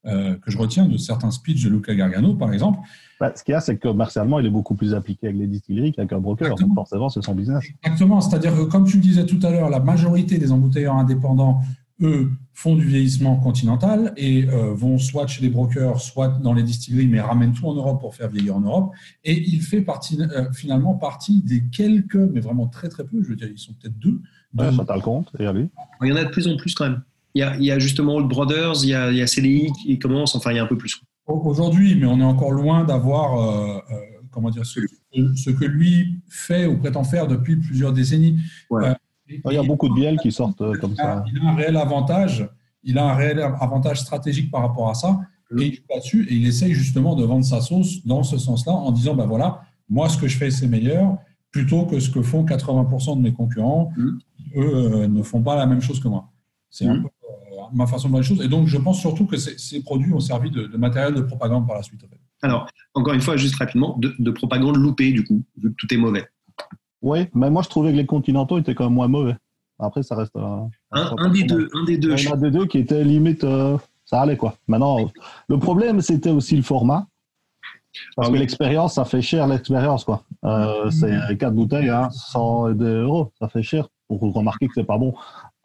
euh, 0.06 0.36
que 0.36 0.50
je 0.50 0.58
retiens 0.58 0.86
de 0.86 0.96
certains 0.96 1.32
speeches 1.32 1.66
de 1.66 1.70
Luca 1.70 1.94
Gargano, 1.94 2.34
par 2.34 2.54
exemple. 2.54 2.80
Bah, 3.20 3.34
ce 3.36 3.44
qu'il 3.44 3.52
y 3.52 3.56
a, 3.56 3.60
c'est 3.60 3.76
que 3.76 3.90
commercialement, 3.90 4.40
il 4.40 4.46
est 4.46 4.52
beaucoup 4.52 4.76
plus 4.76 4.94
appliqué 4.94 5.28
avec 5.28 5.38
les 5.38 5.48
distilleries 5.48 5.92
qu'avec 5.92 6.14
un 6.14 6.22
broker. 6.22 6.56
Donc 6.56 6.74
forcément, 6.74 7.10
c'est 7.10 7.22
son 7.22 7.36
business. 7.36 7.66
Exactement, 7.84 8.22
c'est-à-dire 8.22 8.56
que 8.56 8.62
comme 8.62 8.86
tu 8.86 8.96
le 8.96 9.04
disais 9.04 9.26
tout 9.26 9.40
à 9.44 9.52
l'heure, 9.52 9.70
la 9.70 9.82
majorité 9.82 10.38
des 10.38 10.54
embouteilleurs 10.54 10.96
indépendants, 10.96 11.60
eux, 12.02 12.32
font 12.54 12.76
du 12.76 12.86
vieillissement 12.86 13.38
continental 13.38 14.14
et 14.18 14.46
euh, 14.48 14.74
vont 14.74 14.98
soit 14.98 15.28
chez 15.28 15.42
les 15.42 15.50
brokers, 15.50 16.00
soit 16.02 16.28
dans 16.42 16.54
les 16.54 16.64
distilleries, 16.64 17.08
mais 17.08 17.20
ramènent 17.22 17.54
tout 17.54 17.68
en 17.68 17.74
Europe 17.74 18.00
pour 18.02 18.16
faire 18.16 18.30
vieillir 18.30 18.56
en 18.56 18.62
Europe. 18.62 18.92
Et 19.24 19.40
il 19.50 19.62
fait 19.62 19.82
partie, 19.82 20.20
euh, 20.22 20.52
finalement 20.54 20.94
partie 20.96 21.42
des 21.42 21.64
quelques, 21.72 22.16
mais 22.16 22.40
vraiment 22.40 22.68
très 22.68 22.90
très 22.90 23.04
peu, 23.06 23.22
je 23.24 23.30
veux 23.30 23.36
dire, 23.36 23.50
ils 23.52 23.58
sont 23.60 23.74
peut-être 23.74 23.98
deux, 24.00 24.22
Ouais, 24.58 24.70
deux- 24.72 24.78
ça, 24.86 24.96
le 24.96 25.02
compte, 25.02 25.30
et 25.40 25.46
à 25.46 25.54
lui? 25.54 25.70
il 26.02 26.08
y 26.10 26.12
en 26.12 26.16
a 26.16 26.24
de 26.26 26.30
plus 26.30 26.48
en 26.48 26.58
plus 26.58 26.74
quand 26.76 26.86
même. 26.90 27.02
Il 27.36 27.40
y 27.40 27.44
a, 27.44 27.56
il 27.58 27.64
y 27.64 27.72
a 27.72 27.78
justement 27.80 28.16
Old 28.16 28.28
Brothers, 28.28 28.74
il 28.84 28.90
y 28.90 28.94
a, 28.96 29.12
il 29.12 29.18
y 29.18 29.22
a 29.22 29.28
CDI 29.28 29.72
qui 29.84 30.00
commence, 30.00 30.36
enfin 30.36 30.52
il 30.52 30.56
y 30.56 30.60
a 30.60 30.64
un 30.64 30.68
peu 30.68 30.78
plus. 30.78 31.00
aujourd'hui, 31.28 31.96
mais 31.96 32.06
on 32.08 32.20
est 32.20 32.24
encore 32.24 32.52
loin 32.52 32.84
d'avoir, 32.84 33.38
euh, 33.40 33.78
euh, 33.92 33.96
comment 34.32 34.50
dire, 34.50 34.66
ce, 34.66 34.80
ce 35.36 35.50
que 35.52 35.66
lui 35.66 36.20
fait 36.28 36.66
ou 36.66 36.78
prétend 36.78 37.04
faire 37.04 37.28
depuis 37.28 37.56
plusieurs 37.58 37.94
décennies. 37.94 38.40
Ouais. 38.70 38.96
Il 39.30 39.54
y 39.54 39.58
a 39.58 39.64
beaucoup 39.64 39.90
de 39.90 39.94
bielles 39.94 40.18
qui 40.20 40.32
sortent 40.32 40.62
euh, 40.62 40.74
comme 40.80 40.96
ça. 40.96 41.24
il 41.32 41.40
a 41.46 41.50
un 41.52 41.56
réel 41.56 41.78
avantage. 41.78 42.50
Il 42.84 42.98
a 42.98 43.06
un 43.12 43.14
réel 43.16 43.40
avantage 43.40 44.00
stratégique 44.02 44.50
par 44.52 44.62
rapport 44.62 44.90
à 44.90 44.94
ça. 44.94 45.20
Et 45.60 45.66
il 45.66 45.74
joue 45.76 45.82
là-dessus 45.90 46.28
et 46.30 46.36
il 46.36 46.48
essaye 46.48 46.74
justement 46.74 47.16
de 47.16 47.24
vendre 47.24 47.44
sa 47.44 47.60
sauce 47.62 48.06
dans 48.06 48.24
ce 48.24 48.38
sens-là 48.38 48.72
en 48.72 48.92
disant 48.92 49.16
ben 49.16 49.26
voilà, 49.26 49.62
moi 49.90 50.08
ce 50.08 50.18
que 50.18 50.28
je 50.28 50.38
fais 50.38 50.52
c'est 50.52 50.68
meilleur 50.68 51.18
plutôt 51.52 51.86
que 51.88 52.00
ce 52.00 52.10
que 52.12 52.22
font 52.22 52.46
80% 52.46 53.18
de 53.18 53.22
mes 53.22 53.34
concurrents 53.34 53.92
Mm. 53.98 54.10
qui 54.38 54.52
eux 54.58 54.76
euh, 54.76 55.08
ne 55.08 55.24
font 55.24 55.42
pas 55.42 55.56
la 55.56 55.66
même 55.66 55.82
chose 55.82 56.00
que 56.00 56.08
moi. 56.08 56.30
C'est 56.70 56.86
un 56.86 56.96
Mm. 56.98 57.02
peu 57.04 57.08
euh, 57.08 57.62
ma 57.74 57.88
façon 57.88 58.08
de 58.08 58.12
voir 58.12 58.22
les 58.22 58.28
choses. 58.28 58.42
Et 58.44 58.48
donc 58.48 58.68
je 58.68 58.78
pense 58.78 59.00
surtout 59.00 59.26
que 59.26 59.38
ces, 59.38 59.58
ces 59.58 59.82
produits 59.82 60.14
ont 60.14 60.20
servi 60.20 60.52
de, 60.52 60.68
de 60.68 60.78
matériel 60.78 61.16
de 61.16 61.22
propagande 61.22 61.66
par 61.68 61.76
la 61.78 61.84
suite. 61.84 62.04
en 62.04 62.08
fait. 62.08 62.20
Alors, 62.44 62.68
encore 62.94 63.14
une 63.16 63.22
fois, 63.22 63.36
juste 63.36 63.56
rapidement, 63.56 63.98
de, 63.98 64.14
de 64.20 64.32
propagande 64.32 64.78
loupée 64.78 65.12
du 65.12 65.24
coup, 65.26 65.44
vu 65.58 65.72
que 65.72 65.76
tout 65.76 65.92
est 65.94 65.98
mauvais. 65.98 66.26
Oui, 67.02 67.28
mais 67.34 67.50
moi, 67.50 67.62
je 67.62 67.70
trouvais 67.70 67.92
que 67.92 67.98
les 67.98 68.06
continentaux 68.06 68.58
étaient 68.58 68.76
quand 68.76 68.86
même 68.86 68.94
moins 68.94 69.08
mauvais. 69.08 69.36
Après, 69.80 70.04
ça 70.04 70.16
reste. 70.16 70.36
Un, 70.36 70.70
un 70.92 71.30
des 71.30 71.44
deux, 71.44 71.70
un 71.74 71.84
des 71.86 71.98
deux. 71.98 72.14
Il 72.18 72.24
y 72.26 72.28
en 72.28 72.34
a 72.34 72.38
des 72.38 72.52
deux 72.52 72.66
qui 72.66 72.80
étaient 72.80 73.04
limite. 73.04 73.44
euh, 73.44 73.78
ça 74.06 74.22
allait, 74.22 74.36
quoi. 74.38 74.56
Maintenant, 74.68 74.98
le 75.48 75.60
problème, 75.60 76.02
c'était 76.02 76.32
aussi 76.32 76.56
le 76.58 76.64
format. 76.64 77.08
Parce 78.16 78.28
Ah 78.28 78.30
que 78.30 78.34
oui. 78.34 78.40
l'expérience, 78.40 78.96
ça 78.96 79.06
fait 79.06 79.22
cher, 79.22 79.48
l'expérience, 79.48 80.04
quoi. 80.04 80.24
Euh, 80.46 80.90
c'est 80.92 81.38
quatre 81.38 81.54
bouteilles, 81.56 81.90
hein, 81.90 82.10
100 82.12 82.70
euros. 82.76 83.32
Ça 83.40 83.48
fait 83.48 83.64
cher 83.64 83.88
pour 84.08 84.20
remarquer 84.34 84.68
que 84.68 84.74
c'est 84.76 84.84
pas 84.84 84.98
bon. 84.98 85.14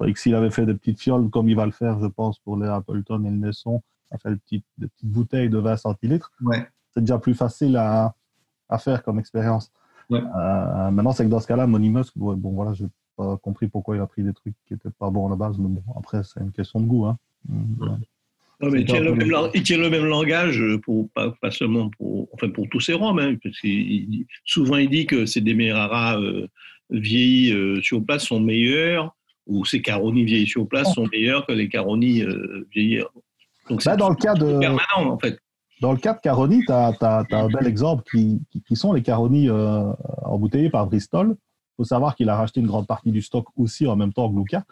Et 0.05 0.13
que 0.13 0.19
s'il 0.21 0.35
avait 0.35 0.51
fait 0.51 0.67
des 0.67 0.75
petites 0.75 1.01
fioles, 1.01 1.29
comme 1.31 1.49
il 1.49 1.57
va 1.57 1.67
le 1.67 1.73
faire, 1.73 1.99
je 2.01 2.07
pense, 2.07 2.39
pour 2.39 2.57
les 2.57 2.67
Appleton 2.69 3.23
et 3.25 3.31
le 3.31 3.37
Nesson, 3.37 3.83
ça 4.11 4.19
fait 4.19 4.31
des 4.31 4.37
petites, 4.37 4.65
des 4.79 4.87
petites 4.89 5.09
bouteilles 5.11 5.49
de 5.51 5.59
20 5.59 5.77
centilitres. 5.77 6.31
Ouais. 6.43 6.67
C'est 6.93 7.01
déjà 7.01 7.19
plus 7.19 7.35
facile 7.35 7.77
à, 7.77 8.15
à 8.69 8.79
faire 8.79 9.03
comme 9.03 9.19
expérience. 9.19 9.71
Ouais. 10.11 10.21
Euh, 10.21 10.91
maintenant, 10.91 11.13
c'est 11.13 11.25
que 11.25 11.31
dans 11.31 11.41
ce 11.41 11.47
cas-là, 11.47 11.67
Monimos, 11.67 12.03
ouais, 12.17 12.37
bon, 12.37 12.51
voilà, 12.53 12.73
j'ai 12.75 12.87
pas 13.17 13.37
compris 13.39 13.69
pourquoi 13.69 13.97
il 13.97 14.01
a 14.01 14.07
pris 14.07 14.23
des 14.23 14.33
trucs 14.33 14.55
qui 14.67 14.75
étaient 14.75 14.91
pas 14.99 15.09
bons 15.11 15.27
à 15.27 15.31
la 15.31 15.37
base, 15.37 15.57
mais 15.59 15.69
bon, 15.69 15.83
après, 15.97 16.23
c'est 16.25 16.41
une 16.41 16.53
question 16.53 16.81
de 16.81 16.87
goût. 16.87 17.07
Hein. 17.07 17.17
Non, 17.49 18.71
mais 18.71 18.81
il 18.81 18.87
tient, 18.87 19.01
le 19.01 19.11
même, 19.11 19.21
le- 19.29 19.33
lang- 19.33 19.51
il 19.55 19.63
tient 19.63 19.79
le 19.79 19.91
même 19.91 20.05
langage 20.07 20.63
pour 20.85 21.09
pas, 21.11 21.31
pas 21.41 21.51
seulement 21.51 21.91
pour 21.99 22.29
enfin 22.33 22.49
pour 22.49 22.69
tous 22.69 22.81
ces 22.81 22.95
roms. 22.95 23.19
Hein, 23.19 23.35
parce 23.43 23.57
il- 23.65 24.27
souvent 24.45 24.77
il 24.77 24.89
dit 24.89 25.07
que 25.07 25.27
ces 25.27 25.41
Demerara 25.41 26.19
euh, 26.21 26.47
vieillis 26.89 27.53
euh, 27.53 27.81
sur 27.83 28.03
place 28.05 28.25
sont 28.25 28.41
meilleurs 28.41 29.15
ou 29.47 29.65
ces 29.65 29.83
Caroni 29.83 30.25
vieillis 30.25 30.47
sur 30.47 30.69
place 30.69 30.95
sont 30.95 31.07
meilleurs 31.13 31.45
que 31.47 31.53
les 31.53 31.69
Caroni 31.69 32.23
euh, 32.23 32.67
vieillis. 32.73 33.03
Donc 33.69 33.85
Bah, 33.85 33.97
dans 33.97 34.11
le 34.11 34.15
cas 34.17 34.35
de, 34.35 34.59
permanent 34.61 35.13
en 35.13 35.19
fait. 35.19 35.39
Dans 35.81 35.93
le 35.93 35.99
cas 35.99 36.15
de 36.15 36.21
Caroni, 36.21 36.65
tu 36.65 36.73
as, 36.73 37.25
un 37.31 37.49
bel 37.49 37.67
exemple 37.67 38.05
qui, 38.11 38.41
qui, 38.67 38.77
sont 38.77 38.93
les 38.93 39.03
Caroni 39.03 39.49
euh, 39.49 39.93
embouteillés 40.25 40.71
par 40.71 40.87
Bristol. 40.87 41.37
Il 41.37 41.77
faut 41.79 41.85
savoir 41.85 42.15
qu'il 42.15 42.29
a 42.29 42.37
racheté 42.37 42.61
une 42.61 42.67
grande 42.67 42.87
partie 42.87 43.11
du 43.11 43.23
stock 43.23 43.47
aussi 43.57 43.87
en 43.87 43.97
même 43.97 44.13
temps 44.13 44.31
que 44.31 44.37
Luca. 44.37 44.65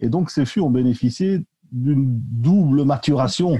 Et 0.00 0.08
donc, 0.08 0.30
ces 0.30 0.44
fûts 0.44 0.60
ont 0.60 0.70
bénéficié 0.70 1.44
d'une 1.70 2.04
double 2.06 2.84
maturation. 2.84 3.58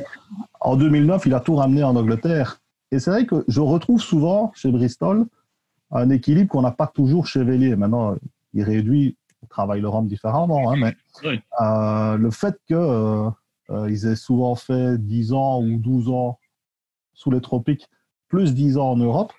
En 0.60 0.76
2009, 0.76 1.26
il 1.26 1.34
a 1.34 1.40
tout 1.40 1.54
ramené 1.54 1.82
en 1.82 1.96
Angleterre. 1.96 2.60
Et 2.90 2.98
c'est 2.98 3.10
vrai 3.10 3.24
que 3.26 3.44
je 3.48 3.60
retrouve 3.60 4.00
souvent 4.00 4.52
chez 4.54 4.70
Bristol 4.70 5.26
un 5.90 6.10
équilibre 6.10 6.50
qu'on 6.50 6.62
n'a 6.62 6.70
pas 6.70 6.86
toujours 6.86 7.26
chez 7.26 7.42
Vélier. 7.42 7.76
Maintenant, 7.76 8.16
il 8.54 8.62
réduit, 8.62 9.16
on 9.42 9.46
travaille 9.46 9.80
le 9.80 9.88
rhum 9.88 10.06
différemment, 10.06 10.70
hein, 10.70 10.76
mais 10.76 10.94
euh, 11.60 12.16
le 12.16 12.30
fait 12.30 12.58
qu'ils 12.66 12.76
euh, 12.76 13.30
euh, 13.70 13.88
aient 13.88 14.16
souvent 14.16 14.54
fait 14.54 14.98
10 14.98 15.32
ans 15.32 15.62
ou 15.62 15.78
12 15.78 16.08
ans 16.08 16.38
sous 17.14 17.30
les 17.30 17.40
tropiques, 17.40 17.88
plus 18.28 18.54
10 18.54 18.78
ans 18.78 18.90
en 18.90 18.96
Europe, 18.96 19.32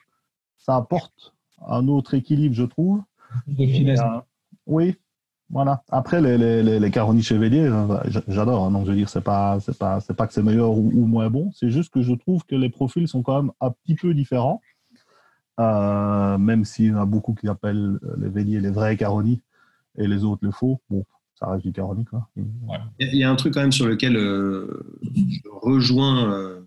ça 0.58 0.76
apporte 0.76 1.34
un 1.68 1.88
autre 1.88 2.14
équilibre, 2.14 2.56
je 2.56 2.64
trouve. 2.64 3.02
oui, 4.68 4.96
voilà. 5.50 5.84
Après, 5.92 6.22
les, 6.22 6.38
les, 6.38 6.80
les, 6.80 6.92
Caroni 6.92 7.22
Chevalier, 7.22 7.70
j'adore. 8.28 8.66
Hein, 8.66 8.72
donc, 8.72 8.86
je 8.86 8.92
veux 8.92 8.98
dire, 8.98 9.10
c'est 9.10 9.22
pas, 9.22 9.60
c'est 9.60 9.78
pas, 9.78 10.00
c'est 10.00 10.16
pas 10.16 10.26
que 10.26 10.34
c'est 10.34 10.44
meilleur 10.44 10.72
ou, 10.72 11.06
moins 11.06 11.30
bon. 11.30 11.52
C'est 11.54 11.70
juste 11.70 11.94
que 11.94 12.02
je 12.02 12.14
trouve 12.14 12.44
que 12.46 12.56
les 12.56 12.70
profils 12.70 13.08
sont 13.08 13.22
quand 13.22 13.44
même 13.44 13.52
un 13.62 13.72
petit 13.72 13.96
peu 13.96 14.14
différents. 14.14 14.62
Euh, 15.60 16.38
même 16.40 16.66
s'il 16.66 16.86
y 16.86 16.92
en 16.92 16.98
a 16.98 17.06
beaucoup 17.06 17.36
qui 17.36 17.48
appellent 17.48 18.00
les 18.18 18.30
Véliers 18.30 18.60
les 18.60 18.72
vrais 18.72 18.98
Caroni 18.98 19.44
et 19.96 20.08
les 20.08 20.24
autres 20.24 20.44
les 20.44 20.52
faux. 20.52 20.82
Bon, 20.90 21.06
ça 21.36 21.48
reste 21.48 21.64
du 21.64 21.72
Caroni, 21.72 22.06
quoi. 22.06 22.28
Il 23.00 23.16
y 23.16 23.24
a 23.24 23.30
un 23.30 23.36
truc 23.36 23.54
quand 23.54 23.62
même 23.62 23.72
sur 23.72 23.86
lequel 23.86 24.16
euh, 24.16 24.84
je 25.04 25.42
rejoins 25.62 26.32
euh, 26.32 26.62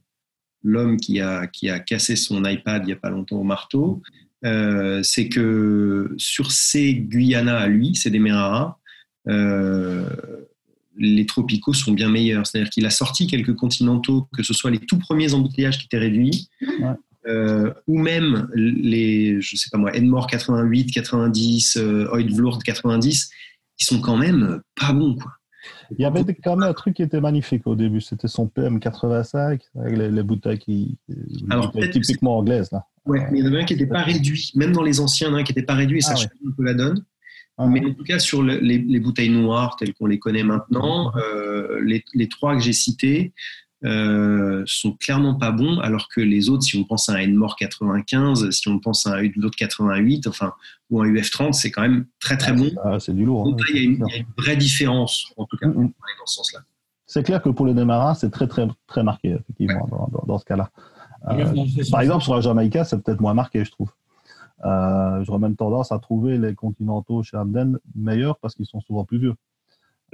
l'homme 0.67 0.97
qui 0.97 1.21
a, 1.21 1.47
qui 1.47 1.71
a 1.71 1.79
cassé 1.79 2.17
son 2.17 2.45
iPad 2.45 2.83
il 2.83 2.87
n'y 2.87 2.93
a 2.93 2.97
pas 2.97 3.11
longtemps 3.11 3.37
au 3.37 3.45
marteau. 3.45 4.03
Euh, 4.45 5.03
c'est 5.03 5.29
que 5.29 6.15
sur 6.19 6.53
ces 6.53 6.95
Guyana 6.95 7.59
à 7.59 7.69
lui, 7.69 7.95
c'est 7.95 8.11
des 8.11 8.19
Merara, 8.19 8.79
euh, 9.29 10.09
les 10.99 11.27
tropicaux 11.27 11.73
sont 11.73 11.93
bien 11.93 12.11
meilleurs. 12.11 12.47
C'est-à-dire 12.47 12.71
qu'il 12.71 12.87
a 12.87 12.91
sorti 12.91 13.27
quelques 13.27 13.55
continentaux, 13.55 14.29
que 14.37 14.43
ce 14.43 14.53
soit 14.53 14.71
les 14.71 14.79
tout 14.79 14.99
premiers 14.99 15.35
embouteillages 15.35 15.79
qui 15.79 15.87
étaient 15.87 15.99
réduits, 15.99 16.49
euh, 17.27 17.73
ou 17.87 17.99
même 17.99 18.49
les, 18.55 19.41
je 19.41 19.57
sais 19.57 19.69
pas 19.71 19.79
moi, 19.79 19.95
Edmore 19.95 20.27
88, 20.27 20.91
90, 20.93 21.77
Oidvloord 22.13 22.63
90, 22.63 23.31
ils 23.79 23.85
sont 23.85 24.01
quand 24.01 24.17
même 24.17 24.61
pas 24.75 24.93
bons, 24.93 25.17
quoi. 25.17 25.33
Il 25.99 26.03
y 26.03 26.05
avait 26.05 26.25
quand 26.35 26.57
même 26.57 26.69
un 26.69 26.73
truc 26.73 26.95
qui 26.95 27.03
était 27.03 27.21
magnifique 27.21 27.67
au 27.67 27.75
début, 27.75 28.01
c'était 28.01 28.29
son 28.29 28.47
PM85, 28.47 29.61
avec 29.79 29.97
les, 29.97 30.23
bouteilles, 30.23 30.59
qui, 30.59 30.99
typiquement 31.93 32.39
anglaises. 32.39 32.71
Là. 32.73 32.87
Ouais, 33.07 33.27
mais 33.31 33.39
il 33.39 33.45
y 33.45 33.49
en 33.49 33.53
avait 33.53 33.63
un 33.63 33.65
qui 33.65 33.75
n'était 33.75 33.87
pas 33.87 34.03
réduit. 34.03 34.53
Même 34.55 34.73
dans 34.73 34.83
les 34.83 35.01
anciens, 35.01 35.33
un 35.35 35.43
qui 35.45 35.53
n'était 35.53 35.67
pas 35.67 35.75
réduit 35.75 35.99
et 35.99 36.03
ça 36.03 36.13
ah 36.13 36.17
change 36.17 36.31
un 36.47 36.53
peu 36.57 36.65
la 36.65 36.75
donne. 36.75 37.05
Ah 37.59 37.67
mais 37.67 37.83
en 37.85 37.95
tout 37.95 38.05
cas, 38.05 38.19
sur 38.19 38.43
les, 38.43 39.01
bouteilles 39.01 39.31
noires 39.31 39.77
telles 39.77 39.95
qu'on 39.95 40.07
les 40.07 40.19
connaît 40.19 40.43
maintenant, 40.43 41.13
euh, 41.17 41.81
les, 41.83 42.05
les, 42.13 42.29
trois 42.29 42.55
que 42.55 42.63
j'ai 42.63 42.75
cités 42.75 43.33
euh, 43.87 44.63
sont 44.67 44.93
clairement 44.93 45.35
pas 45.35 45.53
bons, 45.53 45.79
alors 45.79 46.09
que 46.09 46.21
les 46.21 46.49
autres, 46.49 46.65
si 46.65 46.77
on 46.77 46.85
pense 46.85 47.09
à 47.09 47.15
un 47.15 47.25
Enmore 47.25 47.57
95, 47.57 48.51
si 48.51 48.69
on 48.69 48.79
pense 48.81 49.07
à 49.07 49.15
un 49.15 49.43
autre 49.43 49.57
88, 49.57 50.27
enfin, 50.27 50.53
ou 50.91 51.01
un 51.01 51.07
UF30, 51.07 51.53
c'est 51.53 51.71
quand 51.71 51.83
même 51.83 52.07
très 52.19 52.37
très 52.37 52.53
bon. 52.53 52.71
Ah, 52.85 52.99
c'est 52.99 53.15
du 53.15 53.25
lourd. 53.25 53.45
Donc 53.45 53.61
hein. 53.61 53.65
il, 53.71 53.77
y 53.77 53.81
a 53.81 53.83
une, 53.83 54.27
vraie 54.37 54.57
différence, 54.57 55.27
en 55.37 55.45
tout 55.45 55.57
cas, 55.57 55.69
dans 55.69 55.93
ce 56.25 56.35
sens-là. 56.35 56.61
C'est 57.07 57.23
clair 57.23 57.41
que 57.41 57.49
pour 57.49 57.67
les 57.67 57.75
démarrage, 57.75 58.17
c'est 58.21 58.31
très 58.31 58.49
très 58.49 58.67
très 58.89 59.05
marqué, 59.05 59.31
effectivement, 59.31 59.87
dans, 59.89 60.25
dans, 60.27 60.39
ce 60.39 60.45
cas-là. 60.45 60.71
Euh, 61.29 61.65
par 61.91 62.01
exemple, 62.01 62.25
sur 62.25 62.35
la 62.35 62.41
Jamaïca, 62.41 62.85
c'est 62.85 63.01
peut-être 63.01 63.21
moins 63.21 63.35
marqué, 63.35 63.65
je 63.65 63.71
trouve. 63.71 63.93
Euh, 64.65 65.23
J'aurais 65.25 65.39
même 65.39 65.55
tendance 65.57 65.93
à 65.93 65.99
trouver 65.99 66.39
les 66.39 66.55
continentaux 66.55 67.23
chez 67.23 67.37
Amden 67.37 67.79
meilleurs 67.95 68.39
parce 68.39 68.55
qu'ils 68.55 68.67
sont 68.67 68.81
souvent 68.81 69.05
plus 69.05 69.19
vieux. 69.19 69.35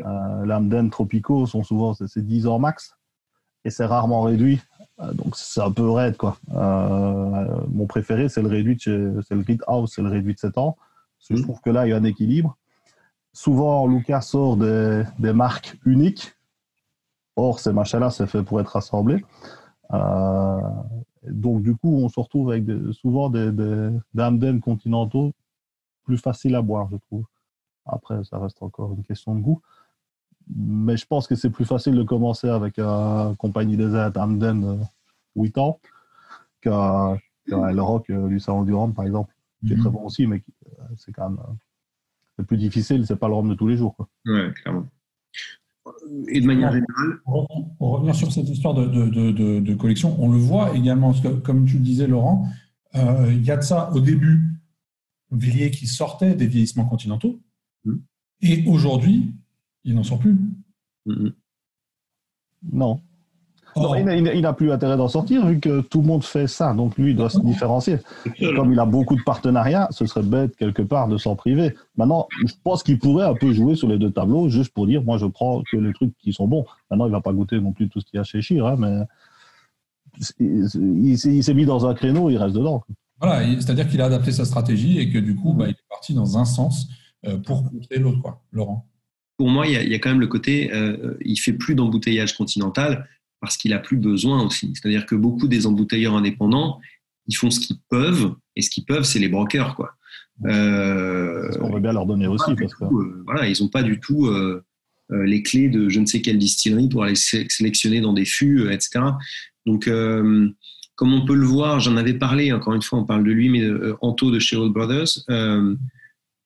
Euh, 0.00 0.44
les 0.44 0.52
Amden 0.52 0.90
tropicaux 0.90 1.46
sont 1.46 1.62
souvent 1.62 1.94
c'est 1.94 2.26
10 2.26 2.46
ans 2.46 2.58
max 2.58 2.96
et 3.64 3.70
c'est 3.70 3.84
rarement 3.84 4.22
réduit. 4.22 4.60
Euh, 5.00 5.12
donc 5.12 5.36
c'est 5.36 5.60
un 5.60 5.70
peu 5.70 5.88
raide 5.90 6.16
quoi. 6.16 6.36
Euh, 6.54 7.46
mon 7.68 7.86
préféré 7.86 8.28
c'est 8.28 8.42
le 8.42 8.48
réduit, 8.48 8.78
c'est 8.80 8.90
le 8.90 9.42
Grid 9.42 9.62
House, 9.66 9.92
c'est 9.94 10.02
le 10.02 10.08
réduit 10.08 10.34
de 10.34 10.38
7 10.38 10.58
ans. 10.58 10.76
Parce 11.18 11.28
que 11.28 11.36
je 11.36 11.42
trouve 11.42 11.60
que 11.60 11.70
là 11.70 11.86
il 11.86 11.90
y 11.90 11.92
a 11.92 11.96
un 11.96 12.04
équilibre. 12.04 12.56
Souvent 13.32 13.86
Lucas 13.86 14.20
sort 14.22 14.56
des, 14.56 15.04
des 15.18 15.32
marques 15.32 15.78
uniques. 15.84 16.34
Or 17.36 17.60
ces 17.60 17.72
machins-là 17.72 18.10
c'est 18.10 18.26
fait 18.26 18.42
pour 18.42 18.60
être 18.60 18.76
assemblés. 18.76 19.24
Euh, 19.92 20.60
donc, 21.24 21.62
du 21.62 21.76
coup, 21.76 21.94
on 22.02 22.08
se 22.08 22.18
retrouve 22.18 22.50
avec 22.50 22.64
souvent 22.92 23.30
des, 23.30 23.52
des, 23.52 24.60
continentaux 24.60 25.32
plus 26.04 26.18
faciles 26.18 26.54
à 26.54 26.62
boire, 26.62 26.88
je 26.90 26.96
trouve. 26.96 27.24
Après, 27.86 28.22
ça 28.24 28.38
reste 28.38 28.62
encore 28.62 28.92
une 28.92 29.04
question 29.04 29.34
de 29.34 29.40
goût. 29.40 29.60
Mais 30.56 30.96
je 30.96 31.06
pense 31.06 31.26
que 31.26 31.34
c'est 31.34 31.50
plus 31.50 31.64
facile 31.64 31.94
de 31.94 32.02
commencer 32.02 32.48
avec 32.48 32.78
un 32.78 33.34
compagnie 33.38 33.76
des 33.76 33.94
aides 33.94 34.16
Amden 34.16 34.86
8 35.36 35.58
ans 35.58 35.80
qu'un 36.60 37.18
le 37.46 37.80
rock 37.82 38.08
euh, 38.10 38.28
du 38.28 38.38
Salon 38.38 38.62
du 38.62 38.72
Rhum, 38.72 38.94
par 38.94 39.04
exemple, 39.04 39.34
qui 39.66 39.72
est 39.72 39.76
très 39.76 39.88
mhm. 39.88 39.94
bon 39.94 40.06
aussi, 40.06 40.26
mais 40.26 40.42
euh, 40.66 40.82
c'est 40.96 41.12
quand 41.12 41.28
même 41.28 41.40
le 42.38 42.44
plus 42.44 42.56
difficile, 42.56 43.06
c'est 43.06 43.16
pas 43.16 43.28
le 43.28 43.34
Rhum 43.34 43.48
de 43.48 43.54
tous 43.54 43.66
les 43.66 43.76
jours. 43.76 43.96
Quoi. 43.96 44.08
Ouais, 44.26 44.52
clairement 44.62 44.86
et 46.28 46.40
de 46.40 46.46
manière 46.46 46.72
générale? 46.72 47.20
Pour 47.24 47.90
revenir 47.90 48.14
sur 48.14 48.32
cette 48.32 48.48
histoire 48.48 48.74
de, 48.74 48.86
de, 48.86 49.60
de, 49.60 49.74
collection, 49.74 50.16
on 50.22 50.30
le 50.30 50.38
voit 50.38 50.74
également, 50.76 51.10
parce 51.10 51.22
que, 51.22 51.28
comme 51.28 51.66
tu 51.66 51.74
le 51.74 51.82
disais, 51.82 52.06
Laurent, 52.06 52.46
euh, 52.94 53.32
il 53.32 53.44
y 53.44 53.50
a 53.50 53.56
de 53.56 53.62
ça 53.62 53.90
au 53.92 54.00
début, 54.00 54.42
Villiers 55.30 55.70
qui 55.70 55.86
sortait 55.86 56.34
des 56.34 56.46
vieillissements 56.46 56.84
continentaux, 56.84 57.40
mm. 57.84 57.94
et 58.42 58.64
aujourd'hui, 58.68 59.34
il 59.84 59.94
n'en 59.94 60.02
sort 60.02 60.18
plus. 60.18 60.36
Non. 62.70 63.00
Oh. 63.74 63.94
il 63.96 64.42
n'a 64.42 64.52
plus 64.52 64.70
intérêt 64.70 64.98
d'en 64.98 65.08
sortir 65.08 65.46
vu 65.46 65.58
que 65.58 65.80
tout 65.80 66.02
le 66.02 66.06
monde 66.06 66.24
fait 66.24 66.46
ça. 66.46 66.74
Donc 66.74 66.96
lui, 66.98 67.12
il 67.12 67.16
doit 67.16 67.30
se 67.30 67.40
différencier. 67.40 67.98
comme 68.54 68.72
il 68.72 68.78
a 68.78 68.84
beaucoup 68.84 69.16
de 69.16 69.22
partenariats, 69.22 69.88
ce 69.90 70.04
serait 70.04 70.22
bête 70.22 70.54
quelque 70.56 70.82
part 70.82 71.08
de 71.08 71.16
s'en 71.16 71.36
priver. 71.36 71.74
Maintenant, 71.96 72.28
je 72.46 72.52
pense 72.62 72.82
qu'il 72.82 72.98
pourrait 72.98 73.24
un 73.24 73.34
peu 73.34 73.52
jouer 73.52 73.74
sur 73.74 73.88
les 73.88 73.98
deux 73.98 74.10
tableaux 74.10 74.48
juste 74.50 74.74
pour 74.74 74.86
dire, 74.86 75.02
moi, 75.02 75.16
je 75.16 75.26
prends 75.26 75.62
que 75.62 75.76
les 75.78 75.94
trucs 75.94 76.16
qui 76.18 76.32
sont 76.34 76.46
bons. 76.46 76.66
Maintenant, 76.90 77.06
il 77.06 77.12
va 77.12 77.22
pas 77.22 77.32
goûter 77.32 77.60
non 77.60 77.72
plus 77.72 77.88
tout 77.88 78.00
ce 78.00 78.04
qu'il 78.04 78.18
y 78.18 78.20
a 78.20 78.24
chez 78.24 78.42
Chir, 78.42 78.66
hein, 78.66 78.76
mais 78.78 79.04
il, 80.38 81.18
s'est 81.18 81.54
mis 81.54 81.64
dans 81.64 81.86
un 81.86 81.94
créneau, 81.94 82.28
il 82.28 82.36
reste 82.36 82.54
dedans. 82.54 82.84
Voilà, 83.20 83.42
c'est-à-dire 83.58 83.88
qu'il 83.88 84.02
a 84.02 84.06
adapté 84.06 84.32
sa 84.32 84.44
stratégie 84.44 84.98
et 84.98 85.10
que 85.10 85.18
du 85.18 85.34
coup, 85.34 85.54
bah, 85.54 85.68
il 85.68 85.70
est 85.70 85.88
parti 85.88 86.12
dans 86.12 86.36
un 86.36 86.44
sens 86.44 86.88
euh, 87.24 87.38
pour 87.38 87.70
contrer 87.70 87.98
l'autre, 87.98 88.20
quoi. 88.20 88.42
Laurent 88.50 88.86
pour 89.42 89.50
moi, 89.50 89.66
il 89.66 89.72
y, 89.72 89.94
a, 89.96 89.98
quand 89.98 90.10
même 90.10 90.20
le 90.20 90.28
côté, 90.28 90.72
euh, 90.72 91.14
il 91.20 91.34
fait 91.34 91.52
plus 91.52 91.74
d'embouteillage 91.74 92.36
continental, 92.36 93.08
parce 93.40 93.56
qu'il 93.56 93.72
a 93.72 93.80
plus 93.80 93.96
besoin 93.96 94.40
aussi. 94.46 94.72
C'est-à-dire 94.72 95.04
que 95.04 95.16
beaucoup 95.16 95.48
des 95.48 95.66
embouteilleurs 95.66 96.14
indépendants, 96.14 96.78
ils 97.26 97.34
font 97.34 97.50
ce 97.50 97.58
qu'ils 97.58 97.80
peuvent, 97.90 98.36
et 98.54 98.62
ce 98.62 98.70
qu'ils 98.70 98.84
peuvent, 98.84 99.02
c'est 99.02 99.18
les 99.18 99.28
brokers, 99.28 99.74
quoi. 99.74 99.96
Euh, 100.44 101.50
on 101.60 101.74
veut 101.74 101.80
bien 101.80 101.92
leur 101.92 102.06
donner 102.06 102.28
aussi. 102.28 102.54
Parce 102.54 102.72
que... 102.72 102.84
Euh, 102.84 103.24
voilà, 103.24 103.48
ils 103.48 103.60
n'ont 103.60 103.68
pas 103.68 103.82
du 103.82 103.98
tout 103.98 104.26
euh, 104.26 104.62
euh, 105.10 105.24
les 105.24 105.42
clés 105.42 105.68
de 105.68 105.88
je 105.88 105.98
ne 105.98 106.06
sais 106.06 106.22
quelle 106.22 106.38
distillerie 106.38 106.88
pour 106.88 107.02
aller 107.02 107.16
sélectionner 107.16 108.00
dans 108.00 108.12
des 108.12 108.24
fûts, 108.24 108.72
etc. 108.72 109.00
Donc, 109.66 109.90
comme 110.94 111.14
on 111.14 111.26
peut 111.26 111.34
le 111.34 111.46
voir, 111.46 111.80
j'en 111.80 111.96
avais 111.96 112.14
parlé, 112.14 112.52
encore 112.52 112.74
une 112.74 112.82
fois, 112.82 113.00
on 113.00 113.04
parle 113.04 113.24
de 113.24 113.32
lui, 113.32 113.48
mais 113.48 113.68
Anto 114.02 114.30
de 114.30 114.38
chez 114.38 114.54
Old 114.54 114.72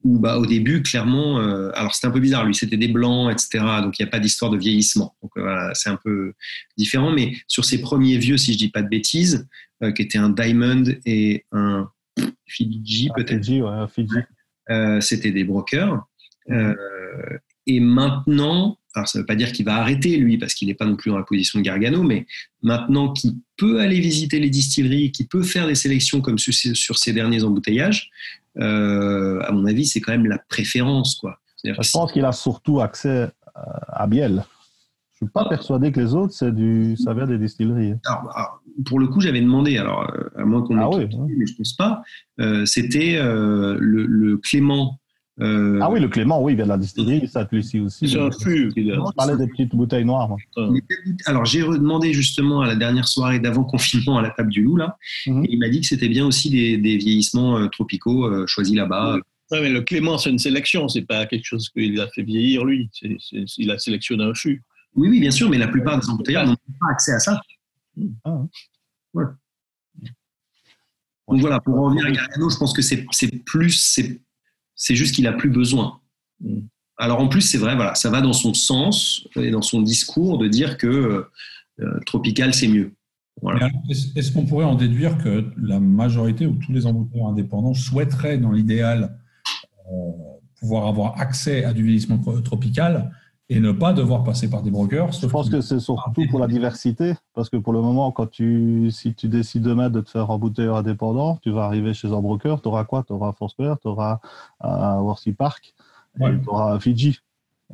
Brothers, 0.07 0.21
bah, 0.21 0.39
au 0.39 0.47
début, 0.47 0.83
clairement, 0.83 1.41
euh, 1.41 1.71
alors 1.75 1.95
c'était 1.95 2.07
un 2.07 2.11
peu 2.11 2.21
bizarre, 2.21 2.45
lui 2.45 2.55
c'était 2.55 2.77
des 2.77 2.89
blancs, 2.89 3.31
etc. 3.31 3.65
Donc 3.83 3.99
il 3.99 4.03
n'y 4.03 4.09
a 4.09 4.11
pas 4.11 4.19
d'histoire 4.19 4.51
de 4.51 4.59
vieillissement. 4.59 5.17
Donc 5.23 5.33
euh, 5.37 5.43
voilà, 5.43 5.75
c'est 5.75 5.91
un 5.91 5.99
peu 6.03 6.33
différent. 6.77 7.13
Mais 7.13 7.35
sur 7.47 7.65
ses 7.65 7.81
premiers 7.81 8.19
vieux, 8.19 8.37
si 8.37 8.53
je 8.53 8.59
dis 8.59 8.69
pas 8.69 8.83
de 8.83 8.89
bêtises, 8.89 9.47
euh, 9.83 9.93
qui 9.93 10.03
étaient 10.03 10.19
un 10.19 10.31
Diamond 10.31 10.85
et 11.05 11.45
un 11.53 11.89
Fiji 12.47 13.11
peut-être. 13.15 13.45
Fiji, 13.45 13.63
ouais, 13.63 13.87
Fiji. 13.95 14.17
c'était 15.01 15.33
des 15.33 15.45
brokers. 15.45 16.07
et 17.67 17.81
maintenant, 17.81 18.79
alors 18.95 19.09
ça 19.09 19.19
ne 19.19 19.23
veut 19.23 19.27
pas 19.27 19.35
dire 19.35 19.53
qu'il 19.53 19.67
va 19.67 19.77
arrêter 19.77 20.17
lui, 20.17 20.39
parce 20.39 20.55
qu'il 20.55 20.69
n'est 20.69 20.75
pas 20.75 20.87
non 20.87 20.97
plus 20.97 21.11
dans 21.11 21.19
la 21.19 21.25
position 21.25 21.59
de 21.59 21.65
Gargano, 21.65 22.03
mais 22.03 22.27
maintenant 22.63 23.13
qu'il 23.13 23.35
peut 23.59 23.81
aller 23.81 24.01
visiter 24.01 24.39
les 24.39 24.49
distilleries, 24.49 25.13
qu'il 25.13 25.27
peut 25.27 25.43
faire 25.43 25.67
des 25.67 25.75
sélections 25.75 26.23
comme 26.23 26.39
sur, 26.39 26.55
sur 26.55 26.97
ces 26.97 27.13
derniers 27.13 27.45
embouteillages, 27.45 28.11
euh, 28.59 29.41
à 29.43 29.53
mon 29.53 29.67
avis, 29.67 29.87
c'est 29.87 30.01
quand 30.01 30.13
même 30.13 30.27
la 30.27 30.39
préférence. 30.39 31.15
Quoi. 31.17 31.39
Je 31.65 31.73
pense 31.93 32.13
qu'il 32.13 32.25
a 32.25 32.33
surtout 32.33 32.81
accès 32.81 33.09
euh, 33.09 33.61
à 33.89 34.07
Biel. 34.07 34.45
Je 35.15 35.25
ne 35.25 35.29
suis 35.29 35.33
pas 35.33 35.45
ah. 35.47 35.49
persuadé 35.49 35.93
que 35.93 36.01
les 36.01 36.15
autres, 36.15 36.35
c'est 36.35 36.55
du, 36.55 36.95
vient 36.95 37.27
des 37.27 37.39
distilleries. 37.39 37.95
Alors, 38.05 38.63
pour 38.85 38.99
le 38.99 39.09
coup, 39.09 39.21
j'avais 39.21 39.41
demandé, 39.41 39.79
alors 39.79 40.11
euh, 40.11 40.29
à 40.37 40.45
moins 40.45 40.63
qu'on 40.63 40.79
ah 40.79 40.91
mais 40.99 41.09
je 41.47 41.53
ne 41.53 41.57
pense 41.57 41.75
pas, 41.75 42.03
c'était 42.67 43.19
le, 43.21 44.37
Clément 44.37 44.99
Euh, 45.41 45.79
Ah 45.83 45.91
oui, 45.91 46.01
le 46.01 46.09
Clément, 46.09 46.43
oui, 46.43 46.53
il 46.53 46.57
vient 46.57 46.65
de 46.65 46.71
la 46.71 46.79
distillerie, 46.79 47.29
ça 47.29 47.47
ici 47.53 47.79
aussi. 47.79 48.09
C'est 48.09 48.19
un 48.19 48.31
fût. 48.31 48.73
Je 48.75 49.13
parlais 49.15 49.37
des 49.37 49.47
petites 49.49 49.75
bouteilles 49.75 50.05
noires. 50.07 50.29
moi. 50.29 50.39
Peut-être- 50.55 51.29
Alors, 51.29 51.45
j'ai 51.45 51.63
redemandé 51.63 52.13
justement 52.15 52.63
à 52.63 52.67
la 52.67 52.75
dernière 52.75 53.07
soirée 53.07 53.39
d'avant 53.39 53.65
confinement 53.65 54.17
à 54.19 54.23
la 54.23 54.31
table 54.31 54.51
du 54.51 54.63
loup, 54.63 54.77
là. 54.77 54.97
Mhm. 55.27 55.45
Et 55.45 55.49
il 55.53 55.59
m'a 55.59 55.69
dit 55.69 55.81
que 55.83 55.87
c'était 55.87 56.09
bien 56.09 56.25
aussi 56.27 56.49
des, 56.49 56.79
des 56.79 56.97
vieillissements 56.97 57.59
euh, 57.59 57.69
tropicaux 57.69 58.25
euh, 58.27 58.47
choisis 58.47 58.75
là-bas. 58.75 59.19
Ouais, 59.51 59.61
mais 59.61 59.69
le 59.71 59.83
Clément, 59.83 60.17
c'est 60.19 60.31
une 60.31 60.39
sélection, 60.39 60.89
c'est 60.89 61.03
pas 61.07 61.27
quelque 61.27 61.45
chose 61.45 61.69
qu'il 61.69 62.01
a 62.01 62.09
fait 62.09 62.23
vieillir 62.23 62.65
lui. 62.65 62.89
C'est- 62.93 63.17
c'est- 63.21 63.45
il 63.59 63.71
a 63.71 63.79
sélectionné 63.79 64.25
un 64.25 64.35
fût. 64.35 64.63
Oui, 64.95 65.09
oui, 65.11 65.21
bien 65.21 65.31
sûr, 65.31 65.51
mais 65.51 65.59
la 65.59 65.69
plupart 65.69 66.01
des 66.01 66.09
embouteilleurs 66.09 66.47
n'ont 66.47 66.57
pas 66.81 66.93
accès 66.93 67.13
à 67.13 67.19
ça. 67.19 67.41
Ah, 68.25 68.43
ouais. 69.13 69.25
Donc 71.29 71.41
voilà, 71.41 71.61
pour 71.61 71.79
en 71.79 71.85
revenir 71.87 72.07
à 72.07 72.11
Gargano, 72.11 72.49
je 72.49 72.57
pense 72.57 72.73
que 72.73 72.83
c'est 72.83 73.05
c'est 73.11 73.45
plus, 73.45 73.71
c'est 74.77 74.95
juste 74.95 75.15
qu'il 75.15 75.27
a 75.27 75.33
plus 75.33 75.51
besoin. 75.51 75.99
Mm. 76.41 76.61
Alors 76.99 77.21
en 77.21 77.29
plus, 77.29 77.43
c'est 77.43 77.59
vrai, 77.59 77.75
voilà, 77.75 77.95
ça 77.95 78.09
va 78.09 78.21
dans 78.21 78.33
son 78.33 78.55
sens 78.55 79.27
et 79.37 79.51
dans 79.51 79.63
son 79.63 79.83
discours 79.83 80.39
de 80.39 80.49
dire 80.49 80.79
que 80.79 81.27
euh, 81.81 82.01
tropical 82.07 82.55
c'est 82.55 82.69
mieux. 82.69 82.93
Voilà. 83.43 83.69
Est-ce 84.17 84.33
qu'on 84.33 84.47
pourrait 84.47 84.65
en 84.65 84.77
déduire 84.77 85.19
que 85.19 85.45
la 85.61 85.79
majorité 85.79 86.47
ou 86.47 86.55
tous 86.55 86.73
les 86.73 86.87
embouteilleurs 86.87 87.27
indépendants 87.27 87.75
souhaiteraient, 87.75 88.39
dans 88.39 88.51
l'idéal, 88.53 89.19
euh, 89.93 90.11
pouvoir 90.59 90.87
avoir 90.87 91.21
accès 91.21 91.65
à 91.65 91.75
du 91.75 91.83
vieillissement 91.83 92.17
tro- 92.17 92.41
tropical 92.41 93.11
et 93.49 93.61
ne 93.61 93.71
pas 93.71 93.93
devoir 93.93 94.25
passer 94.25 94.51
par 94.51 94.63
des 94.63 94.71
brokers 94.71 95.13
Je 95.13 95.27
pense 95.27 95.49
que 95.49 95.61
c'est 95.61 95.79
surtout 95.79 96.23
pour 96.31 96.41
la 96.41 96.49
diversité, 96.49 97.15
parce 97.33 97.49
que 97.49 97.57
pour 97.57 97.73
le 97.73 97.81
moment, 97.81 98.11
quand 98.11 98.27
tu, 98.29 98.91
si 98.91 99.15
tu 99.15 99.29
décides 99.29 99.63
demain 99.63 99.89
de 99.89 100.01
te 100.01 100.11
faire 100.11 100.31
embouteilleur 100.31 100.77
indépendant, 100.77 101.39
tu 101.43 101.51
vas 101.51 101.65
arriver 101.65 101.95
chez 101.95 102.09
un 102.13 102.21
broker, 102.21 102.61
tu 102.61 102.69
auras 102.69 102.85
quoi? 102.85 103.05
Tu 103.05 103.13
auras 103.13 103.33
Foursquare, 103.33 103.79
tu 103.81 103.89
auras 103.89 104.19
Worthy 104.63 105.33
Park, 105.33 105.75
Ouais. 106.19 106.41
tu 106.41 106.49
auras 106.49 106.79
Fiji. 106.81 107.19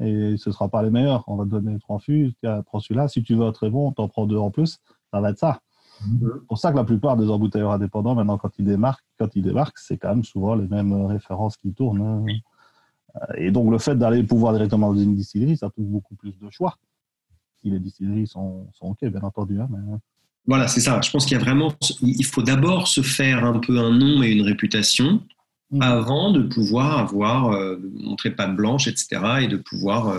Et 0.01 0.37
ce 0.39 0.49
ne 0.51 0.53
sera 0.53 0.69
pas 0.69 0.83
les 0.83 0.91
meilleurs. 0.91 1.23
On 1.27 1.37
va 1.37 1.45
te 1.45 1.51
donner 1.51 1.79
trois 1.79 1.99
fûts, 1.99 2.33
prends 2.67 2.81
celui-là. 2.81 3.09
Si 3.09 3.23
tu 3.23 3.35
veux 3.35 3.45
un 3.47 3.53
très 3.53 3.71
bon, 3.71 3.93
tu 3.93 4.01
en 4.03 4.09
prends 4.09 4.27
deux 4.27 4.39
en 4.39 4.51
plus. 4.51 4.79
Ça 5.13 5.21
va 5.21 5.31
être 5.31 5.39
ça. 5.39 5.61
Mhm. 6.07 6.31
C'est 6.41 6.47
pour 6.49 6.59
ça 6.59 6.73
que 6.73 6.77
la 6.77 6.85
plupart 6.85 7.17
des 7.17 7.31
embouteilleurs 7.31 7.71
indépendants, 7.73 8.15
maintenant, 8.15 8.37
quand 8.39 8.51
ils 8.59 8.65
démarquent, 8.65 9.05
quand 9.19 9.29
ils 9.37 9.43
démarquent, 9.43 9.79
c'est 9.79 9.97
quand 9.99 10.09
même 10.09 10.25
souvent 10.25 10.55
les 10.55 10.67
mêmes 10.67 10.93
références 11.07 11.57
qui 11.57 11.73
tournent. 11.73 12.03
hein. 12.03 12.25
Et 13.37 13.51
donc, 13.51 13.71
le 13.71 13.79
fait 13.79 13.95
d'aller 13.97 14.23
pouvoir 14.23 14.53
directement 14.55 14.93
dans 14.93 15.01
une 15.01 15.15
distillerie, 15.15 15.57
ça 15.57 15.69
trouve 15.71 15.87
beaucoup 15.87 16.15
plus 16.15 16.39
de 16.39 16.51
choix. 16.51 16.77
Si 17.61 17.71
les 17.71 17.79
distilleries 17.79 18.27
sont, 18.27 18.67
sont 18.73 18.87
OK, 18.87 19.05
bien 19.05 19.21
entendu. 19.23 19.61
hein, 19.61 19.69
mais... 19.71 19.79
Voilà, 20.47 20.67
c'est 20.67 20.81
ça. 20.81 21.01
Je 21.01 21.11
pense 21.11 21.25
qu'il 21.25 21.37
y 21.39 21.41
a 21.41 21.45
vraiment, 21.45 21.73
il 22.01 22.25
faut 22.25 22.43
d'abord 22.43 22.89
se 22.89 23.01
faire 23.01 23.45
un 23.45 23.61
peu 23.61 23.79
un 23.79 23.91
nom 23.97 24.23
et 24.23 24.31
une 24.33 24.43
réputation 24.43 25.21
Mhm. 25.73 25.83
avant 25.83 26.31
de 26.33 26.43
pouvoir 26.43 26.99
avoir, 26.99 27.53
euh, 27.53 27.79
montrer 27.95 28.31
patte 28.31 28.55
blanche, 28.55 28.89
etc., 28.89 29.07
et 29.41 29.49
de 29.49 29.57
pouvoir 29.57 30.09
euh, 30.09 30.19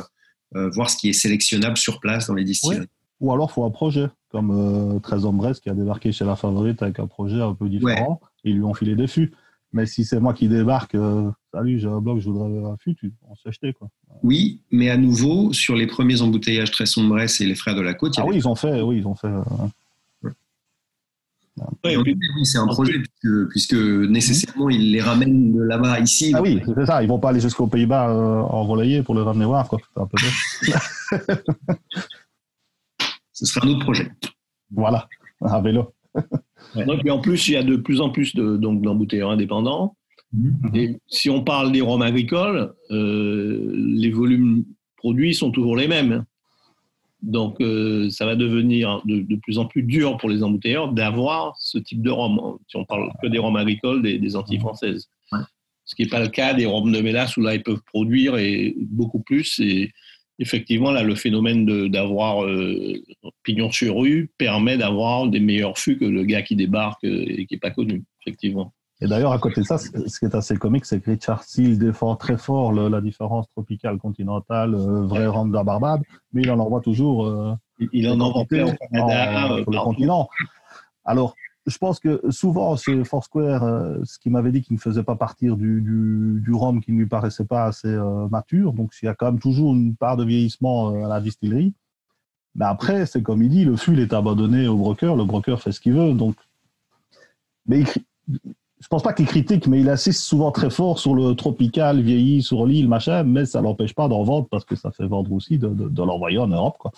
euh, 0.55 0.69
voir 0.71 0.89
ce 0.89 0.97
qui 0.97 1.09
est 1.09 1.13
sélectionnable 1.13 1.77
sur 1.77 1.99
place 1.99 2.27
dans 2.27 2.33
les 2.33 2.43
distilleries. 2.43 2.87
Ou 3.19 3.31
alors, 3.31 3.49
il 3.51 3.53
faut 3.53 3.63
un 3.63 3.69
projet, 3.69 4.07
comme 4.29 4.49
euh, 4.51 4.99
13 4.99 5.25
Hombres 5.25 5.53
qui 5.61 5.69
a 5.69 5.75
débarqué 5.75 6.11
chez 6.11 6.25
La 6.25 6.35
Favorite 6.35 6.81
avec 6.81 6.99
un 6.99 7.05
projet 7.07 7.39
un 7.39 7.53
peu 7.53 7.69
différent. 7.69 8.19
Ils 8.43 8.55
lui 8.55 8.63
ont 8.63 8.73
filé 8.73 8.95
des 8.95 9.07
fûts. 9.07 9.31
Mais 9.73 9.85
si 9.87 10.05
c'est 10.05 10.19
moi 10.19 10.33
qui 10.33 10.47
débarque, 10.47 10.93
euh, 10.95 11.29
salut, 11.51 11.79
j'ai 11.79 11.87
un 11.87 11.99
bloc, 11.99 12.19
je 12.19 12.29
voudrais 12.29 12.71
un 12.71 12.77
fût, 12.77 12.93
tu, 12.95 13.11
on 13.27 13.35
s'est 13.35 13.49
acheté. 13.49 13.73
Quoi. 13.73 13.89
Oui, 14.21 14.61
mais 14.71 14.89
à 14.91 14.97
nouveau, 14.97 15.51
sur 15.51 15.75
les 15.75 15.87
premiers 15.87 16.21
embouteillages 16.21 16.69
très 16.71 16.85
sombres 16.85 17.19
et 17.19 17.27
les 17.45 17.55
frères 17.55 17.75
de 17.75 17.81
la 17.81 17.95
côte, 17.95 18.13
Ah 18.17 18.25
oui, 18.25 18.35
ils 18.37 18.47
ont 18.47 18.53
fait, 18.55 18.81
oui, 18.81 18.97
ils 18.99 19.07
ont 19.07 19.15
fait. 19.15 19.27
euh, 19.27 19.41
Ouais, 21.83 21.95
Oui, 21.97 22.17
c'est 22.45 22.57
un 22.57 22.65
projet 22.65 22.93
puisque, 22.99 23.49
puisque 23.49 23.73
nécessairement 23.75 24.69
ils 24.71 24.91
les 24.91 25.01
ramènent 25.01 25.53
de 25.53 25.61
là-bas 25.61 25.99
ici. 25.99 26.31
Ah 26.35 26.41
oui, 26.41 26.59
c'est 26.65 26.85
ça, 26.87 27.03
ils 27.03 27.07
vont 27.07 27.19
pas 27.19 27.29
aller 27.29 27.39
jusqu'aux 27.39 27.67
Pays-Bas 27.67 28.09
euh, 28.09 28.39
en 28.41 28.63
relayé 28.63 29.03
pour 29.03 29.13
le 29.13 29.21
ramener 29.21 29.45
voir. 29.45 29.67
Quoi. 29.69 29.79
C'est 29.93 30.01
un 30.01 30.07
peu 30.07 30.17
bête. 30.17 31.39
Ce 33.33 33.45
sera 33.45 33.65
un 33.65 33.69
autre 33.69 33.81
projet. 33.85 34.11
voilà, 34.71 35.07
à 35.41 35.61
vélo. 35.61 35.93
Puis 36.99 37.11
en 37.11 37.19
plus, 37.19 37.47
il 37.47 37.53
y 37.53 37.57
a 37.57 37.63
de 37.63 37.75
plus 37.75 38.01
en 38.01 38.09
plus 38.09 38.35
de- 38.35 38.57
donc, 38.57 38.81
d'embouteilleurs 38.81 39.31
indépendants. 39.31 39.95
Mhm. 40.33 40.71
Et 40.73 40.97
si 41.07 41.29
on 41.29 41.43
parle 41.43 41.71
des 41.71 41.81
rhums 41.81 42.01
agricoles, 42.01 42.73
euh, 42.91 43.71
les 43.75 44.09
volumes 44.11 44.63
produits 44.97 45.35
sont 45.35 45.51
toujours 45.51 45.75
les 45.75 45.87
mêmes. 45.87 46.25
Donc, 47.21 47.61
euh, 47.61 48.09
ça 48.09 48.25
va 48.25 48.35
devenir 48.35 49.01
de, 49.05 49.19
de 49.21 49.35
plus 49.37 49.57
en 49.57 49.65
plus 49.65 49.83
dur 49.83 50.17
pour 50.17 50.29
les 50.29 50.43
embouteilleurs 50.43 50.91
d'avoir 50.91 51.55
ce 51.57 51.77
type 51.77 52.01
de 52.01 52.09
rhum. 52.09 52.57
Si 52.67 52.75
on 52.75 52.83
parle 52.85 53.11
que 53.21 53.27
des 53.27 53.37
rhums 53.37 53.55
agricoles, 53.55 54.01
des, 54.01 54.17
des 54.19 54.35
Antilles 54.35 54.59
françaises. 54.59 55.07
Ouais. 55.31 55.39
Ce 55.85 55.95
qui 55.95 56.03
n'est 56.03 56.09
pas 56.09 56.19
le 56.21 56.29
cas 56.29 56.53
des 56.53 56.65
rhums 56.65 56.91
de 56.91 56.99
mélasse 56.99 57.37
où 57.37 57.41
là, 57.41 57.55
ils 57.55 57.63
peuvent 57.63 57.81
produire 57.85 58.37
et 58.37 58.75
beaucoup 58.79 59.19
plus. 59.19 59.59
Et 59.59 59.91
effectivement, 60.39 60.91
là, 60.91 61.03
le 61.03 61.15
phénomène 61.15 61.89
d'avoir 61.89 62.43
euh, 62.43 62.93
pignon 63.43 63.71
sur 63.71 63.97
rue 63.97 64.31
permet 64.37 64.77
d'avoir 64.77 65.27
des 65.27 65.39
meilleurs 65.39 65.77
fûts 65.77 65.97
que 65.97 66.05
le 66.05 66.23
gars 66.23 66.41
qui 66.41 66.55
débarque 66.55 67.03
euh, 67.03 67.25
et 67.27 67.45
qui 67.45 67.55
n'est 67.55 67.59
pas 67.59 67.71
connu, 67.71 68.03
effectivement. 68.21 68.73
Et 69.01 69.07
d'ailleurs, 69.07 69.33
à 69.33 69.39
côté 69.39 69.61
de 69.61 69.65
ça, 69.65 69.77
ce 69.77 69.89
qui 70.19 70.25
est 70.25 70.35
assez 70.35 70.55
comique, 70.55 70.85
c'est 70.85 71.01
que 71.01 71.11
Richard 71.11 71.43
Steele 71.43 71.77
défend 71.77 72.15
très 72.15 72.37
fort 72.37 72.71
le- 72.71 72.87
la 72.87 73.01
différence 73.01 73.49
tropicale 73.49 73.97
continentale, 73.97 74.75
euh, 74.75 75.01
vrai 75.05 75.27
rhum 75.27 75.49
de 75.49 75.55
la 75.55 75.63
Barbade, 75.63 76.03
mais 76.31 76.43
il 76.43 76.51
en 76.51 76.59
envoie 76.59 76.79
toujours. 76.79 77.25
euh, 77.25 77.53
Il- 77.79 77.89
Il 77.91 78.09
en 78.09 78.19
envoie 78.19 78.45
plein 78.45 78.65
au 78.65 78.71
Canada. 78.91 79.45
en- 79.55 79.57
sur 79.57 79.71
le 79.71 79.77
continent. 79.79 80.29
Alors, 81.03 81.35
je 81.65 81.77
pense 81.77 81.99
que 81.99 82.21
souvent, 82.29 82.75
chez 82.75 83.03
Foursquare, 83.03 83.63
euh, 83.63 83.97
ce 84.03 84.19
qui 84.19 84.29
m'avait 84.29 84.51
dit 84.51 84.61
qu'il 84.61 84.75
ne 84.75 84.79
faisait 84.79 85.03
pas 85.03 85.15
partir 85.15 85.55
du, 85.55 85.81
du, 85.81 86.41
du 86.41 86.53
rhum 86.53 86.81
qui 86.81 86.91
ne 86.91 86.99
lui 86.99 87.05
paraissait 87.05 87.45
pas 87.45 87.65
assez 87.65 87.87
euh, 87.87 88.27
mature, 88.27 88.73
donc 88.73 88.91
il 89.01 89.05
y 89.05 89.09
a 89.09 89.15
quand 89.15 89.27
même 89.27 89.39
toujours 89.39 89.73
une 89.73 89.95
part 89.95 90.17
de 90.17 90.25
vieillissement 90.25 90.91
euh, 90.91 91.05
à 91.05 91.07
la 91.07 91.21
distillerie. 91.21 91.73
Mais 92.55 92.65
après, 92.65 93.05
c'est 93.05 93.23
comme 93.23 93.41
il 93.41 93.49
dit, 93.49 93.65
le 93.65 93.77
fût 93.77 93.99
est 93.99 94.13
abandonné 94.13 94.67
au 94.67 94.77
broker, 94.77 95.15
le 95.15 95.25
broker 95.25 95.61
fait 95.61 95.71
ce 95.71 95.79
qu'il 95.79 95.93
veut. 95.93 96.13
Donc... 96.13 96.35
Mais 97.65 97.79
il 97.79 97.87
je 98.83 98.87
pense 98.89 99.01
pas 99.01 99.13
qu'il 99.13 99.25
critique, 99.25 99.65
mais 99.67 99.79
il 99.79 99.87
insiste 99.89 100.23
souvent 100.23 100.51
très 100.51 100.69
fort 100.69 100.99
sur 100.99 101.15
le 101.15 101.33
tropical, 101.35 102.01
vieilli, 102.01 102.41
sur 102.43 102.65
l'île, 102.65 102.89
machin, 102.89 103.23
mais 103.23 103.45
ça 103.45 103.61
l'empêche 103.61 103.95
pas 103.95 104.09
d'en 104.09 104.23
vendre 104.23 104.45
parce 104.51 104.65
que 104.65 104.75
ça 104.75 104.91
fait 104.91 105.07
vendre 105.07 105.31
aussi 105.31 105.57
de, 105.57 105.69
de, 105.69 105.87
de 105.87 106.03
l'envoyer 106.03 106.37
en 106.37 106.47
Europe. 106.49 106.75
Quoi. 106.79 106.91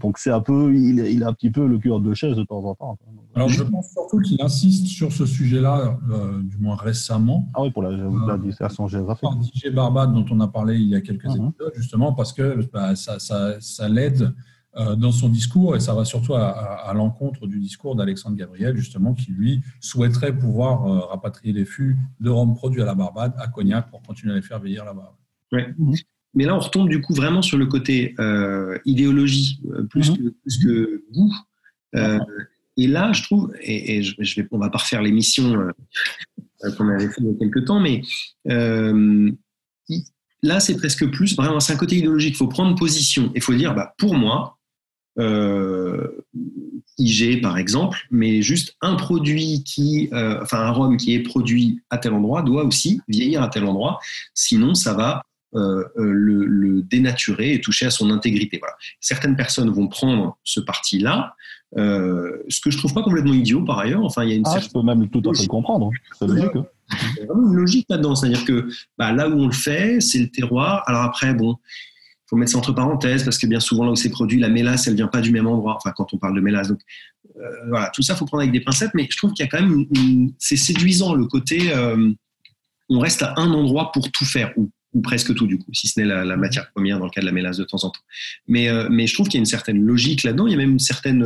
Donc 0.00 0.18
c'est 0.18 0.30
un 0.30 0.40
peu, 0.40 0.72
il, 0.72 1.00
il 1.00 1.24
a 1.24 1.28
un 1.28 1.32
petit 1.32 1.50
peu 1.50 1.66
le 1.66 1.78
cul 1.78 1.90
de 2.00 2.14
chaise 2.14 2.36
de 2.36 2.44
temps 2.44 2.64
en 2.64 2.74
temps. 2.76 2.96
quoi. 2.96 3.12
Alors, 3.34 3.48
je 3.48 3.64
pense 3.64 3.90
surtout 3.90 4.20
qu'il 4.20 4.40
insiste 4.40 4.86
sur 4.86 5.10
ce 5.10 5.26
sujet-là, 5.26 5.98
euh, 6.12 6.40
du 6.42 6.58
moins 6.58 6.76
récemment, 6.76 7.48
Ah 7.54 7.62
oui, 7.62 7.70
pour 7.70 7.82
la, 7.82 7.90
dissertation 8.38 8.86
géographique. 8.86 9.22
par 9.28 9.36
DJ 9.42 9.72
Barbade, 9.74 10.14
dont 10.14 10.26
on 10.30 10.38
a 10.40 10.46
parlé 10.48 10.76
il 10.76 10.88
y 10.88 10.94
a 10.94 11.00
quelques 11.00 11.24
Mhm. 11.24 11.48
épisodes, 11.48 11.72
justement, 11.74 12.12
parce 12.12 12.32
que 12.32 12.60
bah, 12.72 12.94
ça, 12.94 13.18
ça, 13.18 13.54
ça 13.58 13.88
l'aide 13.88 14.22
euh, 14.22 14.30
dans 14.74 15.12
son 15.12 15.28
discours 15.28 15.76
et 15.76 15.80
ça 15.80 15.92
va 15.94 16.04
surtout 16.06 16.34
à, 16.34 16.48
à- 16.48 16.90
à 16.90 16.94
l'encontre 16.94 17.46
du 17.46 17.58
discours 17.60 17.94
d'Alexandre 17.94 18.36
Gabriel, 18.36 18.74
justement, 18.76 19.12
qui 19.12 19.30
lui 19.30 19.60
souhaiterait 19.80 20.34
pouvoir 20.36 20.86
euh, 20.86 21.00
rapatrier 21.06 21.52
les 21.52 21.66
fûts 21.66 21.96
de 22.20 22.30
rhum 22.30 22.54
produits 22.54 22.80
à 22.80 22.86
la 22.86 22.94
Barbade 22.94 23.34
à 23.38 23.48
Cognac 23.48 23.90
pour 23.90 24.00
continuer 24.02 24.32
à 24.32 24.36
les 24.36 24.42
faire 24.42 24.58
vieillir 24.60 24.84
là-bas. 24.86 25.14
Mais 26.34 26.46
là, 26.46 26.54
on 26.56 26.60
retombe 26.60 26.88
du 26.88 27.02
coup 27.02 27.12
vraiment 27.12 27.42
sur 27.42 27.58
le 27.58 27.66
côté 27.66 28.14
euh, 28.18 28.78
idéologie 28.86 29.60
euh, 29.72 29.82
plus, 29.84 30.10
Mhm. 30.10 30.16
que, 30.16 30.22
plus 30.42 30.58
que 30.64 31.04
goût. 31.12 31.34
Euh, 31.94 32.18
et 32.78 32.86
là, 32.86 33.12
je 33.12 33.22
trouve, 33.24 33.52
et, 33.60 33.96
et 33.98 34.02
je, 34.02 34.14
je 34.18 34.40
vais, 34.40 34.48
on 34.50 34.58
va 34.58 34.70
pas 34.70 34.78
refaire 34.78 35.02
l'émission 35.02 35.52
euh, 35.52 35.70
euh, 36.64 36.72
qu'on 36.76 36.88
avait 36.88 37.08
fait 37.08 37.20
il 37.20 37.26
y 37.26 37.30
a 37.30 37.38
quelques 37.38 37.66
temps, 37.66 37.80
mais 37.80 38.00
euh, 38.48 39.30
là, 40.42 40.58
c'est 40.60 40.76
presque 40.78 41.06
plus 41.10 41.36
vraiment, 41.36 41.60
c'est 41.60 41.74
un 41.74 41.76
côté 41.76 41.96
idéologique. 41.96 42.32
Il 42.34 42.36
faut 42.38 42.48
prendre 42.48 42.74
position. 42.78 43.30
Il 43.34 43.42
faut 43.42 43.52
dire, 43.54 43.74
bah, 43.74 43.92
pour 43.98 44.14
moi, 44.14 44.58
euh, 45.18 46.08
IG 46.98 47.40
par 47.42 47.58
exemple, 47.58 48.06
mais 48.10 48.42
juste 48.42 48.76
un 48.80 48.94
produit 48.94 49.62
qui, 49.64 50.08
euh, 50.12 50.38
enfin 50.42 50.58
un 50.60 50.70
rhum 50.70 50.96
qui 50.96 51.14
est 51.14 51.20
produit 51.20 51.80
à 51.90 51.98
tel 51.98 52.12
endroit 52.12 52.42
doit 52.42 52.64
aussi 52.64 53.00
vieillir 53.08 53.42
à 53.42 53.48
tel 53.48 53.64
endroit, 53.64 53.98
sinon 54.34 54.74
ça 54.74 54.94
va 54.94 55.22
euh, 55.54 55.84
le, 55.96 56.46
le 56.46 56.82
dénaturer 56.82 57.52
et 57.54 57.60
toucher 57.60 57.84
à 57.86 57.90
son 57.90 58.10
intégrité. 58.10 58.58
Voilà. 58.58 58.74
Certaines 59.00 59.36
personnes 59.36 59.68
vont 59.70 59.86
prendre 59.88 60.38
ce 60.44 60.60
parti-là, 60.60 61.34
ce 61.76 62.60
que 62.62 62.70
je 62.70 62.78
trouve 62.78 62.94
pas 62.94 63.02
complètement 63.02 63.34
idiot 63.34 63.62
par 63.64 63.78
ailleurs. 63.78 64.04
Enfin, 64.04 64.24
il 64.24 64.30
y 64.30 64.32
a 64.32 64.36
une 64.36 64.44
Ah, 64.46 64.50
je 64.56 64.60
certaine 64.62 64.82
peux 64.82 64.86
même 64.86 65.08
tout 65.10 65.22
à 65.28 65.34
fait 65.34 65.46
comprendre. 65.46 65.86
hein. 65.88 65.90
C'est 66.18 66.26
logique. 66.26 66.56
hein. 66.56 66.66
il 67.16 67.20
y 67.20 67.22
a 67.22 67.26
vraiment 67.26 67.48
une 67.50 67.56
logique 67.56 67.86
là-dedans. 67.90 68.14
C'est-à-dire 68.14 68.44
que 68.44 68.68
bah, 68.98 69.12
là 69.12 69.28
où 69.28 69.34
on 69.38 69.46
le 69.46 69.52
fait, 69.52 70.00
c'est 70.00 70.18
le 70.18 70.28
terroir. 70.28 70.82
Alors 70.86 71.02
après, 71.02 71.32
bon, 71.34 71.56
faut 72.32 72.38
mettre 72.38 72.52
ça 72.52 72.58
entre 72.58 72.72
parenthèses 72.72 73.24
parce 73.24 73.36
que 73.36 73.46
bien 73.46 73.60
souvent 73.60 73.84
là 73.84 73.90
où 73.90 73.96
c'est 73.96 74.08
produit, 74.08 74.40
la 74.40 74.48
mélasse, 74.48 74.86
elle 74.88 74.94
vient 74.94 75.06
pas 75.06 75.20
du 75.20 75.30
même 75.32 75.46
endroit. 75.46 75.76
Enfin, 75.76 75.92
quand 75.94 76.14
on 76.14 76.16
parle 76.16 76.34
de 76.34 76.40
mélasse, 76.40 76.68
donc 76.68 76.80
euh, 77.36 77.40
voilà, 77.68 77.90
tout 77.94 78.00
ça 78.00 78.16
faut 78.16 78.24
prendre 78.24 78.40
avec 78.40 78.52
des 78.52 78.62
pincettes. 78.62 78.92
Mais 78.94 79.06
je 79.10 79.16
trouve 79.18 79.34
qu'il 79.34 79.44
y 79.44 79.48
a 79.48 79.50
quand 79.50 79.60
même, 79.60 79.84
c'est 80.38 80.56
séduisant 80.56 81.14
le 81.14 81.26
côté, 81.26 81.74
euh, 81.74 82.10
on 82.88 83.00
reste 83.00 83.22
à 83.22 83.34
un 83.36 83.52
endroit 83.52 83.92
pour 83.92 84.10
tout 84.10 84.24
faire 84.24 84.50
ou, 84.56 84.70
ou 84.94 85.02
presque 85.02 85.34
tout 85.34 85.46
du 85.46 85.58
coup, 85.58 85.70
si 85.74 85.88
ce 85.88 86.00
n'est 86.00 86.06
la, 86.06 86.24
la 86.24 86.38
matière 86.38 86.70
première 86.70 86.98
dans 86.98 87.04
le 87.04 87.10
cas 87.10 87.20
de 87.20 87.26
la 87.26 87.32
mélasse 87.32 87.58
de 87.58 87.64
temps 87.64 87.84
en 87.84 87.90
temps. 87.90 88.00
Mais, 88.48 88.70
euh, 88.70 88.88
mais 88.90 89.06
je 89.06 89.12
trouve 89.12 89.26
qu'il 89.26 89.34
y 89.34 89.40
a 89.40 89.40
une 89.40 89.44
certaine 89.44 89.82
logique 89.84 90.22
là-dedans. 90.22 90.46
Il 90.46 90.52
y 90.52 90.54
a 90.54 90.58
même 90.58 90.72
une 90.72 90.78
certaine 90.78 91.22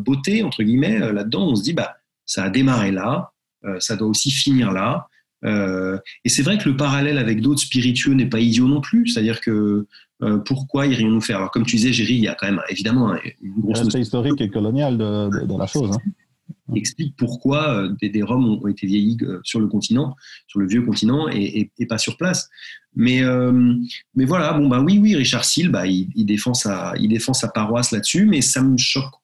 beauté 0.00 0.42
entre 0.42 0.62
guillemets 0.62 0.98
là-dedans. 0.98 1.48
On 1.48 1.56
se 1.56 1.62
dit 1.62 1.72
bah 1.72 1.96
ça 2.26 2.44
a 2.44 2.50
démarré 2.50 2.92
là, 2.92 3.32
ça 3.78 3.96
doit 3.96 4.08
aussi 4.08 4.30
finir 4.30 4.70
là. 4.70 5.08
Euh, 5.44 5.98
et 6.24 6.28
c'est 6.28 6.42
vrai 6.42 6.58
que 6.58 6.68
le 6.68 6.76
parallèle 6.76 7.18
avec 7.18 7.40
d'autres 7.40 7.60
spiritueux 7.60 8.14
n'est 8.14 8.28
pas 8.28 8.40
idiot 8.40 8.68
non 8.68 8.80
plus. 8.80 9.08
C'est-à-dire 9.08 9.40
que 9.40 9.86
euh, 10.22 10.38
pourquoi 10.38 10.86
irions-nous 10.86 11.20
faire? 11.20 11.38
Alors, 11.38 11.50
comme 11.50 11.66
tu 11.66 11.76
disais, 11.76 11.92
Géry, 11.92 12.14
il 12.14 12.20
y 12.20 12.28
a 12.28 12.34
quand 12.34 12.46
même 12.46 12.60
évidemment 12.68 13.14
une 13.40 13.60
grosse. 13.60 13.82
L'aspect 13.82 14.00
historique 14.00 14.40
et 14.40 14.48
colonial 14.48 14.96
de, 14.96 15.46
de, 15.46 15.58
la 15.58 15.66
chose. 15.66 15.96
Hein. 15.96 16.74
Explique 16.74 17.16
pourquoi 17.16 17.68
euh, 17.68 17.94
des, 18.00 18.08
des, 18.08 18.22
Roms 18.22 18.60
ont, 18.62 18.66
été 18.68 18.86
vieillis 18.86 19.18
sur 19.42 19.58
le 19.58 19.66
continent, 19.66 20.14
sur 20.46 20.60
le 20.60 20.66
vieux 20.66 20.82
continent, 20.82 21.28
et, 21.28 21.70
et, 21.76 21.86
pas 21.86 21.98
sur 21.98 22.16
place. 22.16 22.48
Mais, 22.94 23.22
euh, 23.22 23.74
mais 24.14 24.24
voilà, 24.24 24.52
bon, 24.52 24.68
bah 24.68 24.80
oui, 24.80 24.98
oui, 24.98 25.16
Richard 25.16 25.44
Seal, 25.44 25.70
bah, 25.70 25.86
il, 25.86 26.08
il, 26.14 26.24
défend 26.24 26.54
sa, 26.54 26.94
il 26.98 27.08
défend 27.08 27.34
sa 27.34 27.48
paroisse 27.48 27.90
là-dessus, 27.90 28.26
mais 28.26 28.42
ça 28.42 28.62
me 28.62 28.76
choque 28.76 29.14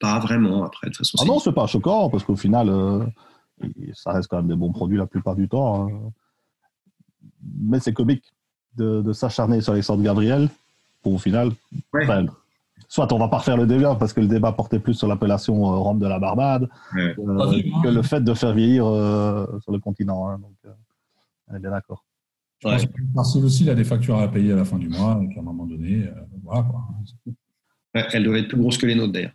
pas 0.00 0.18
vraiment 0.18 0.64
après. 0.64 0.90
De 0.90 0.96
façon, 0.96 1.18
ah 1.20 1.24
non, 1.24 1.38
c'est 1.38 1.52
pas 1.52 1.66
choquant, 1.66 2.10
parce 2.10 2.24
qu'au 2.24 2.36
final, 2.36 2.68
euh, 2.68 3.04
ça 3.94 4.12
reste 4.12 4.28
quand 4.28 4.38
même 4.38 4.48
des 4.48 4.56
bons 4.56 4.72
produits 4.72 4.98
la 4.98 5.06
plupart 5.06 5.36
du 5.36 5.48
temps. 5.48 5.88
Hein. 5.88 6.10
Mais 7.60 7.78
c'est 7.78 7.92
comique 7.92 8.24
de, 8.76 9.02
de 9.02 9.12
s'acharner 9.12 9.60
sur 9.60 9.72
Alexandre 9.72 10.02
Gabriel 10.02 10.48
pour 11.02 11.14
au 11.14 11.18
final. 11.18 11.48
Ouais. 11.92 12.04
Enfin, 12.04 12.26
soit 12.88 13.12
on 13.12 13.18
va 13.18 13.28
pas 13.28 13.38
refaire 13.38 13.56
le 13.56 13.66
débat 13.66 13.94
parce 13.96 14.12
que 14.12 14.20
le 14.20 14.26
débat 14.28 14.52
portait 14.52 14.78
plus 14.78 14.94
sur 14.94 15.08
l'appellation 15.08 15.54
euh, 15.72 15.76
Rome 15.76 15.98
de 15.98 16.06
la 16.06 16.18
Barbade 16.18 16.68
Ouais. 16.94 17.14
euh, 17.18 17.62
que 17.82 17.88
le 17.88 18.02
fait 18.02 18.20
de 18.22 18.34
faire 18.34 18.52
vieillir 18.52 18.86
euh, 18.86 19.46
sur 19.62 19.72
le 19.72 19.78
continent. 19.78 20.28
hein. 20.28 20.38
donc, 20.38 20.52
euh, 20.66 20.70
on 21.50 21.56
est 21.56 21.60
bien 21.60 21.70
d'accord. 21.70 22.04
Je 22.60 22.68
pense 22.68 22.86
que 22.86 22.90
Marcel 23.14 23.44
aussi, 23.44 23.64
il 23.64 23.70
a 23.70 23.74
des 23.74 23.82
factures 23.84 24.18
à 24.18 24.28
payer 24.28 24.52
à 24.52 24.56
la 24.56 24.64
fin 24.64 24.78
du 24.78 24.88
mois, 24.88 25.20
et 25.22 25.34
qu'à 25.34 25.40
un 25.40 25.42
moment 25.42 25.66
donné, 25.66 26.04
euh, 26.06 26.10
voilà 26.44 26.62
quoi. 26.62 26.80
Ouais, 27.94 28.06
elle 28.12 28.22
doit 28.24 28.38
être 28.38 28.48
plus 28.48 28.56
grosse 28.60 28.78
que 28.78 28.86
les 28.86 28.94
nôtres 28.94 29.12
d'ailleurs. 29.12 29.32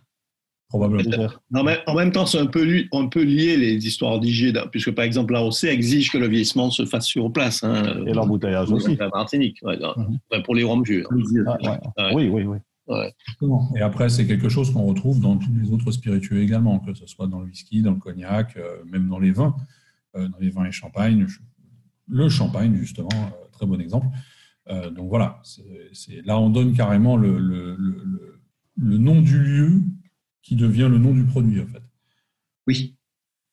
Probablement. 0.68 1.28
En 1.54 1.62
même, 1.64 1.78
en 1.86 1.94
même 1.94 2.12
temps, 2.12 2.26
c'est 2.26 2.38
un 2.38 2.46
peu, 2.46 2.62
li- 2.62 2.88
on 2.92 3.08
peut 3.08 3.22
lier 3.22 3.56
les 3.56 3.86
histoires 3.86 4.20
d'IG, 4.20 4.54
puisque 4.70 4.90
par 4.90 5.04
exemple, 5.06 5.32
l'AOC 5.32 5.64
exige 5.64 6.10
que 6.12 6.18
le 6.18 6.28
vieillissement 6.28 6.70
se 6.70 6.84
fasse 6.84 7.06
sur 7.06 7.32
place. 7.32 7.64
Hein, 7.64 8.04
Et 8.06 8.12
l'embouteillage 8.12 8.70
aussi. 8.70 8.94
La 8.96 9.08
Martinique, 9.08 9.58
ouais, 9.62 9.78
non, 9.78 9.94
Mhm. 9.96 10.42
pour 10.44 10.54
les 10.54 10.64
Roms. 10.64 10.84
Ah, 11.46 11.56
ouais. 11.62 11.68
Ouais. 11.70 12.14
Oui, 12.14 12.28
oui, 12.28 12.42
oui. 12.44 12.58
Et 13.76 13.80
après, 13.80 14.08
c'est 14.10 14.26
quelque 14.26 14.48
chose 14.50 14.70
qu'on 14.72 14.84
retrouve 14.84 15.20
dans 15.20 15.36
tous 15.36 15.50
les 15.62 15.70
autres 15.72 15.90
spiritueux 15.90 16.40
également, 16.42 16.78
que 16.80 16.92
ce 16.94 17.06
soit 17.06 17.26
dans 17.26 17.40
le 17.40 17.46
whisky, 17.46 17.80
dans 17.82 17.92
le 17.92 17.98
cognac, 17.98 18.56
euh, 18.56 18.76
même 18.90 19.08
dans 19.08 19.18
les 19.18 19.30
vins, 19.30 19.54
euh, 20.16 20.28
dans 20.28 20.38
les 20.38 20.48
vins 20.50 20.64
et 20.66 20.72
champagne. 20.72 21.26
Le 22.08 22.28
champagne, 22.28 22.74
justement, 22.76 23.08
euh, 23.12 23.46
très 23.52 23.66
bon 23.66 23.80
exemple. 23.80 24.06
Euh, 24.70 24.90
donc 24.90 25.08
voilà, 25.08 25.40
là, 26.24 26.38
on 26.38 26.50
donne 26.50 26.74
carrément 26.74 27.16
le, 27.16 27.38
le- 27.38 27.74
le- 27.78 28.02
le- 28.04 28.40
le 28.80 28.98
nom 28.98 29.20
du 29.22 29.38
lieu 29.38 29.80
qui 30.48 30.56
devient 30.56 30.88
le 30.90 30.96
nom 30.98 31.12
du 31.12 31.24
produit, 31.24 31.60
en 31.60 31.66
fait. 31.66 31.82
Oui, 32.66 32.94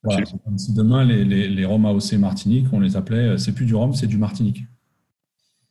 Voilà, 0.04 0.24
si 0.58 0.74
demain, 0.74 1.04
les, 1.04 1.26
les, 1.26 1.50
les 1.50 1.66
rhums 1.66 1.86
AOC 1.86 2.14
Martinique, 2.14 2.68
on 2.72 2.80
les 2.80 2.96
appelait, 2.96 3.30
euh, 3.32 3.38
c'est 3.38 3.52
plus 3.54 3.66
du 3.66 3.76
rhum, 3.76 3.94
c'est 3.94 4.08
du 4.08 4.18
Martinique. 4.18 4.64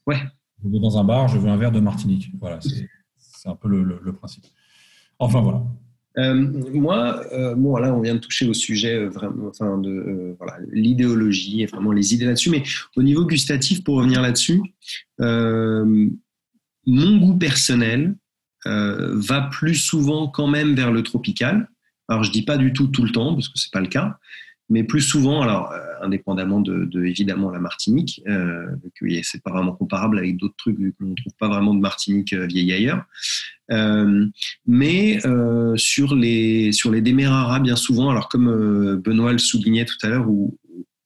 Ouais. 0.06 0.18
Je 0.62 0.68
vais 0.68 0.80
dans 0.80 0.98
un 0.98 1.04
bar, 1.04 1.28
je 1.28 1.38
veux 1.38 1.48
un 1.48 1.56
verre 1.56 1.72
de 1.72 1.80
Martinique. 1.80 2.30
Voilà, 2.38 2.58
c'est 2.60 3.48
un 3.48 3.56
peu 3.56 3.68
le, 3.68 3.82
le- 3.82 4.00
le 4.02 4.12
principe. 4.12 4.44
Enfin, 5.18 5.40
voilà. 5.40 5.62
Euh, 6.18 6.34
moi, 6.74 7.24
euh, 7.32 7.54
bon, 7.54 7.76
là, 7.78 7.92
on 7.94 8.00
vient 8.02 8.14
de 8.14 8.20
toucher 8.20 8.46
au 8.46 8.54
sujet 8.54 8.94
euh, 8.94 9.08
vraiment, 9.08 9.48
enfin, 9.48 9.78
de 9.78 10.34
voilà, 10.38 10.58
l'idéologie 10.70 11.62
et 11.62 11.66
vraiment 11.66 11.90
les 11.92 12.14
idées 12.14 12.26
là-dessus. 12.26 12.50
Mais 12.50 12.62
au 12.96 13.02
niveau 13.02 13.24
gustatif, 13.26 13.82
pour 13.82 13.96
revenir 13.96 14.20
là-dessus, 14.22 14.62
mon 15.18 17.16
goût 17.18 17.36
personnel 17.38 18.14
va 18.66 19.42
plus 19.42 19.74
souvent 19.74 20.28
quand 20.28 20.46
même 20.48 20.74
vers 20.74 20.92
le 20.92 21.02
tropical. 21.02 21.68
Alors, 22.08 22.22
je 22.22 22.30
dis 22.30 22.42
pas 22.42 22.56
du 22.56 22.72
tout 22.72 22.88
tout 22.88 23.02
le 23.02 23.10
temps 23.10 23.34
parce 23.34 23.48
que 23.48 23.58
c'est 23.58 23.72
pas 23.72 23.80
le 23.80 23.86
cas, 23.86 24.18
mais 24.70 24.84
plus 24.84 25.02
souvent, 25.02 25.42
alors 25.42 25.72
euh, 25.72 25.78
indépendamment 26.02 26.60
de, 26.60 26.84
de, 26.84 27.04
évidemment 27.04 27.50
la 27.50 27.60
Martinique, 27.60 28.22
euh, 28.26 28.66
c'est 29.22 29.42
pas 29.42 29.50
vraiment 29.50 29.72
comparable 29.72 30.18
avec 30.18 30.36
d'autres 30.36 30.56
trucs 30.56 30.76
qu'on 30.76 31.06
ne 31.06 31.14
trouve 31.14 31.34
pas 31.38 31.48
vraiment 31.48 31.74
de 31.74 31.80
Martinique 31.80 32.32
euh, 32.32 32.46
vieille 32.46 32.72
ailleurs. 32.72 33.04
Euh, 33.70 34.26
mais 34.66 35.18
euh, 35.26 35.76
sur 35.76 36.14
les 36.14 36.72
sur 36.72 36.90
les 36.90 37.00
Demerara 37.00 37.60
bien 37.60 37.76
souvent, 37.76 38.10
alors 38.10 38.28
comme 38.28 38.48
euh, 38.48 38.96
Benoît 38.96 39.32
le 39.32 39.38
soulignait 39.38 39.86
tout 39.86 39.96
à 40.02 40.08
l'heure, 40.08 40.28
ou 40.28 40.58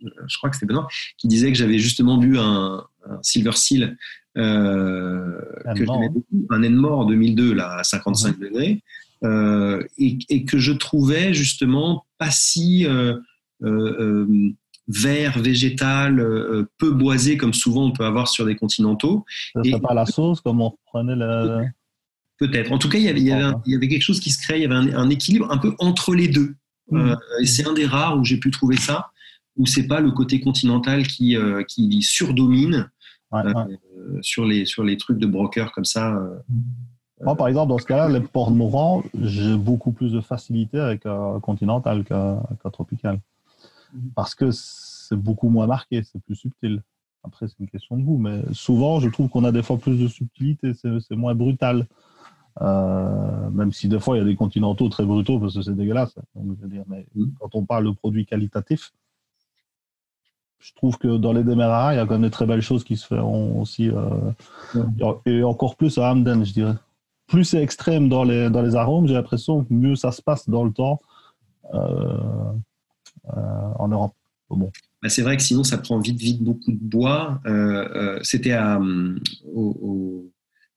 euh, 0.04 0.08
je 0.26 0.36
crois 0.36 0.50
que 0.50 0.56
c'était 0.56 0.66
Benoît 0.66 0.88
qui 1.16 1.28
disait 1.28 1.50
que 1.52 1.58
j'avais 1.58 1.78
justement 1.78 2.18
bu 2.18 2.38
un, 2.38 2.84
un 3.08 3.18
Silver 3.22 3.52
Seal 3.54 3.96
euh, 4.38 5.40
que 5.74 5.84
j'aimais 5.84 6.08
beaucoup, 6.08 6.46
un 6.50 6.62
Enmore 6.64 7.00
en 7.00 7.04
2002 7.06 7.54
là 7.54 7.78
à 7.78 7.84
55 7.84 8.38
degrés, 8.38 8.82
euh, 9.24 9.82
et, 9.98 10.16
et 10.28 10.44
que 10.44 10.58
je 10.58 10.72
trouvais 10.72 11.34
justement 11.34 12.06
pas 12.18 12.30
si 12.30 12.86
euh, 12.86 13.18
vert, 14.88 15.38
végétal, 15.38 16.24
peu 16.78 16.90
boisé 16.92 17.36
comme 17.36 17.52
souvent 17.54 17.86
on 17.86 17.92
peut 17.92 18.04
avoir 18.04 18.28
sur 18.28 18.46
des 18.46 18.56
continentaux. 18.56 19.24
Serait 19.54 19.80
pas 19.80 19.94
la 19.94 20.06
sauce 20.06 20.40
comme 20.40 20.60
on 20.60 20.70
reprenait 20.70 21.16
le. 21.16 21.64
Peut-être. 22.38 22.70
En 22.70 22.78
tout 22.78 22.88
cas, 22.88 22.98
il 22.98 23.04
y 23.04 23.08
avait, 23.08 23.20
il 23.20 23.26
y 23.26 23.32
avait, 23.32 23.42
un- 23.42 23.60
il 23.66 23.72
y 23.72 23.74
avait 23.76 23.88
quelque 23.88 24.02
chose 24.02 24.20
qui 24.20 24.30
se 24.30 24.40
crée, 24.40 24.58
il 24.58 24.62
y 24.62 24.64
avait 24.64 24.76
un, 24.76 24.94
un 24.96 25.10
équilibre 25.10 25.50
un 25.50 25.58
peu 25.58 25.74
entre 25.80 26.14
les 26.14 26.28
deux. 26.28 26.54
Euh, 26.92 27.16
et 27.42 27.46
c'est 27.46 27.66
un 27.66 27.72
des 27.74 27.84
rares 27.84 28.16
où 28.18 28.24
j'ai 28.24 28.36
pu 28.38 28.50
trouver 28.52 28.76
ça, 28.76 29.10
où 29.56 29.66
c'est 29.66 29.88
pas 29.88 29.98
le 30.00 30.12
côté 30.12 30.38
continental 30.40 31.04
qui, 31.06 31.36
qui 31.66 32.00
surdomine 32.00 32.88
Ouais, 33.32 33.40
euh, 33.44 33.52
ouais. 33.52 33.78
euh, 33.96 34.18
sur, 34.22 34.44
les, 34.46 34.64
sur 34.64 34.82
les 34.84 34.96
trucs 34.96 35.18
de 35.18 35.26
broker 35.26 35.72
comme 35.72 35.84
ça. 35.84 36.14
euh. 36.16 36.38
Moi, 37.22 37.34
par 37.36 37.48
exemple, 37.48 37.70
dans 37.70 37.78
ce 37.78 37.84
cas-là, 37.86 38.08
les 38.08 38.20
ports 38.20 38.50
mourants, 38.52 39.02
j'ai 39.20 39.56
beaucoup 39.56 39.90
plus 39.92 40.12
de 40.12 40.20
facilité 40.20 40.78
avec 40.78 41.04
un 41.04 41.40
continental 41.40 42.04
qu'un 42.04 42.40
tropical. 42.72 43.20
Mhm. 43.92 44.10
Parce 44.14 44.34
que 44.34 44.50
c'est 44.52 45.16
beaucoup 45.16 45.48
moins 45.48 45.66
marqué, 45.66 46.02
c'est 46.04 46.22
plus 46.22 46.36
subtil. 46.36 46.82
Après, 47.24 47.48
c'est 47.48 47.58
une 47.58 47.68
question 47.68 47.96
de 47.96 48.02
goût, 48.02 48.18
mais 48.18 48.42
souvent, 48.52 49.00
je 49.00 49.08
trouve 49.08 49.28
qu'on 49.28 49.42
a 49.44 49.50
des 49.52 49.62
fois 49.64 49.78
plus 49.78 49.98
de 50.00 50.06
subtilité, 50.06 50.72
c'est 50.74 51.00
c'est 51.00 51.16
moins 51.16 51.34
brutal. 51.34 51.86
Euh, 52.60 53.50
même 53.50 53.72
si 53.72 53.88
des 53.88 54.00
fois, 54.00 54.16
il 54.16 54.20
y 54.20 54.22
a 54.22 54.24
des 54.24 54.34
continentaux 54.36 54.88
très 54.88 55.04
brutaux 55.04 55.38
parce 55.38 55.54
que 55.54 55.62
c'est 55.62 55.74
dégueulasse. 55.74 56.14
Donc, 56.34 56.56
je 56.56 56.62
veux 56.62 56.68
dire, 56.68 56.84
mais 56.88 57.06
Mhm. 57.14 57.32
quand 57.40 57.54
on 57.54 57.64
parle 57.64 57.84
de 57.86 57.90
produits 57.90 58.26
qualitatifs, 58.26 58.92
je 60.60 60.72
trouve 60.74 60.98
que 60.98 61.16
dans 61.16 61.32
les 61.32 61.44
Demerara, 61.44 61.94
il 61.94 61.96
y 61.96 62.00
a 62.00 62.06
quand 62.06 62.14
même 62.14 62.22
des 62.22 62.30
très 62.30 62.46
belles 62.46 62.62
choses 62.62 62.84
qui 62.84 62.96
se 62.96 63.06
feront 63.06 63.60
aussi. 63.60 63.88
euh, 63.90 64.32
et 65.26 65.42
encore 65.42 65.76
plus 65.76 65.98
à 65.98 66.10
Hamden, 66.10 66.44
je 66.44 66.52
dirais. 66.52 66.74
Plus 67.26 67.44
c'est 67.44 67.62
extrême 67.62 68.08
dans 68.08 68.24
les, 68.24 68.50
dans 68.50 68.62
les 68.62 68.74
arômes, 68.74 69.06
j'ai 69.06 69.14
l'impression 69.14 69.64
que 69.64 69.72
mieux 69.72 69.96
ça 69.96 70.12
se 70.12 70.22
passe 70.22 70.48
dans 70.48 70.64
le 70.64 70.72
temps 70.72 71.00
euh, 71.74 72.52
euh, 73.36 73.68
en 73.78 73.88
Europe. 73.88 74.14
Bon. 74.50 74.70
Bah, 75.02 75.08
c'est 75.08 75.22
vrai 75.22 75.36
que 75.36 75.42
sinon, 75.42 75.62
ça 75.62 75.78
prend 75.78 75.98
vite, 76.00 76.18
vite 76.18 76.42
beaucoup 76.42 76.72
de 76.72 76.78
bois. 76.80 77.40
C'était 78.22 78.52
à, 78.52 78.80
au- 79.54 79.76
au- 79.82 80.30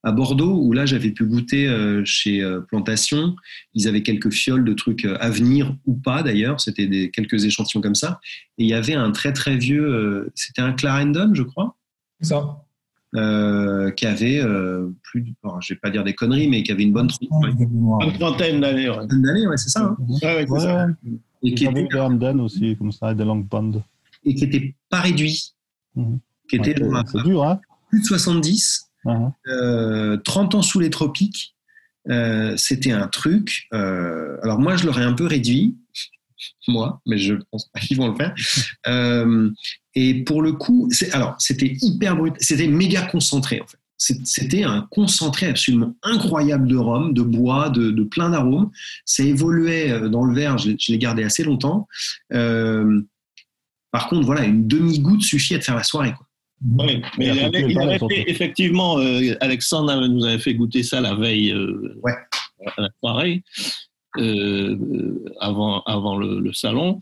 à 0.03 0.11
Bordeaux, 0.11 0.57
où 0.61 0.73
là, 0.73 0.85
j'avais 0.85 1.11
pu 1.11 1.25
goûter 1.25 1.67
euh, 1.67 2.03
chez 2.05 2.41
euh, 2.41 2.61
Plantation. 2.61 3.35
Ils 3.73 3.87
avaient 3.87 4.01
quelques 4.03 4.31
fioles 4.31 4.65
de 4.65 4.73
trucs 4.73 5.05
euh, 5.05 5.17
à 5.19 5.29
venir 5.29 5.75
ou 5.85 5.93
pas, 5.93 6.23
d'ailleurs. 6.23 6.59
C'était 6.59 6.87
des, 6.87 7.11
quelques 7.11 7.45
échantillons 7.45 7.81
comme 7.81 7.95
ça. 7.95 8.19
Et 8.57 8.63
il 8.63 8.69
y 8.69 8.73
avait 8.73 8.95
un 8.95 9.11
très, 9.11 9.31
très 9.33 9.55
vieux... 9.57 9.85
euh, 9.85 10.31
C'était 10.35 10.61
un 10.63 10.73
Clarendon, 10.73 11.31
je 11.33 11.43
crois 11.43 11.75
C'est 12.19 12.29
ça. 12.29 12.63
euh, 13.15 13.91
qui 13.91 14.05
avait 14.07 14.39
euh, 14.41 14.87
plus, 15.03 15.21
de, 15.21 15.29
alors, 15.43 15.61
je 15.61 15.73
vais 15.73 15.79
pas 15.79 15.89
dire 15.91 16.03
des 16.03 16.13
conneries, 16.13 16.47
mais 16.47 16.63
qui 16.63 16.71
avait 16.71 16.83
une 16.83 16.93
bonne 16.93 17.07
trentaine 17.07 17.57
Une 17.61 18.13
trentaine 18.17 18.61
d'années. 18.61 18.89
ouais. 18.89 19.05
d'années, 19.07 19.47
ouais, 19.47 19.57
c'est 19.57 19.69
ça, 19.69 19.81
hein. 19.83 19.97
Ouais, 19.99 20.17
ouais, 20.23 20.45
c'est 20.47 20.51
Ouais, 20.53 20.59
ça. 20.59 20.87
et 21.43 21.53
qui 21.53 21.65
était, 21.65 21.99
Hamden 21.99 22.39
aussi, 22.41 22.75
comme 22.77 22.91
ça, 22.91 23.11
et 23.11 23.15
des 23.15 23.23
et 24.23 24.35
qui 24.35 24.43
était 24.45 24.75
pas 24.89 25.01
réduit, 25.01 25.53
Mhm. 25.95 26.19
qui 26.49 26.55
était 26.55 26.73
c'est 27.11 27.23
dur, 27.23 27.43
hein 27.43 27.59
plus 27.89 27.99
de 28.01 28.05
70, 28.05 28.80
Mhm. 29.05 29.31
euh, 29.47 30.17
30 30.17 30.55
ans 30.55 30.61
sous 30.61 30.79
les 30.79 30.89
tropiques. 30.89 31.55
Euh, 32.09 32.57
C'était 32.57 32.91
un 32.91 33.07
truc. 33.07 33.67
euh, 33.73 34.37
alors 34.43 34.59
moi, 34.59 34.75
je 34.75 34.85
l'aurais 34.85 35.03
un 35.03 35.13
peu 35.13 35.25
réduit, 35.25 35.77
moi, 36.67 37.01
mais 37.05 37.17
je 37.17 37.35
pense 37.51 37.67
pas 37.69 37.79
qu'ils 37.79 37.97
vont 37.97 38.07
le 38.09 38.15
faire. 38.15 38.33
Euh, 38.87 39.49
et 39.93 40.23
pour 40.23 40.41
le 40.41 40.53
coup, 40.53 40.89
alors 41.11 41.35
c'était 41.39 41.75
hyper 41.81 42.15
brut, 42.15 42.33
c'était 42.39 42.67
méga 42.67 43.03
concentré 43.03 43.61
en 43.61 43.67
fait. 43.67 43.77
C'était 44.23 44.63
un 44.63 44.87
concentré 44.89 45.45
absolument 45.45 45.95
incroyable 46.01 46.67
de 46.67 46.75
rhum, 46.75 47.13
de 47.13 47.21
bois, 47.21 47.69
de, 47.69 48.03
plein 48.03 48.31
d'arômes. 48.31 48.71
Ça 49.05 49.21
évoluait 49.21 49.91
euh, 49.91 50.09
dans 50.09 50.23
le 50.25 50.33
verre, 50.33 50.57
je, 50.57 50.71
l'ai- 50.87 50.97
gardé 50.97 51.23
assez 51.23 51.43
longtemps. 51.43 51.87
Euh, 52.33 52.99
par 53.91 54.07
contre, 54.09 54.25
voilà, 54.25 54.43
une 54.45 54.67
demi-goutte 54.67 55.21
suffit 55.21 55.53
à 55.53 55.59
te 55.59 55.65
faire 55.65 55.75
la 55.75 55.83
soirée. 55.83 56.13
Quoi. 56.17 56.25
Oui, 56.63 57.01
mais 57.17 57.25
Et 57.25 57.29
il 57.29 57.39
à 57.39 57.45
avait, 57.45 57.61
côté, 57.61 57.65
il 57.69 57.73
pareil, 57.73 57.89
avait 57.89 57.97
surtout. 57.97 58.15
fait, 58.15 58.23
effectivement, 58.29 58.99
euh, 58.99 59.35
Alexandre 59.41 60.07
nous 60.07 60.25
avait 60.25 60.37
fait 60.39 60.53
goûter 60.53 60.83
ça 60.83 61.01
la 61.01 61.15
veille 61.15 61.51
euh, 61.51 61.95
Ouais. 62.03 62.13
à 62.77 62.81
la 62.81 62.89
soirée, 62.99 63.43
euh, 64.17 65.23
avant, 65.39 65.81
avant 65.83 66.17
le, 66.17 66.39
le 66.39 66.53
salon. 66.53 66.99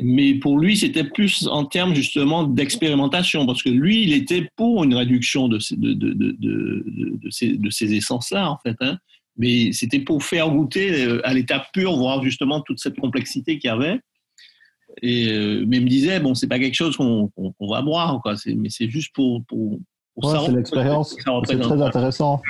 Mais 0.00 0.34
pour 0.34 0.58
lui, 0.58 0.76
c'était 0.76 1.04
plus 1.04 1.48
en 1.48 1.64
termes 1.64 1.94
justement 1.94 2.44
d'expérimentation, 2.44 3.46
parce 3.46 3.62
que 3.62 3.70
lui, 3.70 4.02
il 4.02 4.12
était 4.12 4.48
pour 4.56 4.84
une 4.84 4.94
réduction 4.94 5.48
de 5.48 5.58
ces, 5.58 5.74
de, 5.76 7.30
ces, 7.30 7.56
de 7.56 7.70
ces 7.70 7.94
essences-là, 7.94 8.50
en 8.50 8.58
fait. 8.58 8.76
hein. 8.80 8.98
Mais 9.36 9.72
c'était 9.72 10.00
pour 10.00 10.22
faire 10.24 10.50
goûter 10.50 11.18
à 11.24 11.32
l'état 11.32 11.66
pur, 11.72 11.96
voir 11.96 12.22
justement 12.22 12.60
toute 12.60 12.78
cette 12.80 12.98
complexité 12.98 13.58
qu'il 13.58 13.68
y 13.68 13.72
avait. 13.72 14.00
Et, 15.02 15.28
euh, 15.28 15.64
mais 15.66 15.78
il 15.78 15.84
me 15.84 15.88
disait, 15.88 16.20
bon, 16.20 16.34
c'est 16.34 16.46
pas 16.46 16.58
quelque 16.58 16.74
chose 16.74 16.96
qu'on 16.96 17.30
va 17.60 17.82
boire, 17.82 18.20
quoi. 18.22 18.34
Mais 18.46 18.70
c'est 18.70 18.88
juste 18.88 19.14
pour, 19.14 19.44
pour, 19.44 19.78
Ouais, 20.22 20.34
c'est 20.44 20.52
l'expérience. 20.52 21.14
C'est 21.46 21.58
très 21.60 21.80
intéressant. 21.80 22.42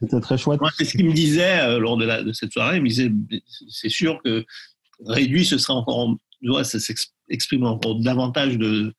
C'était 0.00 0.20
très 0.20 0.38
chouette. 0.38 0.60
c'est 0.78 0.86
ce 0.86 0.96
qu'il 0.96 1.06
me 1.06 1.12
disait 1.12 1.60
euh, 1.60 1.78
lors 1.78 1.98
de, 1.98 2.06
la, 2.06 2.22
de, 2.22 2.32
cette 2.32 2.52
soirée. 2.52 2.78
Il 2.78 2.82
me 2.82 2.88
disait 2.88 3.12
c'est 3.68 3.90
sûr 3.90 4.20
que 4.24 4.44
réduit, 5.04 5.44
ce 5.44 5.58
sera 5.58 5.74
encore. 5.74 6.16
ça 6.62 6.78
s'exprime 6.80 7.66
encore 7.66 8.00
davantage 8.00 8.56
de, 8.56 8.94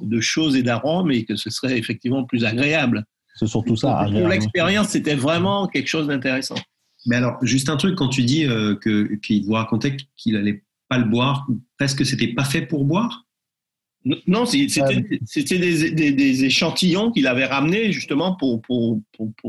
de 0.00 0.20
choses 0.20 0.54
et 0.54 0.62
d'arômes 0.62 1.10
et 1.10 1.24
que 1.24 1.34
ce 1.34 1.50
serait 1.50 1.76
effectivement 1.76 2.24
plus 2.24 2.44
agréable. 2.44 3.04
C'est 3.34 3.48
surtout 3.48 3.76
ça. 3.76 4.06
Pour 4.10 4.28
l'expérience, 4.28 4.90
c'était 4.90 5.16
vraiment 5.16 5.66
quelque 5.66 5.88
chose 5.88 6.06
d'intéressant. 6.06 6.56
Mais 7.06 7.16
alors, 7.16 7.38
juste 7.42 7.68
un 7.68 7.76
truc, 7.76 7.96
quand 7.96 8.08
tu 8.08 8.22
dis 8.22 8.46
euh, 8.46 8.76
qu'il 8.76 9.44
vous 9.44 9.52
racontait 9.52 9.96
qu'il 10.16 10.36
allait 10.36 10.62
pas 10.88 10.98
le 10.98 11.04
boire, 11.04 11.46
presque 11.78 12.04
c'était 12.04 12.28
pas 12.28 12.44
fait 12.44 12.62
pour 12.62 12.84
boire? 12.84 13.26
Non, 14.28 14.46
c'était 14.46 15.90
des, 15.90 16.44
échantillons 16.44 17.10
qu'il 17.10 17.26
avait 17.26 17.44
ramenés 17.44 17.90
justement 17.90 18.36
pour. 18.36 18.62
pour, 18.62 19.00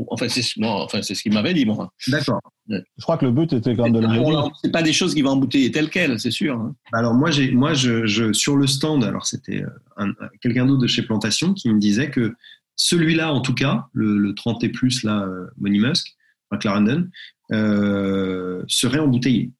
enfin, 0.08 0.28
c'est 0.28 0.42
enfin, 0.62 1.00
ce 1.00 1.12
qu'il 1.22 1.32
m'avait 1.32 1.54
dit, 1.54 1.64
moi. 1.64 1.92
D'accord. 2.08 2.40
Je 2.68 3.02
crois 3.02 3.16
que 3.16 3.24
le 3.24 3.30
but 3.30 3.52
était 3.52 3.76
quand 3.76 3.84
même 3.84 3.92
de 3.92 4.00
le 4.00 4.50
C'est 4.62 4.72
pas 4.72 4.82
des 4.82 4.92
choses 4.92 5.14
qui 5.14 5.22
vont 5.22 5.30
embouteiller 5.30 5.70
telles 5.70 5.90
quelles, 5.90 6.18
c'est 6.18 6.32
sûr. 6.32 6.56
Hein. 6.56 6.74
Alors, 6.92 7.14
moi, 7.14 7.30
moi 7.52 7.74
je, 7.74 8.32
sur 8.32 8.56
le 8.56 8.66
stand, 8.66 9.04
alors 9.04 9.26
c'était 9.26 9.62
euh, 9.98 10.12
quelqu'un 10.40 10.66
d'autre 10.66 10.82
de 10.82 10.88
chez 10.88 11.02
Plantation 11.02 11.54
qui 11.54 11.70
me 11.70 11.78
disait 11.78 12.10
que 12.10 12.34
celui-là, 12.74 13.32
en 13.32 13.40
tout 13.40 13.54
cas, 13.54 13.86
le, 13.92 14.34
30 14.34 14.64
et 14.64 14.68
plus, 14.70 15.04
là, 15.04 15.22
euh, 15.22 15.46
Money 15.58 15.78
Musk, 15.78 16.16
Clarendon, 16.60 17.08
euh, 17.52 18.62
serait 18.66 18.98
embouteillé, 18.98 19.52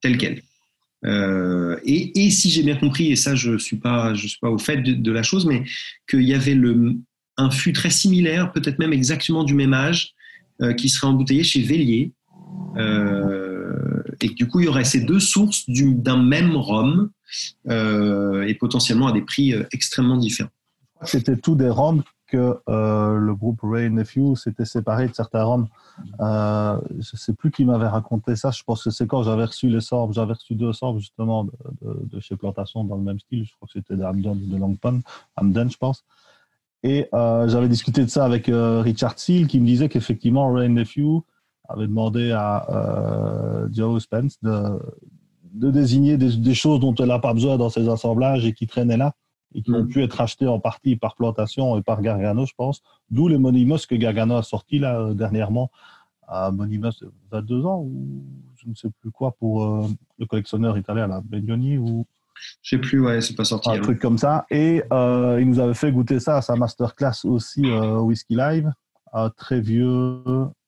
tel 0.00 0.16
quel. 0.16 0.42
Euh, 1.04 1.76
et, 1.84 2.30
si 2.30 2.50
j'ai 2.50 2.62
bien 2.62 2.76
compris, 2.76 3.10
et 3.10 3.16
ça 3.16 3.34
je 3.34 3.52
ne 3.52 3.58
suis, 3.58 3.76
pas, 3.76 4.14
je 4.14 4.26
suis 4.26 4.38
pas 4.40 4.50
au 4.50 4.58
fait 4.58 4.78
de, 4.78 5.12
la 5.12 5.22
chose, 5.22 5.46
mais 5.46 5.64
qu'il 6.08 6.22
y 6.22 6.34
avait 6.34 6.56
un 7.36 7.50
fût 7.50 7.72
très 7.72 7.90
similaire, 7.90 8.52
peut-être 8.52 8.78
même 8.78 8.92
exactement 8.92 9.44
du 9.44 9.54
même 9.54 9.74
âge, 9.74 10.14
euh, 10.60 10.72
qui 10.74 10.88
serait 10.88 11.08
embouteillé 11.08 11.42
chez 11.42 11.62
Vélier. 11.62 12.12
Euh, 12.76 13.72
et 14.20 14.28
que 14.28 14.34
du 14.34 14.46
coup, 14.46 14.60
il 14.60 14.66
y 14.66 14.68
aurait 14.68 14.84
ces 14.84 15.00
deux 15.00 15.20
sources 15.20 15.64
d'un 15.68 16.22
même 16.22 16.54
rhum, 16.56 17.10
et 17.68 18.54
potentiellement 18.54 19.08
à 19.08 19.12
des 19.12 19.22
prix 19.22 19.54
extrêmement 19.72 20.18
différents. 20.18 20.50
C'était 21.04 21.36
tous 21.36 21.56
des 21.56 21.68
rhums 21.68 22.04
que 22.32 22.58
euh, 22.70 23.18
le 23.18 23.34
groupe 23.34 23.60
Ray 23.62 23.90
Nephew 23.90 24.34
s'était 24.36 24.64
séparé 24.64 25.06
de 25.06 25.14
certains 25.14 25.44
Roms. 25.44 25.68
Euh, 26.20 26.80
je 26.98 27.16
sais 27.16 27.34
plus 27.34 27.50
qui 27.50 27.66
m'avait 27.66 27.88
raconté 27.88 28.36
ça. 28.36 28.50
Je 28.50 28.62
pense 28.62 28.84
que 28.84 28.90
c'est 28.90 29.06
quand 29.06 29.22
j'avais 29.22 29.44
reçu 29.44 29.68
les 29.68 29.82
sorbes. 29.82 30.14
J'avais 30.14 30.32
reçu 30.32 30.54
deux 30.54 30.72
sorbes 30.72 30.98
justement 30.98 31.46
de, 31.82 32.20
chez 32.20 32.36
Plantation 32.36 32.84
dans 32.84 32.96
le 32.96 33.02
même 33.02 33.18
style. 33.18 33.44
Je 33.44 33.54
crois 33.54 33.66
que 33.66 33.72
c'était 33.74 33.96
d'Amden 33.96 34.32
ou 34.32 34.46
de 34.46 34.56
Longpon. 34.56 35.02
Amden, 35.36 35.70
je 35.70 35.76
pense. 35.76 36.04
Et 36.82 37.08
euh, 37.12 37.48
j'avais 37.48 37.68
discuté 37.68 38.02
de 38.02 38.10
ça 38.10 38.24
avec 38.24 38.50
Richard 38.50 39.18
Seal 39.18 39.46
qui 39.46 39.60
me 39.60 39.66
disait 39.66 39.90
qu'effectivement 39.90 40.50
Ray 40.52 40.70
Nephew 40.70 41.20
avait 41.68 41.86
demandé 41.86 42.32
à 42.32 43.66
Joe 43.70 44.02
Spence 44.02 44.38
de, 44.42 44.80
de 45.52 45.70
désigner 45.70 46.16
des, 46.16 46.34
des, 46.36 46.54
choses 46.54 46.80
dont 46.80 46.94
elle 46.94 47.08
n'a 47.08 47.18
pas 47.18 47.34
besoin 47.34 47.58
dans 47.58 47.68
ses 47.68 47.88
assemblages 47.88 48.46
et 48.46 48.54
qui 48.54 48.66
traînaient 48.66 48.96
là 48.96 49.12
et 49.54 49.62
qui 49.62 49.70
ont 49.72 49.86
pu 49.86 50.02
être 50.02 50.20
achetés 50.20 50.46
en 50.46 50.60
partie 50.60 50.96
par 50.96 51.14
plantation 51.16 51.76
et 51.78 51.82
par 51.82 52.00
Gargano, 52.00 52.46
je 52.46 52.54
pense. 52.56 52.82
D'où 53.10 53.28
les 53.28 53.38
Monimos 53.38 53.86
que 53.88 53.94
Gargano 53.94 54.36
a 54.36 54.42
sorti 54.42 54.78
là 54.78 55.00
euh, 55.00 55.14
dernièrement 55.14 55.70
à 56.26 56.50
Monimos 56.50 56.92
22 57.30 57.66
ans 57.66 57.80
ou 57.80 58.24
je 58.56 58.68
ne 58.68 58.74
sais 58.74 58.88
plus 59.00 59.10
quoi 59.10 59.32
pour 59.32 59.64
euh, 59.64 59.86
le 60.18 60.26
collectionneur 60.26 60.78
italien, 60.78 61.06
là, 61.06 61.20
Benioni 61.24 61.78
ou. 61.78 62.06
Je 62.62 62.70
sais 62.70 62.78
plus, 62.78 63.00
ouais, 63.00 63.20
c'est 63.20 63.34
pas 63.34 63.44
sorti. 63.44 63.70
Un 63.70 63.80
truc 63.80 64.00
comme 64.00 64.18
ça. 64.18 64.46
Et 64.50 64.82
euh, 64.92 65.38
il 65.40 65.48
nous 65.48 65.60
avait 65.60 65.74
fait 65.74 65.92
goûter 65.92 66.18
ça 66.18 66.38
à 66.38 66.42
sa 66.42 66.56
masterclass 66.56 67.24
aussi 67.24 67.70
Whisky 67.70 68.34
Live. 68.34 68.72
Un 69.12 69.28
très 69.30 69.60
vieux 69.60 70.22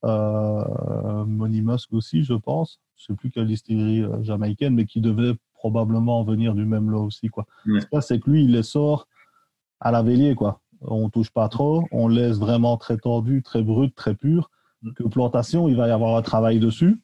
euh, 0.04 1.24
Monimos 1.24 1.88
aussi, 1.90 2.22
je 2.22 2.34
pense. 2.34 2.80
Je 2.96 3.04
ne 3.04 3.06
sais 3.06 3.18
plus 3.18 3.30
quelle 3.30 3.46
distillerie 3.46 4.04
jamaïcaine, 4.22 4.74
mais 4.74 4.84
qui 4.84 5.00
devait 5.00 5.34
probablement 5.64 6.22
venir 6.24 6.54
du 6.54 6.66
même 6.66 6.90
lot 6.90 7.04
aussi. 7.04 7.28
Quoi. 7.28 7.46
Ce 7.64 8.00
c'est 8.02 8.20
que 8.20 8.30
lui, 8.30 8.44
il 8.44 8.52
les 8.52 8.62
sort 8.62 9.08
à 9.80 9.90
la 9.90 10.02
vélier. 10.02 10.34
Quoi. 10.34 10.60
On 10.82 11.08
touche 11.08 11.30
pas 11.30 11.48
trop, 11.48 11.88
on 11.90 12.06
laisse 12.06 12.36
vraiment 12.36 12.76
très 12.76 12.98
tordu, 12.98 13.42
très 13.42 13.62
brut, 13.62 13.94
très 13.94 14.14
pur. 14.14 14.50
Mm. 14.82 14.92
Que 14.92 15.04
plantation, 15.04 15.66
il 15.66 15.76
va 15.76 15.88
y 15.88 15.90
avoir 15.90 16.18
un 16.18 16.22
travail 16.22 16.58
dessus. 16.58 17.00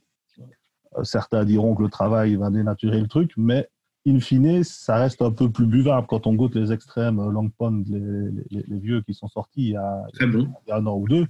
Euh, 0.98 1.04
certains 1.04 1.46
diront 1.46 1.74
que 1.74 1.82
le 1.82 1.88
travail 1.88 2.36
va 2.36 2.50
dénaturer 2.50 3.00
le 3.00 3.08
truc, 3.08 3.32
mais 3.38 3.66
in 4.06 4.20
fine, 4.20 4.62
ça 4.62 4.96
reste 4.96 5.22
un 5.22 5.30
peu 5.30 5.48
plus 5.50 5.66
buvable 5.66 6.06
quand 6.06 6.26
on 6.26 6.34
goûte 6.34 6.54
les 6.54 6.70
extrêmes 6.70 7.18
euh, 7.18 7.30
Long 7.30 7.48
Pond, 7.48 7.82
les, 7.88 8.78
vieux 8.78 9.00
qui 9.00 9.14
sont 9.14 9.28
sortis 9.28 9.68
il 9.68 9.70
y, 9.70 9.76
a, 9.76 10.02
il 10.20 10.48
y 10.68 10.70
a 10.70 10.76
un 10.76 10.86
an 10.86 10.96
ou 10.98 11.08
deux. 11.08 11.26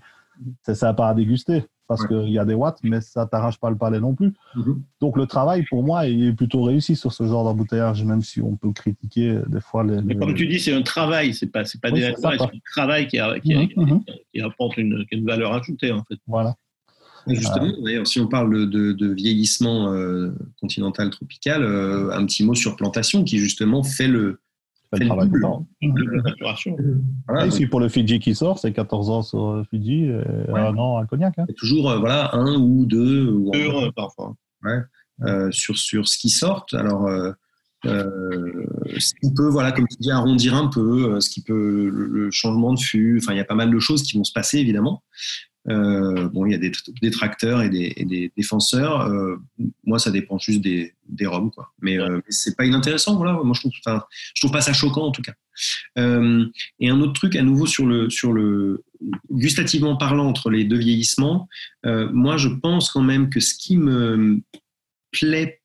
C'est 0.63 0.75
sympa 0.75 1.07
à 1.07 1.15
déguster 1.15 1.65
parce 1.91 2.07
qu'il 2.07 2.31
y 2.31 2.39
a 2.39 2.45
des 2.45 2.55
watts, 2.55 2.79
mais 2.85 3.01
ça 3.01 3.27
t'arrache 3.27 3.59
pas 3.59 3.69
le 3.69 3.77
palais 3.77 3.99
non 3.99 4.15
plus. 4.15 4.33
Mhm. 4.55 4.81
Donc 5.01 5.17
le 5.17 5.27
travail, 5.27 5.65
pour 5.69 5.83
moi, 5.83 6.07
est 6.07 6.33
plutôt 6.33 6.63
réussi 6.63 6.95
sur 6.95 7.13
ce 7.13 7.25
genre 7.27 7.43
d'embouteillage, 7.43 8.05
même 8.05 8.23
si 8.23 8.41
on 8.41 8.55
peut 8.55 8.71
critiquer 8.71 9.31
euh, 9.31 9.45
des 9.49 9.61
fois 9.61 9.83
les. 9.83 10.01
Mais 10.01 10.15
comme 10.15 10.35
tu 10.35 10.47
dis, 10.47 10.61
c'est 10.61 10.73
un 10.73 10.83
travail, 10.83 11.35
c'est 11.35 11.49
pas, 11.49 11.65
c'est 11.65 11.81
pas 11.81 11.91
des 11.91 12.03
c'est 12.17 12.25
un 12.25 12.49
travail 12.73 13.09
qui, 13.09 13.19
mhm, 13.19 13.69
mhm. 13.77 14.45
apporte 14.45 14.77
une, 14.77 15.05
valeur 15.25 15.53
ajoutée 15.53 15.91
en 15.91 16.05
fait. 16.05 16.15
Voilà. 16.29 16.55
Justement, 17.27 17.73
d'ailleurs, 17.83 18.07
si 18.07 18.21
on 18.21 18.29
parle 18.29 18.71
de, 18.71 19.13
vieillissement 19.13 19.93
euh, 19.93 20.31
continental 20.61 21.11
tropical, 21.11 21.65
euh, 21.65 22.13
un 22.13 22.25
petit 22.25 22.45
mot 22.45 22.55
sur 22.55 22.77
plantation 22.77 23.25
qui 23.25 23.39
justement 23.39 23.83
fait 23.83 24.07
le, 24.07 24.39
le 24.93 25.07
travail 25.07 25.31
voilà, 27.29 27.47
ici, 27.47 27.67
pour 27.67 27.81
le 27.81 27.89
Fidji 27.89 28.19
qui 28.19 28.35
sort, 28.35 28.59
c'est 28.59 28.73
14 28.73 29.11
ans 29.11 29.23
sur 29.23 29.65
Fidji 29.71 30.05
et 30.05 30.51
un 30.53 30.77
an 30.77 30.99
à 30.99 31.07
Cognac. 31.07 31.39
Hein. 31.39 31.47
Toujours 31.57 31.91
euh, 31.91 31.99
voilà, 31.99 32.35
un 32.35 32.57
ou 32.57 32.85
deux. 32.87 33.31
Ou 33.31 33.51
deux 33.53 33.93
parfois. 33.93 34.35
Ouais, 34.65 34.81
euh, 35.23 35.51
sur, 35.51 35.77
sur 35.77 36.09
ce 36.09 36.19
qui 36.19 36.31
sort. 36.31 36.65
Alors, 36.73 37.07
euh, 37.07 37.33
euh, 37.87 38.67
ce 38.99 39.13
qui 39.21 39.33
peut, 39.35 39.49
voilà, 39.49 39.71
comme 39.73 39.87
tu 39.87 39.97
dis, 40.01 40.11
arrondir 40.11 40.55
un 40.55 40.69
peu, 40.69 41.21
ce 41.21 41.29
qui 41.29 41.43
peut, 41.43 41.91
le 41.93 42.31
changement 42.31 42.73
de 42.73 42.81
fût, 42.81 43.21
enfin, 43.23 43.35
il 43.35 43.37
y 43.37 43.41
a 43.41 43.45
pas 43.45 43.55
mal 43.55 43.71
de 43.71 43.79
choses 43.79 44.03
qui 44.03 44.17
vont 44.17 44.25
se 44.25 44.33
passer, 44.33 44.59
évidemment. 44.59 45.03
Euh, 45.69 46.29
bon, 46.29 46.47
il 46.47 46.53
y 46.53 46.55
a 46.55 46.59
des 46.59 46.73
détracteurs 47.03 47.63
et 47.63 47.69
des, 47.69 48.33
défenseur. 48.37 49.03
Euh, 49.03 49.37
moi, 49.85 49.99
ça 49.99 50.11
dépend 50.11 50.39
juste 50.39 50.61
des, 50.61 50.95
des 51.09 51.27
roms, 51.27 51.51
quoi. 51.51 51.73
Mais, 51.81 51.99
euh, 51.99 52.21
c'est 52.29 52.57
pas 52.57 52.65
inintéressant, 52.65 53.17
voilà. 53.17 53.33
Moi, 53.33 53.53
je 53.55 53.61
trouve, 53.61 53.73
je 53.75 54.41
trouve 54.41 54.53
pas 54.53 54.63
ça 54.63 54.73
choquant, 54.73 55.07
en 55.07 55.11
tout 55.11 55.23
cas. 55.23 55.35
et 55.97 56.89
un 56.89 57.01
autre 57.01 57.13
truc, 57.13 57.37
à 57.37 57.43
nouveau, 57.43 57.67
sur 57.67 57.87
le, 57.87 58.09
sur 58.09 58.33
le 58.33 58.85
gustativement 59.31 59.97
parlant, 59.97 60.27
entre 60.27 60.51
les 60.51 60.65
deux 60.65 60.79
vieillissements, 60.79 61.49
moi, 61.85 62.37
je 62.37 62.49
pense 62.49 62.91
quand 62.91 63.03
même 63.03 63.29
que 63.29 63.41
ce 63.41 63.55
qui 63.55 63.77
me 63.77 64.41
plaît 65.11 65.61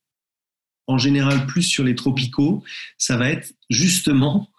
en 0.88 0.98
général 0.98 1.48
plus 1.48 1.64
sur 1.64 1.84
les 1.84 1.96
tropicaux, 1.96 2.64
ça 2.98 3.18
va 3.18 3.30
être 3.30 3.54
justement, 3.70 4.50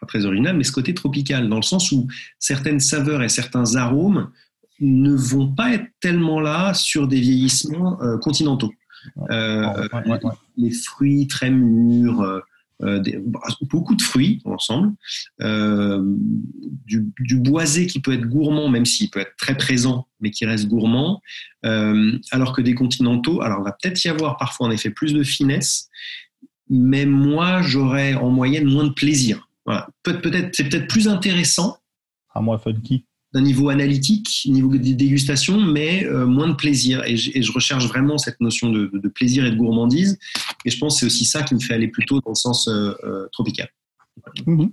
pas 0.00 0.06
très 0.06 0.24
original, 0.24 0.56
mais 0.56 0.64
ce 0.64 0.72
côté 0.72 0.94
tropical, 0.94 1.48
dans 1.48 1.56
le 1.56 1.62
sens 1.62 1.92
où 1.92 2.08
certaines 2.38 2.80
saveurs 2.80 3.22
et 3.22 3.28
certains 3.28 3.76
arômes 3.76 4.32
ne 4.80 5.14
vont 5.14 5.52
pas 5.52 5.74
être 5.74 5.86
tellement 6.00 6.40
là 6.40 6.74
sur 6.74 7.08
des 7.08 7.20
vieillissements 7.20 8.00
euh, 8.02 8.18
continentaux. 8.18 8.72
Euh, 9.30 9.88
les, 10.56 10.70
fruits 10.70 11.26
très 11.26 11.50
mûrs, 11.50 12.42
euh, 12.82 13.02
beaucoup 13.62 13.94
de 13.94 14.02
fruits 14.02 14.42
ensemble, 14.44 14.94
du, 15.38 17.36
boisé 17.36 17.86
qui 17.86 18.00
peut 18.00 18.12
être 18.12 18.28
gourmand, 18.28 18.68
même 18.68 18.86
s'il 18.86 19.10
peut 19.10 19.20
être 19.20 19.36
très 19.36 19.56
présent, 19.56 20.06
mais 20.20 20.30
qui 20.30 20.44
reste 20.46 20.68
gourmand, 20.68 21.22
alors 21.62 22.52
que 22.52 22.60
des 22.60 22.74
continentaux, 22.74 23.40
alors 23.40 23.60
il 23.60 23.64
va 23.64 23.76
peut-être 23.80 24.04
y 24.04 24.08
avoir 24.08 24.36
parfois 24.36 24.66
en 24.66 24.70
effet 24.70 24.90
plus 24.90 25.12
de 25.12 25.22
finesse, 25.22 25.88
mais 26.68 27.06
moi 27.06 27.62
j'aurais 27.62 28.14
en 28.14 28.30
moyenne 28.30 28.64
moins 28.64 28.84
de 28.84 28.92
plaisir. 28.92 29.48
Voilà. 29.64 29.88
peut-être, 30.02 30.54
c'est 30.54 30.68
peut-être 30.68 30.88
plus 30.88 31.08
intéressant. 31.08 31.78
À 32.34 32.40
moi 32.40 32.58
funky 32.58 33.04
d'un 33.34 33.42
niveau 33.42 33.68
analytique, 33.68 34.46
niveau 34.46 34.70
de 34.70 34.78
dégustation, 34.78 35.60
mais 35.60 36.04
euh, 36.06 36.26
moins 36.26 36.48
de 36.48 36.54
plaisir. 36.54 37.02
Et, 37.04 37.16
je 37.16 37.52
recherche 37.52 37.86
vraiment 37.86 38.16
cette 38.16 38.40
notion 38.40 38.70
de, 38.70 39.08
plaisir 39.08 39.44
et 39.44 39.50
de 39.50 39.56
gourmandise. 39.56 40.18
Et 40.64 40.70
je 40.70 40.78
pense 40.78 40.94
que 40.94 41.00
c'est 41.00 41.06
aussi 41.06 41.24
ça 41.24 41.42
qui 41.42 41.54
me 41.54 41.60
fait 41.60 41.74
aller 41.74 41.88
plutôt 41.88 42.20
dans 42.20 42.30
le 42.30 42.34
sens 42.34 42.68
euh, 42.68 42.94
euh, 43.04 43.26
tropical. 43.32 43.68
Mhm. 44.46 44.70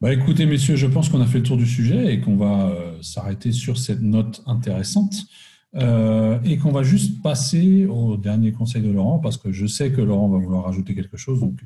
Bah 0.00 0.12
écoutez, 0.12 0.46
messieurs, 0.46 0.76
je 0.76 0.86
pense 0.86 1.08
qu'on 1.08 1.20
a 1.20 1.26
fait 1.26 1.38
le 1.38 1.44
tour 1.44 1.56
du 1.56 1.66
sujet 1.66 2.14
et 2.14 2.20
qu'on 2.20 2.36
va 2.36 2.72
s'arrêter 3.02 3.50
sur 3.50 3.78
cette 3.78 4.00
note 4.00 4.42
intéressante. 4.46 5.14
et 5.74 6.56
qu'on 6.58 6.70
va 6.70 6.84
juste 6.84 7.20
passer 7.20 7.84
au 7.86 8.16
dernier 8.16 8.52
conseil 8.52 8.80
de 8.80 8.90
Laurent, 8.90 9.18
parce 9.18 9.36
que 9.36 9.50
je 9.50 9.66
sais 9.66 9.90
que 9.90 10.00
Laurent 10.00 10.28
va 10.28 10.38
vouloir 10.38 10.64
rajouter 10.64 10.94
quelque 10.94 11.16
chose, 11.16 11.40
donc 11.40 11.58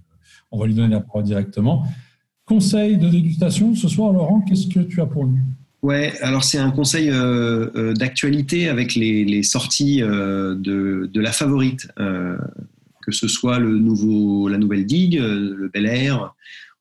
on 0.51 0.59
va 0.59 0.67
lui 0.67 0.75
donner 0.75 0.95
la 0.95 1.01
parole 1.01 1.25
directement. 1.25 1.87
Conseil 2.45 2.97
de 2.97 3.09
dégustation 3.09 3.75
ce 3.75 3.89
soir, 3.89 4.13
Laurent, 4.13 4.41
qu'est-ce 4.41 4.67
que 4.67 4.81
tu 4.81 5.01
as 5.01 5.07
pour 5.07 5.27
nous? 5.27 5.39
Ouais, 5.83 6.13
alors 6.21 6.45
c'est 6.45 6.59
un 6.59 6.71
conseil 6.71 7.11
euh, 7.11 7.69
euh, 7.75 7.93
d'actualité 7.93 8.69
avec 8.69 8.95
les, 8.95 9.43
sorties 9.43 10.01
euh, 10.01 10.55
de, 10.55 11.21
la 11.21 11.33
favorite 11.33 11.89
que 13.05 13.11
ce 13.11 13.27
soit 13.27 13.59
le 13.59 13.79
nouveau, 13.79 14.47
la 14.47 14.59
nouvelle 14.59 14.87
digue, 14.87 15.19
le 15.19 15.69
Bel 15.75 15.87
Air, 15.87 16.33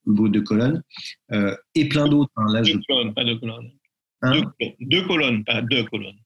le 0.06 0.14
Brut 0.14 0.32
de 0.32 0.40
Colonne, 0.40 0.84
et 1.74 1.90
plein 1.90 2.08
d'autres. 2.08 2.32
Hein. 2.36 2.46
Là, 2.54 2.62
deux 2.62 2.80
colonnes, 2.88 3.14
pas 3.16 3.24
deux 3.24 3.40
colonnes. 3.40 3.72
Hein? 4.22 4.44
Deux, 4.82 5.08
colonnes, 5.08 5.44
pas 5.44 5.64
deux 5.64 5.84
colonnes. 5.86 6.20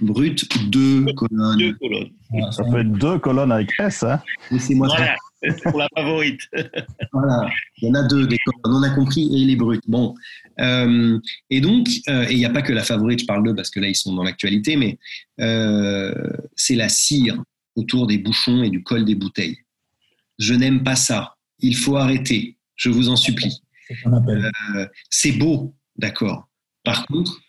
Brut, 0.00 0.48
deux 0.70 1.04
colonnes. 1.12 1.58
Deux 1.58 1.74
colonnes. 1.74 2.12
Ça 2.50 2.64
peut 2.64 2.78
être 2.78 2.92
deux 2.92 3.18
colonnes 3.18 3.52
avec 3.52 3.78
S, 3.78 4.04
hein 4.04 4.22
Laissez-moi 4.50 4.88
voilà, 4.88 5.16
pour 5.62 5.78
la 5.78 5.88
favorite. 5.94 6.40
voilà, 7.12 7.48
il 7.78 7.88
y 7.88 7.90
en 7.90 7.94
a 7.94 8.02
deux 8.02 8.26
des 8.26 8.38
on 8.64 8.82
a 8.82 8.90
compris, 8.90 9.24
et 9.34 9.44
les 9.44 9.56
bruts. 9.56 9.80
Bon, 9.86 10.14
euh, 10.60 11.18
et 11.50 11.60
donc, 11.60 11.88
euh, 12.08 12.26
et 12.28 12.32
il 12.32 12.38
n'y 12.38 12.44
a 12.44 12.50
pas 12.50 12.62
que 12.62 12.72
la 12.72 12.82
favorite, 12.82 13.20
je 13.20 13.26
parle 13.26 13.44
d'eux 13.44 13.54
parce 13.54 13.70
que 13.70 13.80
là 13.80 13.88
ils 13.88 13.94
sont 13.94 14.14
dans 14.14 14.24
l'actualité, 14.24 14.76
mais 14.76 14.98
euh, 15.40 16.14
c'est 16.54 16.76
la 16.76 16.88
cire 16.88 17.42
autour 17.74 18.06
des 18.06 18.18
bouchons 18.18 18.62
et 18.62 18.70
du 18.70 18.82
col 18.82 19.04
des 19.04 19.14
bouteilles. 19.14 19.58
Je 20.38 20.54
n'aime 20.54 20.82
pas 20.82 20.96
ça. 20.96 21.36
Il 21.60 21.76
faut 21.76 21.96
arrêter. 21.96 22.56
Je 22.74 22.90
vous 22.90 23.08
en 23.08 23.16
supplie. 23.16 23.60
C'est 25.10 25.32
beau, 25.32 25.74
d'accord. 25.96 26.48
Par 26.84 27.06
contre, 27.06 27.40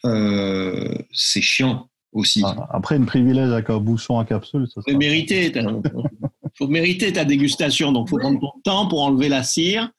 c'est 1.11 1.41
chiant 1.41 1.89
aussi. 2.11 2.41
Ah, 2.45 2.67
après, 2.71 2.95
une 2.97 3.05
privilège 3.05 3.51
avec 3.51 3.69
un 3.69 3.79
bouchon 3.79 4.19
à 4.19 4.25
capsule, 4.25 4.67
ça 4.73 4.81
faut 4.88 4.97
mériter. 4.97 5.51
faut 6.58 6.68
mériter 6.68 7.14
ta 7.14 7.26
dégustation, 7.26 7.91
donc 7.91 8.10
faut 8.10 8.18
prendre 8.18 8.39
ton 8.39 8.51
temps 8.64 8.88
pour 8.88 9.03
enlever 9.03 9.30
la 9.30 9.43
cire. 9.43 9.89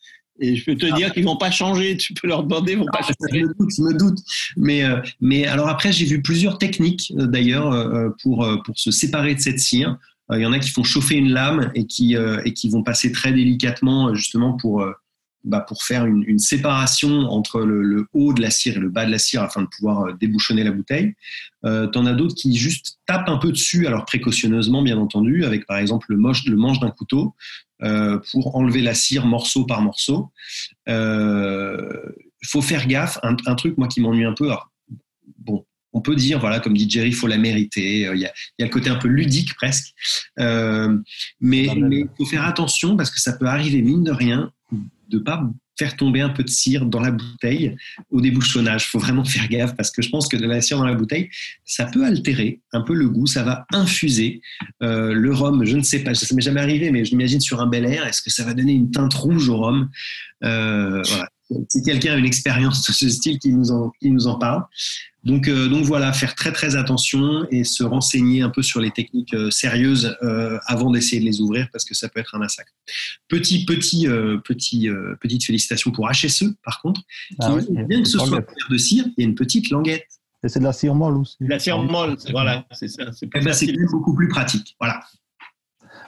Et 0.41 0.55
je 0.55 0.65
peux 0.65 0.77
te 0.77 0.95
dire 0.95 1.13
qu'ils 1.13 1.25
vont 1.25 1.37
pas 1.37 1.51
changer. 1.51 1.97
Tu 1.97 2.15
peux 2.15 2.29
leur 2.29 2.45
demander, 2.45 2.73
ils 2.73 2.79
vont 2.79 2.87
pas 2.87 3.03
changer. 3.03 3.15
Je 3.33 3.39
me 3.39 3.55
doute, 3.55 3.71
je 3.77 3.83
me 3.83 3.99
doute. 3.99 4.19
Mais, 4.57 4.85
euh, 4.85 5.01
mais 5.21 5.47
alors 5.47 5.69
après, 5.69 5.93
j'ai 5.93 6.05
vu 6.05 6.23
plusieurs 6.23 6.59
techniques 6.59 7.13
euh, 7.19 7.27
d'ailleurs 7.27 7.73
euh, 7.73 8.11
pour, 8.23 8.47
pour 8.65 8.79
se 8.79 8.91
séparer 8.91 9.35
de 9.35 9.41
cette 9.41 9.59
cire. 9.59 9.97
Il 10.31 10.41
y 10.41 10.47
en 10.47 10.53
a 10.53 10.59
qui 10.59 10.71
font 10.71 10.85
chauffer 10.85 11.15
une 11.15 11.31
lame 11.31 11.73
et 11.75 11.87
qui, 11.87 12.15
et 12.45 12.53
qui 12.53 12.69
vont 12.69 12.83
passer 12.83 13.13
très 13.13 13.33
délicatement 13.33 14.13
justement 14.13 14.59
pour, 14.59 14.85
bah, 15.49 15.61
pour 15.61 15.83
faire 15.83 16.07
une, 16.07 16.39
séparation 16.39 17.31
entre 17.31 17.63
le, 17.63 18.07
haut 18.13 18.33
de 18.33 18.41
la 18.41 18.51
cire 18.51 18.77
et 18.77 18.81
le 18.81 18.91
bas 18.91 19.07
de 19.07 19.11
la 19.11 19.19
cire 19.19 19.43
afin 19.43 19.63
de 19.63 19.67
pouvoir 19.67 20.03
euh, 20.03 20.13
débouchonner 20.13 20.63
la 20.63 20.71
bouteille. 20.71 21.15
Euh, 21.65 21.87
T'en 21.87 22.07
as 22.07 22.13
d'autres 22.13 22.35
qui 22.35 22.57
juste 22.57 22.99
tapent 23.07 23.29
un 23.29 23.39
peu 23.39 23.51
dessus, 23.51 23.87
alors 23.87 24.05
précautionneusement 24.05 24.83
bien 24.83 24.99
entendu, 24.99 25.45
avec 25.45 25.67
par 25.67 25.79
exemple 25.79 26.07
le, 26.11 26.17
le 26.17 26.57
manche 26.57 26.81
d'un 26.81 26.91
couteau 26.91 27.35
euh, 27.83 28.19
pour 28.33 28.57
enlever 28.57 28.81
la 28.81 28.93
cire 28.93 29.25
morceau 29.25 29.65
par 29.65 29.81
morceau. 29.83 30.33
Il 30.87 30.93
euh, 30.93 32.03
faut 32.45 32.63
faire 32.63 32.87
gaffe. 32.87 33.19
Un, 33.23 33.55
truc 33.55 33.79
moi 33.79 33.87
qui 33.87 34.01
m'ennuie 34.01 34.25
un 34.25 34.33
peu. 34.33 34.51
bon, 35.39 35.65
on 35.93 36.01
peut 36.01 36.17
dire, 36.17 36.41
voilà, 36.41 36.59
comme 36.59 36.77
dit 36.77 36.91
Jerry, 36.91 37.09
il 37.09 37.15
faut 37.15 37.29
la 37.29 37.39
mériter. 37.39 38.01
Il 38.01 38.19
y, 38.19 38.27
a, 38.27 38.33
il 38.59 38.61
y 38.61 38.63
a 38.63 38.67
le 38.67 38.71
côté 38.71 38.91
un 38.91 38.97
peu 38.97 39.07
ludique 39.07 39.55
presque. 39.55 39.95
Euh, 40.41 40.99
mais 41.41 41.67
il 41.67 42.09
faut 42.17 42.27
faire 42.27 42.45
attention 42.45 42.97
parce 42.97 43.11
que 43.11 43.21
ça 43.21 43.33
peut 43.33 43.47
arriver, 43.47 43.81
mine 43.81 44.03
de 44.03 44.13
rien, 44.13 44.53
de 45.09 45.19
pas 45.19 45.43
faire 45.79 45.97
tomber 45.97 46.21
un 46.21 46.29
peu 46.29 46.43
de 46.43 46.49
cire 46.49 46.85
dans 46.87 47.01
la 47.01 47.13
bouteille 47.13 47.77
au 48.11 48.21
débouchonnage. 48.21 48.89
Faut 48.89 48.99
vraiment 48.99 49.25
faire 49.25 49.49
gaffe 49.49 49.77
parce 49.77 49.91
que 49.91 50.03
je 50.03 50.11
pense 50.11 50.29
que 50.29 50.37
de 50.37 50.47
la 50.47 50.61
cire 50.61 50.79
dans 50.79 50.85
la 50.85 50.95
bouteille, 50.95 51.31
ça 51.65 51.87
peut 51.87 52.05
altérer 52.05 52.61
un 52.73 52.83
peu 52.83 52.95
le 52.95 53.09
goût, 53.09 53.27
ça 53.27 53.45
va 53.45 53.67
infuser 53.73 54.43
euh, 54.83 55.13
le 55.13 55.33
rhum. 55.33 55.65
Je 55.65 55.77
ne 55.77 55.83
sais 55.83 56.01
pas, 56.01 56.15
ça 56.15 56.35
m'est 56.35 56.43
jamais 56.43 56.61
arrivé, 56.61 56.91
mais 56.91 57.05
je 57.05 57.15
m'imagine 57.15 57.41
sur 57.41 57.61
un 57.61 57.67
bel 57.67 57.87
air, 57.87 58.07
est-ce 58.07 58.23
que 58.23 58.31
ça 58.31 58.45
va 58.45 58.55
donner 58.55 58.73
une 58.73 58.91
teinte 58.91 59.15
rouge 59.15 59.49
au 59.49 59.59
rhum? 59.59 59.89
Euh. 60.45 61.03
Si 61.69 61.83
quelqu'un 61.83 62.13
a 62.13 62.17
une 62.17 62.27
expérience 62.27 62.87
de 62.87 62.93
ce 62.93 63.09
style, 63.09 63.39
qui 63.39 63.53
nous 63.53 63.71
en, 63.71 63.91
qui 64.01 64.11
nous 64.11 64.27
en 64.27 64.39
parle. 64.39 64.65
Donc, 65.25 65.49
euh, 65.49 65.69
donc 65.69 65.85
voilà, 65.85 66.13
faire 66.13 66.35
très 66.35 66.53
très 66.53 66.77
attention 66.77 67.47
et 67.51 67.65
se 67.65 67.83
renseigner 67.83 68.41
un 68.43 68.51
peu 68.51 68.63
sur 68.63 68.81
les 68.81 68.91
techniques 68.91 69.35
euh, 69.35 69.51
sérieuses 69.51 70.17
euh, 70.23 70.59
avant 70.67 70.91
d'essayer 70.91 71.21
de 71.21 71.27
les 71.27 71.41
ouvrir 71.41 71.69
parce 71.73 71.85
que 71.85 71.95
ça 71.95 72.09
peut 72.09 72.21
être 72.21 72.35
un 72.35 72.39
massacre. 72.39 72.73
Petit 73.29 73.65
petit 73.65 74.07
petit 74.45 74.89
petite 75.21 75.45
félicitation 75.45 75.91
pour 75.91 76.09
HSE 76.11 76.45
par 76.65 76.81
contre, 76.81 77.03
ah 77.41 77.57
bien 77.87 78.03
que 78.03 78.09
ce 78.09 78.19
soit 78.19 78.45
de 78.71 78.77
cire, 78.79 79.07
il 79.17 79.23
y 79.23 79.27
a 79.27 79.29
une 79.29 79.35
petite 79.35 79.71
languette. 79.71 80.07
Et 80.45 80.49
c'est 80.49 80.61
de 80.61 80.65
la 80.65 80.73
cire 80.73 80.95
molle 80.95 81.17
aussi. 81.17 81.37
La 81.41 81.59
cire 81.59 81.83
molle, 81.83 82.17
voilà, 82.31 82.65
c'est 82.71 82.89
ça. 82.89 83.11
C'est 83.13 83.29
eh 83.35 83.41
ben, 83.41 83.55
beaucoup 83.91 84.15
plus 84.15 84.29
pratique, 84.29 84.77
voilà. 84.79 85.01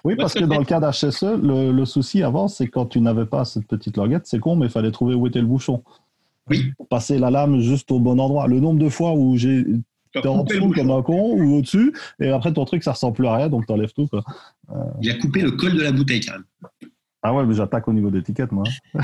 Oui, 0.05 0.17
parce 0.17 0.35
que 0.35 0.45
dans 0.45 0.59
le 0.59 0.65
cas 0.67 0.81
d'HSE, 0.81 1.43
le, 1.43 1.73
le, 1.73 1.85
souci 1.85 2.23
avant, 2.23 2.49
c'est 2.49 2.69
quand 2.69 2.87
tu 2.87 3.01
n'avais 3.01 3.27
pas 3.27 3.45
cette 3.45 3.67
petite 3.67 3.97
languette, 3.97 4.27
c'est 4.27 4.39
con, 4.39 4.57
mais 4.57 4.67
il 4.67 4.73
fallait 4.73 4.91
trouver 4.91 5.15
où 5.15 5.27
était 5.27 5.41
le 5.41 5.47
bouchon. 5.47 5.83
Oui. 6.49 6.73
Pour 6.77 6.89
passer 6.89 7.19
la 7.19 7.31
lame 7.31 7.61
juste 7.61 7.91
au 7.91 8.01
bon 8.01 8.19
endroit. 8.19 8.49
Le 8.49 8.61
nombre 8.61 8.81
de 8.81 8.89
fois 8.89 9.13
où 9.13 9.37
j'ai 9.37 9.65
T'es 10.13 10.27
en 10.27 10.43
dessous 10.43 10.73
comme 10.73 10.91
un 10.91 11.03
con 11.03 11.37
ou 11.37 11.59
au-dessus, 11.59 11.95
et 12.19 12.31
après 12.31 12.53
ton 12.53 12.65
truc 12.65 12.83
ça 12.83 12.93
ressemble 12.93 13.15
plus 13.15 13.27
à 13.29 13.37
rien, 13.37 13.49
donc 13.49 13.67
t'enlèves 13.67 13.93
tout. 13.93 14.09
Quoi. 14.09 14.25
Il 15.01 15.09
a 15.09 15.15
coupé 15.15 15.41
le 15.41 15.53
col 15.53 15.75
de 15.75 15.83
la 15.83 15.93
bouteille 15.93 16.21
quand 16.21 16.33
même. 16.33 16.91
Ah 17.23 17.33
ouais, 17.33 17.45
mais 17.47 17.55
j'attaque 17.55 17.87
au 17.87 17.93
niveau 17.93 18.11
d'étiquette 18.11 18.51
moi. 18.51 18.65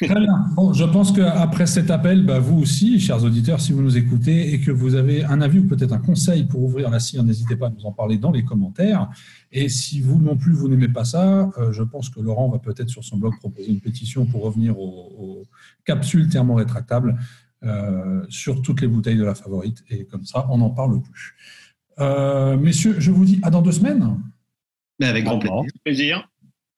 Très 0.00 0.20
bien. 0.20 0.46
Bon, 0.54 0.72
je 0.72 0.84
pense 0.84 1.12
qu'après 1.12 1.66
cet 1.66 1.90
appel, 1.90 2.24
bah, 2.24 2.38
vous 2.38 2.58
aussi, 2.58 3.00
chers 3.00 3.24
auditeurs, 3.24 3.60
si 3.60 3.72
vous 3.72 3.82
nous 3.82 3.96
écoutez 3.96 4.52
et 4.52 4.60
que 4.60 4.70
vous 4.70 4.94
avez 4.94 5.24
un 5.24 5.40
avis 5.40 5.60
ou 5.60 5.66
peut-être 5.66 5.92
un 5.92 5.98
conseil 5.98 6.44
pour 6.44 6.62
ouvrir 6.62 6.90
la 6.90 7.00
cire, 7.00 7.24
n'hésitez 7.24 7.56
pas 7.56 7.68
à 7.68 7.70
nous 7.70 7.84
en 7.86 7.92
parler 7.92 8.18
dans 8.18 8.30
les 8.30 8.44
commentaires. 8.44 9.08
Et 9.52 9.68
si 9.68 10.00
vous 10.00 10.20
non 10.20 10.36
plus, 10.36 10.52
vous 10.52 10.68
n'aimez 10.68 10.88
pas 10.88 11.04
ça, 11.04 11.50
euh, 11.58 11.72
je 11.72 11.82
pense 11.82 12.10
que 12.10 12.20
Laurent 12.20 12.48
va 12.48 12.58
peut-être 12.58 12.90
sur 12.90 13.04
son 13.04 13.16
blog 13.16 13.36
proposer 13.38 13.70
une 13.70 13.80
pétition 13.80 14.26
pour 14.26 14.42
revenir 14.42 14.78
aux, 14.78 15.44
capsules 15.84 16.28
thermorétractables 16.28 17.16
euh, 17.62 18.24
sur 18.28 18.60
toutes 18.60 18.80
les 18.80 18.88
bouteilles 18.88 19.16
de 19.16 19.24
la 19.24 19.34
favorite. 19.34 19.82
Et 19.88 20.04
comme 20.04 20.24
ça, 20.24 20.46
on 20.50 20.58
n'en 20.58 20.70
parle 20.70 21.00
plus. 21.00 21.36
Euh, 21.98 22.56
messieurs, 22.56 22.96
je 22.98 23.10
vous 23.10 23.24
dis 23.24 23.40
à 23.42 23.50
dans 23.50 23.62
deux 23.62 23.72
semaines. 23.72 24.18
Mais 24.98 25.06
avec 25.06 25.24
grand 25.24 25.38
plaisir. 25.84 26.28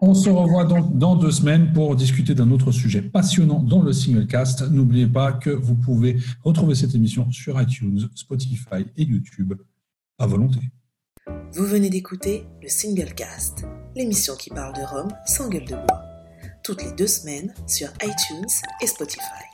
On 0.01 0.15
se 0.15 0.31
revoit 0.31 0.65
donc 0.65 0.97
dans 0.97 1.17
deux 1.17 1.33
semaines 1.33 1.73
pour 1.73 1.97
discuter 1.97 2.33
d'un 2.33 2.53
autre 2.53 2.71
sujet 2.71 3.03
passionnant 3.03 3.59
dans 3.59 3.83
le 3.83 3.93
Singlecast. 3.93 4.71
N'oubliez 4.71 5.09
pas 5.09 5.33
que 5.33 5.51
vous 5.51 5.75
pouvez 5.75 6.19
retrouver 6.45 6.77
cette 6.77 6.95
émission 6.95 7.29
sur 7.33 7.61
iTunes, 7.61 8.09
Spotify 8.15 8.87
et 8.97 9.03
YouTube 9.03 9.55
à 10.21 10.27
volonté. 10.29 10.61
Vous 11.53 11.65
venez 11.65 11.91
d'écouter 11.91 12.47
le 12.63 12.69
Singlecast, 12.69 13.67
l'émission 13.97 14.37
qui 14.37 14.51
parle 14.51 14.75
de 14.77 14.83
Rome 14.83 15.11
sans 15.27 15.49
gueule 15.49 15.67
de 15.67 15.75
bois, 15.75 16.05
toutes 16.63 16.85
les 16.85 16.93
deux 16.93 17.09
semaines 17.09 17.53
sur 17.67 17.89
iTunes 18.01 18.47
et 18.81 18.87
Spotify. 18.87 19.49